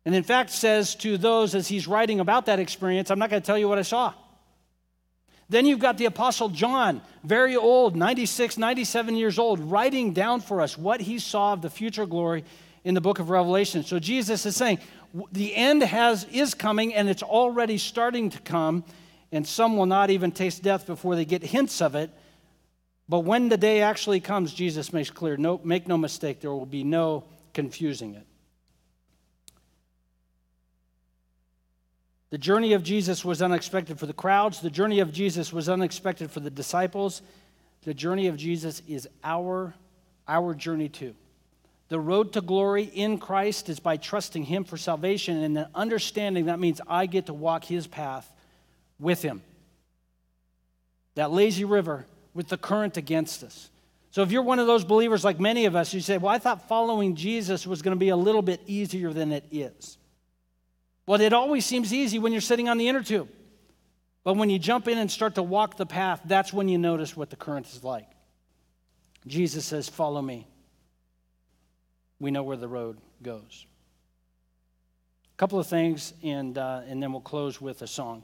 And 0.03 0.13
in 0.13 0.23
fact, 0.23 0.49
says 0.49 0.93
to 0.95 1.17
those 1.17 1.55
as 1.55 1.69
he's 1.69 1.87
writing 1.87 2.19
about 2.19 2.47
that 2.47 2.59
experience, 2.59 3.11
I'm 3.11 3.19
not 3.19 3.29
going 3.29 3.41
to 3.41 3.45
tell 3.45 3.57
you 3.57 3.69
what 3.69 3.79
I 3.79 3.83
saw. 3.83 4.13
Then 5.49 5.65
you've 5.65 5.79
got 5.79 5.97
the 5.97 6.05
Apostle 6.05 6.49
John, 6.49 7.01
very 7.23 7.55
old, 7.55 7.95
96, 7.95 8.57
97 8.57 9.15
years 9.15 9.37
old, 9.37 9.59
writing 9.59 10.13
down 10.13 10.41
for 10.41 10.61
us 10.61 10.77
what 10.77 11.01
he 11.01 11.19
saw 11.19 11.53
of 11.53 11.61
the 11.61 11.69
future 11.69 12.05
glory 12.05 12.43
in 12.83 12.95
the 12.95 13.01
book 13.01 13.19
of 13.19 13.29
Revelation. 13.29 13.83
So 13.83 13.99
Jesus 13.99 14.45
is 14.45 14.55
saying, 14.55 14.79
the 15.31 15.55
end 15.55 15.83
has, 15.83 16.25
is 16.31 16.53
coming 16.53 16.93
and 16.93 17.09
it's 17.09 17.23
already 17.23 17.77
starting 17.77 18.29
to 18.31 18.39
come, 18.39 18.83
and 19.31 19.47
some 19.47 19.77
will 19.77 19.85
not 19.85 20.09
even 20.09 20.31
taste 20.31 20.63
death 20.63 20.85
before 20.85 21.15
they 21.15 21.25
get 21.25 21.43
hints 21.43 21.81
of 21.81 21.95
it. 21.95 22.09
But 23.07 23.19
when 23.19 23.49
the 23.49 23.57
day 23.57 23.81
actually 23.81 24.21
comes, 24.21 24.53
Jesus 24.53 24.93
makes 24.93 25.11
clear 25.11 25.37
no, 25.37 25.59
make 25.63 25.87
no 25.87 25.97
mistake, 25.97 26.39
there 26.39 26.51
will 26.51 26.65
be 26.65 26.83
no 26.83 27.25
confusing 27.53 28.15
it. 28.15 28.25
The 32.33 32.39
journey 32.39 32.73
of 32.73 32.81
Jesus 32.81 33.23
was 33.23 33.43
unexpected 33.43 33.99
for 33.99 34.07
the 34.07 34.13
crowds. 34.13 34.59
The 34.59 34.71
journey 34.71 35.01
of 35.01 35.13
Jesus 35.13 35.53
was 35.53 35.69
unexpected 35.69 36.31
for 36.31 36.39
the 36.39 36.49
disciples. 36.49 37.21
The 37.83 37.93
journey 37.93 38.25
of 38.25 38.37
Jesus 38.37 38.81
is 38.87 39.07
our, 39.23 39.75
our 40.27 40.55
journey 40.55 40.89
too. 40.89 41.13
The 41.89 41.99
road 41.99 42.33
to 42.33 42.41
glory 42.41 42.85
in 42.85 43.19
Christ 43.19 43.69
is 43.69 43.79
by 43.79 43.97
trusting 43.97 44.45
Him 44.45 44.63
for 44.63 44.77
salvation 44.77 45.43
and 45.43 45.55
then 45.55 45.67
understanding 45.75 46.47
that 46.47 46.59
means 46.59 46.81
I 46.87 47.05
get 47.05 47.27
to 47.27 47.35
walk 47.35 47.65
His 47.65 47.85
path 47.85 48.27
with 48.99 49.21
Him. 49.21 49.43
That 51.13 51.29
lazy 51.29 51.65
river 51.65 52.07
with 52.33 52.47
the 52.47 52.57
current 52.57 52.97
against 52.97 53.43
us. 53.43 53.69
So 54.09 54.23
if 54.23 54.31
you're 54.31 54.41
one 54.41 54.57
of 54.57 54.65
those 54.65 54.83
believers 54.83 55.23
like 55.23 55.39
many 55.39 55.65
of 55.65 55.75
us, 55.75 55.93
you 55.93 56.01
say, 56.01 56.17
Well, 56.17 56.33
I 56.33 56.39
thought 56.39 56.67
following 56.67 57.15
Jesus 57.15 57.67
was 57.67 57.83
going 57.83 57.95
to 57.95 57.99
be 57.99 58.09
a 58.09 58.17
little 58.17 58.41
bit 58.41 58.59
easier 58.65 59.13
than 59.13 59.31
it 59.31 59.45
is. 59.51 59.99
Well, 61.05 61.19
it 61.19 61.33
always 61.33 61.65
seems 61.65 61.93
easy 61.93 62.19
when 62.19 62.31
you're 62.31 62.41
sitting 62.41 62.69
on 62.69 62.77
the 62.77 62.87
inner 62.87 63.03
tube. 63.03 63.29
But 64.23 64.35
when 64.35 64.49
you 64.49 64.57
jump 64.57 64.87
in 64.87 64.97
and 64.97 65.11
start 65.11 65.35
to 65.35 65.43
walk 65.43 65.75
the 65.75 65.85
path, 65.85 66.21
that's 66.25 66.53
when 66.53 66.69
you 66.69 66.77
notice 66.77 67.17
what 67.17 67.29
the 67.29 67.35
current 67.35 67.67
is 67.67 67.83
like. 67.83 68.07
Jesus 69.27 69.65
says, 69.65 69.89
Follow 69.89 70.21
me. 70.21 70.47
We 72.19 72.31
know 72.31 72.43
where 72.43 72.57
the 72.57 72.69
road 72.69 72.97
goes. 73.21 73.65
A 75.33 75.37
couple 75.37 75.59
of 75.59 75.67
things, 75.67 76.13
and, 76.23 76.57
uh, 76.57 76.81
and 76.87 77.03
then 77.03 77.11
we'll 77.11 77.21
close 77.21 77.59
with 77.59 77.81
a 77.81 77.87
song. 77.87 78.23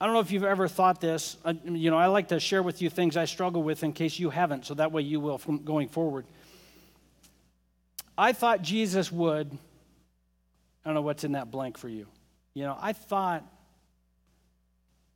I 0.00 0.04
don't 0.04 0.14
know 0.14 0.20
if 0.20 0.30
you've 0.30 0.44
ever 0.44 0.68
thought 0.68 1.00
this. 1.00 1.36
I, 1.44 1.58
you 1.64 1.90
know, 1.90 1.96
I 1.98 2.06
like 2.06 2.28
to 2.28 2.38
share 2.38 2.62
with 2.62 2.80
you 2.80 2.88
things 2.88 3.16
I 3.16 3.24
struggle 3.24 3.64
with 3.64 3.82
in 3.82 3.92
case 3.92 4.20
you 4.20 4.30
haven't, 4.30 4.66
so 4.66 4.74
that 4.74 4.92
way 4.92 5.02
you 5.02 5.18
will 5.18 5.38
from 5.38 5.64
going 5.64 5.88
forward. 5.88 6.24
I 8.18 8.32
thought 8.32 8.60
Jesus 8.60 9.10
would, 9.10 9.46
I 10.84 10.88
don't 10.88 10.94
know 10.94 11.02
what's 11.02 11.24
in 11.24 11.32
that 11.32 11.50
blank 11.50 11.78
for 11.78 11.88
you. 11.88 12.06
You 12.52 12.64
know, 12.64 12.76
I 12.78 12.92
thought, 12.92 13.44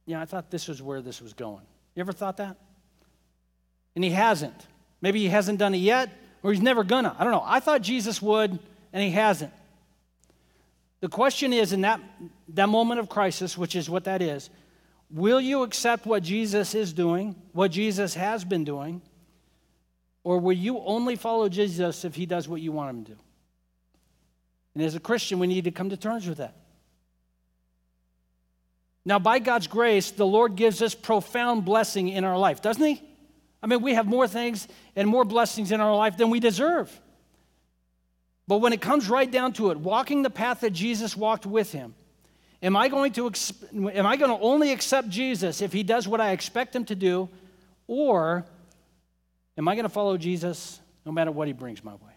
you 0.07 0.15
know, 0.15 0.21
I 0.23 0.25
thought 0.25 0.51
this 0.51 0.69
was 0.69 0.81
where 0.81 1.03
this 1.03 1.21
was 1.21 1.35
going. 1.35 1.63
You 1.95 2.01
ever 2.01 2.13
thought 2.13 2.39
that? 2.39 2.57
And 3.95 4.03
he 4.03 4.11
hasn't. 4.11 4.67
Maybe 5.01 5.19
he 5.19 5.29
hasn't 5.29 5.59
done 5.59 5.75
it 5.75 5.79
yet, 5.79 6.11
or 6.43 6.53
he's 6.53 6.63
never 6.63 6.85
gonna. 6.85 7.15
I 7.19 7.25
don't 7.25 7.33
know. 7.33 7.45
I 7.45 7.61
thought 7.61 7.83
Jesus 7.83 8.23
would, 8.23 8.59
and 8.93 9.03
he 9.03 9.11
hasn't. 9.11 9.53
The 11.01 11.09
question 11.09 11.53
is 11.53 11.73
in 11.73 11.81
that, 11.81 12.01
that 12.51 12.69
moment 12.69 13.01
of 13.01 13.09
crisis, 13.09 13.59
which 13.59 13.77
is 13.77 13.91
what 13.91 14.05
that 14.05 14.23
is, 14.23 14.49
Will 15.13 15.43
you 15.43 15.63
accept 15.63 16.07
what 16.07 16.23
Jesus 16.23 16.75
is 16.75 16.95
doing, 16.95 17.37
what 17.53 17.71
Jesus 17.71 18.15
has 18.15 18.45
been 18.45 18.65
doing? 18.65 19.03
Or 20.25 20.39
will 20.39 20.53
you 20.53 20.79
only 20.81 21.17
follow 21.17 21.49
Jesus 21.49 22.05
if 22.05 22.15
he 22.15 22.27
does 22.27 22.49
what 22.49 22.61
you 22.61 22.73
want 22.73 22.91
him 22.91 23.05
to 23.05 23.13
do? 23.13 23.19
And 24.75 24.85
as 24.85 24.95
a 24.95 25.01
Christian, 25.01 25.39
we 25.39 25.47
need 25.47 25.65
to 25.65 25.71
come 25.71 25.91
to 25.91 25.97
terms 25.97 26.27
with 26.27 26.39
that. 26.39 26.57
Now, 29.05 29.19
by 29.19 29.41
God's 29.41 29.67
grace, 29.67 30.13
the 30.13 30.27
Lord 30.27 30.55
gives 30.55 30.81
us 30.81 30.95
profound 30.95 31.65
blessing 31.65 32.09
in 32.09 32.25
our 32.25 32.39
life, 32.39 32.63
doesn't 32.63 32.85
He? 32.85 33.03
I 33.61 33.67
mean, 33.67 33.83
we 33.83 33.95
have 33.95 34.07
more 34.07 34.29
things 34.29 34.69
and 34.95 35.09
more 35.09 35.25
blessings 35.25 35.73
in 35.73 35.81
our 35.81 35.95
life 35.95 36.17
than 36.17 36.31
we 36.31 36.39
deserve. 36.39 37.01
But 38.47 38.59
when 38.59 38.73
it 38.73 38.81
comes 38.81 39.09
right 39.09 39.31
down 39.31 39.53
to 39.55 39.73
it, 39.73 39.79
walking 39.79 40.23
the 40.23 40.31
path 40.31 40.61
that 40.61 40.71
Jesus 40.71 41.17
walked 41.17 41.47
with 41.47 41.73
Him, 41.73 41.95
Am 42.63 42.77
I 42.77 42.89
going 42.89 43.13
to 43.15 43.27
am 43.27 44.07
I 44.07 44.17
going 44.17 44.31
to 44.31 44.41
only 44.41 44.71
accept 44.71 45.09
Jesus 45.09 45.61
if 45.61 45.73
he 45.73 45.83
does 45.83 46.07
what 46.07 46.21
I 46.21 46.31
expect 46.31 46.77
him 46.77 46.85
to 46.85 46.95
do 46.95 47.29
or 47.89 48.47
am 49.57 49.69
I 49.69 49.75
going 49.75 49.85
to 49.85 49.89
follow 49.89 50.17
Jesus 50.17 50.81
no 51.05 51.13
matter 51.13 51.31
what 51.31 51.47
he 51.47 51.53
brings 51.53 51.83
my 51.83 51.95
way? 51.95 52.13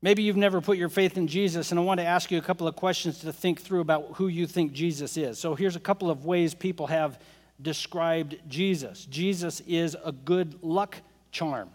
Maybe 0.00 0.22
you've 0.22 0.36
never 0.36 0.60
put 0.60 0.78
your 0.78 0.88
faith 0.88 1.16
in 1.16 1.26
Jesus, 1.26 1.72
and 1.72 1.80
I 1.80 1.82
want 1.82 1.98
to 1.98 2.06
ask 2.06 2.30
you 2.30 2.38
a 2.38 2.42
couple 2.42 2.68
of 2.68 2.76
questions 2.76 3.18
to 3.20 3.32
think 3.32 3.60
through 3.60 3.80
about 3.80 4.12
who 4.14 4.28
you 4.28 4.46
think 4.46 4.72
Jesus 4.72 5.16
is. 5.16 5.40
So, 5.40 5.56
here's 5.56 5.74
a 5.74 5.80
couple 5.80 6.08
of 6.08 6.24
ways 6.24 6.54
people 6.54 6.86
have 6.86 7.20
described 7.60 8.36
Jesus 8.46 9.06
Jesus 9.06 9.60
is 9.66 9.96
a 10.04 10.12
good 10.12 10.62
luck 10.62 10.98
charm. 11.32 11.70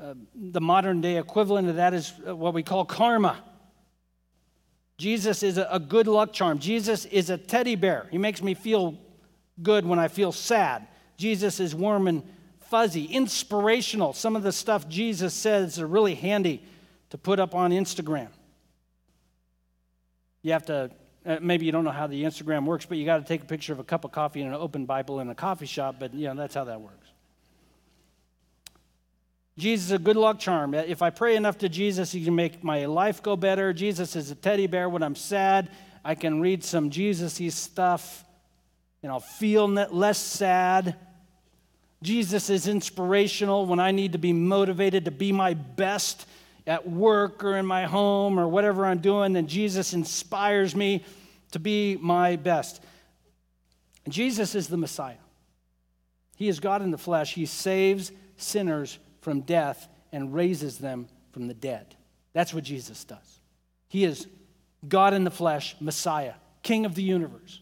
Uh, 0.00 0.14
the 0.32 0.60
modern 0.60 1.00
day 1.00 1.16
equivalent 1.16 1.68
of 1.68 1.76
that 1.76 1.92
is 1.92 2.12
uh, 2.26 2.36
what 2.36 2.54
we 2.54 2.62
call 2.62 2.84
karma. 2.84 3.36
Jesus 4.96 5.42
is 5.42 5.58
a 5.58 5.80
good 5.80 6.06
luck 6.06 6.32
charm. 6.32 6.58
Jesus 6.58 7.04
is 7.06 7.30
a 7.30 7.38
teddy 7.38 7.74
bear. 7.74 8.06
He 8.10 8.18
makes 8.18 8.42
me 8.42 8.54
feel 8.54 8.98
good 9.62 9.84
when 9.86 9.98
I 9.98 10.08
feel 10.08 10.32
sad. 10.32 10.86
Jesus 11.16 11.60
is 11.60 11.74
warm 11.74 12.06
and 12.06 12.22
fuzzy, 12.60 13.04
inspirational. 13.04 14.12
Some 14.12 14.36
of 14.36 14.42
the 14.42 14.52
stuff 14.52 14.88
Jesus 14.88 15.34
says 15.34 15.80
are 15.80 15.86
really 15.86 16.14
handy 16.14 16.62
to 17.10 17.18
put 17.18 17.40
up 17.40 17.54
on 17.54 17.70
Instagram. 17.70 18.28
You 20.42 20.52
have 20.52 20.66
to, 20.66 20.90
uh, 21.26 21.38
maybe 21.40 21.66
you 21.66 21.72
don't 21.72 21.84
know 21.84 21.90
how 21.90 22.06
the 22.06 22.22
Instagram 22.22 22.64
works, 22.64 22.86
but 22.86 22.98
you 22.98 23.04
got 23.04 23.18
to 23.18 23.24
take 23.24 23.42
a 23.42 23.46
picture 23.46 23.72
of 23.72 23.78
a 23.78 23.84
cup 23.84 24.04
of 24.04 24.12
coffee 24.12 24.42
and 24.42 24.54
an 24.54 24.60
open 24.60 24.86
Bible 24.86 25.20
in 25.20 25.28
a 25.28 25.34
coffee 25.34 25.66
shop, 25.66 25.96
but 25.98 26.14
you 26.14 26.28
know, 26.28 26.34
that's 26.34 26.54
how 26.54 26.64
that 26.64 26.80
works. 26.80 27.08
Jesus 29.56 29.86
is 29.86 29.92
a 29.92 29.98
good 29.98 30.16
luck 30.16 30.38
charm. 30.38 30.72
If 30.72 31.02
I 31.02 31.10
pray 31.10 31.34
enough 31.34 31.58
to 31.58 31.68
Jesus, 31.68 32.12
he 32.12 32.24
can 32.24 32.36
make 32.36 32.62
my 32.62 32.86
life 32.86 33.22
go 33.22 33.34
better. 33.34 33.72
Jesus 33.72 34.14
is 34.14 34.30
a 34.30 34.36
teddy 34.36 34.68
bear 34.68 34.88
when 34.88 35.02
I'm 35.02 35.16
sad. 35.16 35.70
I 36.04 36.14
can 36.14 36.40
read 36.40 36.62
some 36.62 36.90
Jesus 36.90 37.40
stuff 37.54 38.24
and 39.02 39.12
I'll 39.12 39.20
feel 39.20 39.68
less 39.68 40.18
sad. 40.18 40.96
Jesus 42.02 42.50
is 42.50 42.68
inspirational 42.68 43.66
when 43.66 43.80
I 43.80 43.90
need 43.90 44.12
to 44.12 44.18
be 44.18 44.32
motivated 44.32 45.04
to 45.06 45.10
be 45.10 45.32
my 45.32 45.54
best 45.54 46.26
at 46.66 46.88
work 46.88 47.42
or 47.42 47.56
in 47.56 47.64
my 47.64 47.86
home 47.86 48.38
or 48.38 48.46
whatever 48.46 48.84
I'm 48.84 48.98
doing, 48.98 49.32
then 49.32 49.46
Jesus 49.46 49.94
inspires 49.94 50.76
me 50.76 51.02
to 51.52 51.58
be 51.58 51.96
my 51.96 52.36
best. 52.36 52.82
Jesus 54.08 54.54
is 54.54 54.68
the 54.68 54.76
Messiah. 54.76 55.16
He 56.36 56.48
is 56.48 56.60
God 56.60 56.82
in 56.82 56.90
the 56.90 56.98
flesh. 56.98 57.34
He 57.34 57.46
saves 57.46 58.12
sinners 58.36 58.98
from 59.22 59.40
death 59.40 59.88
and 60.12 60.34
raises 60.34 60.78
them 60.78 61.08
from 61.32 61.48
the 61.48 61.54
dead. 61.54 61.96
That's 62.32 62.52
what 62.52 62.64
Jesus 62.64 63.02
does. 63.04 63.40
He 63.88 64.04
is 64.04 64.26
God 64.86 65.14
in 65.14 65.24
the 65.24 65.30
flesh, 65.30 65.74
Messiah, 65.80 66.34
King 66.62 66.84
of 66.84 66.94
the 66.94 67.02
universe. 67.02 67.60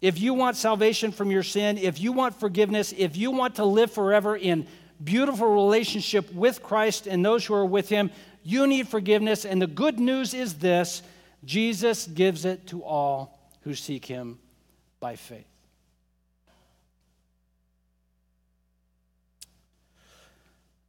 If 0.00 0.18
you 0.18 0.32
want 0.32 0.56
salvation 0.56 1.12
from 1.12 1.30
your 1.30 1.42
sin, 1.42 1.76
if 1.76 2.00
you 2.00 2.12
want 2.12 2.38
forgiveness, 2.40 2.94
if 2.96 3.16
you 3.16 3.30
want 3.30 3.56
to 3.56 3.64
live 3.64 3.90
forever 3.90 4.36
in 4.36 4.66
beautiful 5.02 5.46
relationship 5.46 6.32
with 6.32 6.62
Christ 6.62 7.06
and 7.06 7.24
those 7.24 7.44
who 7.44 7.54
are 7.54 7.66
with 7.66 7.88
him, 7.88 8.10
you 8.42 8.66
need 8.66 8.88
forgiveness. 8.88 9.44
And 9.44 9.60
the 9.60 9.66
good 9.66 9.98
news 9.98 10.32
is 10.32 10.54
this 10.54 11.02
Jesus 11.44 12.06
gives 12.06 12.44
it 12.44 12.66
to 12.68 12.82
all 12.82 13.38
who 13.62 13.74
seek 13.74 14.06
him 14.06 14.38
by 15.00 15.16
faith. 15.16 15.46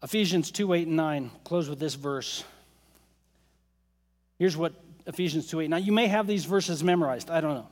Ephesians 0.04 0.52
2 0.52 0.74
8 0.74 0.88
and 0.88 0.96
9, 0.96 1.32
close 1.44 1.70
with 1.70 1.80
this 1.80 1.96
verse. 1.96 2.44
Here's 4.40 4.58
what 4.58 4.74
Ephesians 5.06 5.48
2 5.48 5.62
8. 5.62 5.70
Now, 5.70 5.78
you 5.78 5.92
may 5.92 6.08
have 6.08 6.28
these 6.28 6.46
verses 6.46 6.84
memorized. 6.84 7.30
I 7.30 7.42
don't 7.42 7.54
know. 7.54 7.68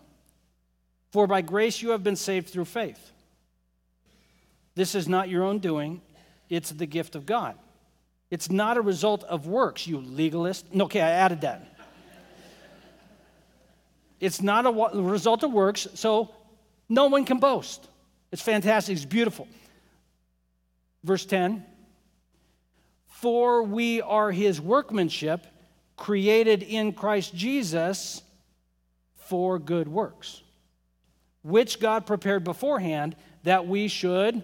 For 1.12 1.28
by 1.28 1.41
grace 1.41 1.82
you 1.82 1.89
have 1.89 2.03
been 2.03 2.16
saved 2.16 2.49
through 2.49 2.66
faith. 2.66 3.12
This 4.76 4.95
is 4.95 5.07
not 5.07 5.30
your 5.30 5.43
own 5.43 5.60
doing, 5.60 6.01
it's 6.49 6.72
the 6.72 6.86
gift 6.86 7.16
of 7.16 7.26
God. 7.26 7.57
It's 8.32 8.49
not 8.49 8.78
a 8.78 8.82
result 8.82 9.24
of 9.24 9.47
works, 9.47 9.88
you 9.88 9.99
legalist. 9.99 10.66
Okay, 10.78 11.01
I 11.01 11.10
added 11.10 11.41
that. 11.41 11.66
It's 14.20 14.41
not 14.41 14.66
a 14.66 15.01
result 15.01 15.43
of 15.43 15.51
works, 15.51 15.88
so 15.95 16.30
no 16.88 17.07
one 17.07 17.26
can 17.26 17.39
boast. 17.39 17.88
It's 18.32 18.41
fantastic, 18.41 18.95
it's 18.95 19.05
beautiful. 19.05 19.47
Verse 21.03 21.26
10 21.26 21.66
for 23.20 23.64
we 23.64 24.01
are 24.01 24.32
his 24.32 24.62
workmanship, 24.62 25.45
created 25.97 26.64
in 26.64 26.93
Christ 26.93 27.36
Jesus 27.36 28.22
for 29.18 29.60
good 29.60 29.89
works, 29.89 30.41
which 31.42 31.80
God 31.80 32.06
prepared 32.06 32.44
beforehand 32.44 33.16
that 33.44 33.68
we 33.68 33.88
should 33.88 34.44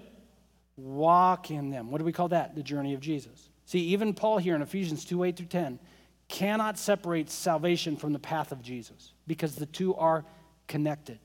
walk 0.78 1.52
in 1.52 1.70
them. 1.70 1.91
What 1.91 2.00
do 2.00 2.06
we 2.06 2.12
call 2.12 2.30
that? 2.30 2.56
The 2.56 2.64
journey 2.64 2.93
of 2.93 3.00
Jesus. 3.00 3.50
See, 3.66 3.80
even 3.80 4.14
Paul 4.14 4.38
here 4.38 4.56
in 4.56 4.62
Ephesians 4.62 5.06
2 5.06 5.24
8 5.24 5.38
through 5.38 5.46
10 5.48 5.80
cannot 6.28 6.78
separate 6.78 7.30
salvation 7.30 7.98
from 7.98 8.14
the 8.14 8.20
path 8.20 8.52
of 8.52 8.62
Jesus 8.62 9.14
because 9.28 9.56
the 9.56 9.66
two 9.66 9.96
are 9.96 10.26
connected. 10.68 11.20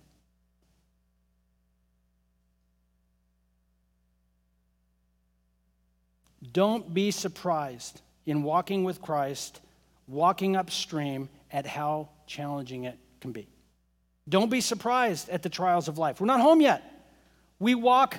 Don't 6.53 6.93
be 6.93 7.11
surprised 7.11 8.01
in 8.27 8.43
walking 8.43 8.85
with 8.85 9.01
Christ, 9.01 9.61
walking 10.07 10.57
upstream, 10.57 11.29
at 11.53 11.67
how 11.67 12.09
challenging 12.27 12.85
it 12.85 12.99
can 13.21 13.33
be. 13.33 13.49
Don't 14.31 14.51
be 14.51 14.61
surprised 14.61 15.29
at 15.29 15.43
the 15.43 15.49
trials 15.49 15.89
of 15.89 15.99
life. 15.99 16.21
We're 16.21 16.27
not 16.27 16.41
home 16.41 16.61
yet. 16.61 16.83
We 17.59 17.75
walk 17.75 18.17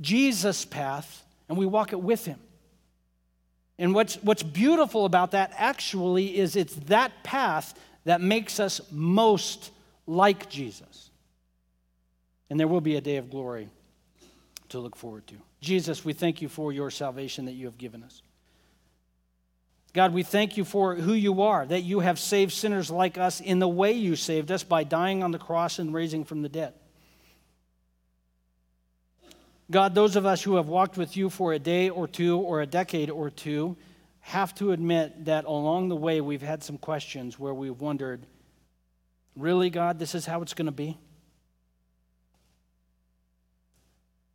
Jesus' 0.00 0.64
path 0.64 1.22
and 1.48 1.58
we 1.58 1.66
walk 1.66 1.92
it 1.92 2.00
with 2.00 2.24
him. 2.24 2.38
And 3.78 3.94
what's, 3.94 4.14
what's 4.22 4.42
beautiful 4.42 5.04
about 5.04 5.32
that 5.32 5.52
actually 5.56 6.38
is 6.38 6.56
it's 6.56 6.74
that 6.86 7.24
path 7.24 7.74
that 8.04 8.20
makes 8.20 8.60
us 8.60 8.80
most 8.90 9.72
like 10.06 10.48
Jesus. 10.48 11.10
And 12.48 12.60
there 12.60 12.68
will 12.68 12.80
be 12.80 12.96
a 12.96 13.00
day 13.00 13.16
of 13.16 13.30
glory 13.30 13.68
to 14.68 14.78
look 14.78 14.94
forward 14.94 15.26
to. 15.26 15.34
Jesus, 15.60 16.04
we 16.04 16.12
thank 16.12 16.40
you 16.40 16.48
for 16.48 16.72
your 16.72 16.90
salvation 16.90 17.46
that 17.46 17.52
you 17.52 17.66
have 17.66 17.78
given 17.78 18.04
us. 18.04 18.22
God, 19.94 20.12
we 20.12 20.24
thank 20.24 20.56
you 20.56 20.64
for 20.64 20.96
who 20.96 21.12
you 21.12 21.42
are, 21.42 21.64
that 21.64 21.82
you 21.82 22.00
have 22.00 22.18
saved 22.18 22.52
sinners 22.52 22.90
like 22.90 23.16
us 23.16 23.40
in 23.40 23.60
the 23.60 23.68
way 23.68 23.92
you 23.92 24.16
saved 24.16 24.50
us 24.50 24.64
by 24.64 24.82
dying 24.82 25.22
on 25.22 25.30
the 25.30 25.38
cross 25.38 25.78
and 25.78 25.94
raising 25.94 26.24
from 26.24 26.42
the 26.42 26.48
dead. 26.48 26.74
God, 29.70 29.94
those 29.94 30.16
of 30.16 30.26
us 30.26 30.42
who 30.42 30.56
have 30.56 30.66
walked 30.66 30.98
with 30.98 31.16
you 31.16 31.30
for 31.30 31.52
a 31.52 31.60
day 31.60 31.88
or 31.90 32.08
two 32.08 32.38
or 32.38 32.60
a 32.60 32.66
decade 32.66 33.08
or 33.08 33.30
two 33.30 33.76
have 34.18 34.52
to 34.56 34.72
admit 34.72 35.26
that 35.26 35.44
along 35.44 35.90
the 35.90 35.96
way 35.96 36.20
we've 36.20 36.42
had 36.42 36.64
some 36.64 36.76
questions 36.76 37.38
where 37.38 37.54
we've 37.54 37.80
wondered, 37.80 38.26
really, 39.36 39.70
God, 39.70 40.00
this 40.00 40.16
is 40.16 40.26
how 40.26 40.42
it's 40.42 40.54
going 40.54 40.66
to 40.66 40.72
be? 40.72 40.98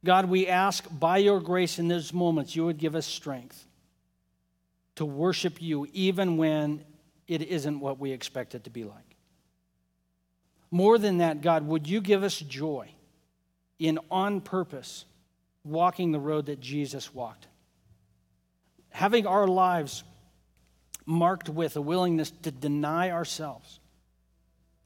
God, 0.06 0.30
we 0.30 0.48
ask 0.48 0.86
by 0.90 1.18
your 1.18 1.42
grace 1.42 1.80
in 1.80 1.90
those 1.90 2.14
moments 2.14 2.56
you 2.56 2.66
would 2.66 2.78
give 2.78 2.96
us 2.96 3.06
strength 3.06 3.66
to 5.00 5.06
worship 5.06 5.62
you 5.62 5.88
even 5.94 6.36
when 6.36 6.84
it 7.26 7.42
isn't 7.42 7.80
what 7.80 8.00
we 8.00 8.12
expect 8.12 8.54
it 8.54 8.66
to 8.66 8.70
be 8.70 8.84
like. 8.84 9.16
More 10.72 10.98
than 10.98 11.20
that, 11.20 11.42
God, 11.42 11.66
would 11.66 11.88
you 11.88 12.02
give 12.02 12.22
us 12.22 12.38
joy 12.38 12.90
in 13.80 13.98
on 14.12 14.42
purpose 14.42 15.06
walking 15.64 16.12
the 16.12 16.20
road 16.20 16.48
that 16.48 16.60
Jesus 16.60 17.14
walked? 17.14 17.48
Having 18.90 19.26
our 19.26 19.48
lives 19.48 20.04
marked 21.06 21.48
with 21.48 21.78
a 21.78 21.82
willingness 21.82 22.32
to 22.44 22.52
deny 22.52 23.12
ourselves 23.12 23.80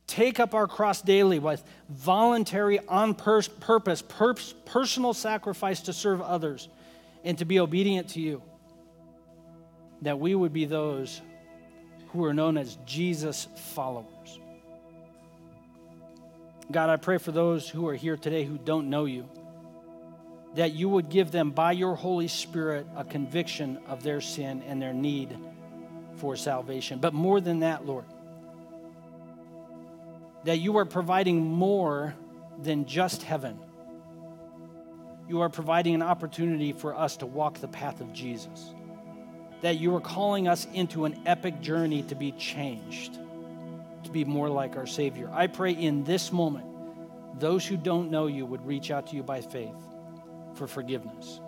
take 0.05 0.39
up 0.39 0.53
our 0.53 0.68
cross 0.68 1.01
daily 1.01 1.39
with 1.39 1.64
voluntary, 1.89 2.80
on 2.88 3.16
purpose, 3.16 4.03
personal 4.03 5.14
sacrifice 5.14 5.82
to 5.82 5.91
serve 5.91 6.22
others 6.22 6.70
and 7.24 7.39
to 7.39 7.45
be 7.45 7.59
obedient 7.59 8.09
to 8.09 8.20
you, 8.20 8.41
that 10.04 10.20
we 10.20 10.36
would 10.36 10.54
be 10.54 10.66
those 10.66 11.22
who 12.10 12.24
are 12.26 12.34
known 12.34 12.58
as 12.58 12.78
Jesus 12.86 13.47
followers. 13.74 14.39
God, 16.72 16.89
I 16.89 16.97
pray 16.97 17.18
for 17.18 17.32
those 17.32 17.68
who 17.68 17.88
are 17.88 17.95
here 17.95 18.18
today 18.18 18.43
who 18.43 18.58
don't 18.58 18.89
know 18.89 19.06
you, 19.06 19.28
that 20.56 20.74
you 20.74 20.89
would 20.89 21.10
give 21.10 21.32
them 21.32 21.51
by 21.51 21.72
your 21.72 21.95
Holy 21.95 22.28
Spirit 22.28 22.86
a 22.95 23.04
conviction 23.04 23.80
of 23.88 24.04
their 24.04 24.22
sin 24.22 24.64
and 24.68 24.82
their 24.82 24.93
need 24.93 25.38
for 26.18 26.36
salvation. 26.36 26.99
But 26.99 27.14
more 27.14 27.41
than 27.41 27.60
that, 27.60 27.86
Lord, 27.86 28.06
that 30.43 30.58
you 30.60 30.78
are 30.78 30.86
providing 30.86 31.41
more 31.41 32.14
than 32.62 32.86
just 32.86 33.24
heaven. 33.24 33.60
You 35.28 35.41
are 35.41 35.49
providing 35.49 35.95
an 35.95 36.01
opportunity 36.01 36.74
for 36.74 36.95
us 36.95 37.18
to 37.18 37.26
walk 37.26 37.60
the 37.60 37.68
path 37.68 38.01
of 38.01 38.14
Jesus. 38.14 38.74
That 39.64 39.80
you 39.80 39.95
are 39.95 40.01
calling 40.01 40.47
us 40.47 40.68
into 40.74 41.05
an 41.05 41.20
epic 41.26 41.59
journey 41.59 42.03
to 42.03 42.16
be 42.16 42.32
changed, 42.34 43.18
to 44.03 44.11
be 44.11 44.24
more 44.24 44.49
like 44.49 44.78
our 44.78 44.86
Savior. 44.86 45.30
I 45.34 45.47
pray 45.47 45.72
in 45.72 46.03
this 46.03 46.32
moment, 46.32 46.66
those 47.39 47.66
who 47.66 47.76
don't 47.76 48.11
know 48.11 48.28
you 48.28 48.45
would 48.45 48.66
reach 48.66 48.91
out 48.91 49.07
to 49.07 49.16
you 49.16 49.24
by 49.24 49.41
faith 49.41 49.76
for 50.53 50.68
forgiveness. 50.68 51.41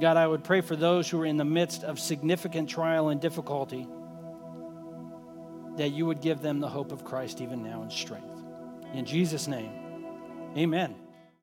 God, 0.00 0.16
I 0.16 0.26
would 0.26 0.42
pray 0.42 0.60
for 0.60 0.76
those 0.76 1.08
who 1.08 1.20
are 1.22 1.26
in 1.26 1.36
the 1.36 1.44
midst 1.44 1.84
of 1.84 2.00
significant 2.00 2.68
trial 2.68 3.08
and 3.08 3.20
difficulty 3.20 3.86
that 5.76 5.90
you 5.90 6.06
would 6.06 6.20
give 6.20 6.40
them 6.40 6.60
the 6.60 6.68
hope 6.68 6.92
of 6.92 7.04
Christ 7.04 7.40
even 7.40 7.62
now 7.62 7.82
in 7.82 7.90
strength. 7.90 8.42
In 8.92 9.04
Jesus' 9.04 9.48
name, 9.48 9.72
amen. 10.56 10.94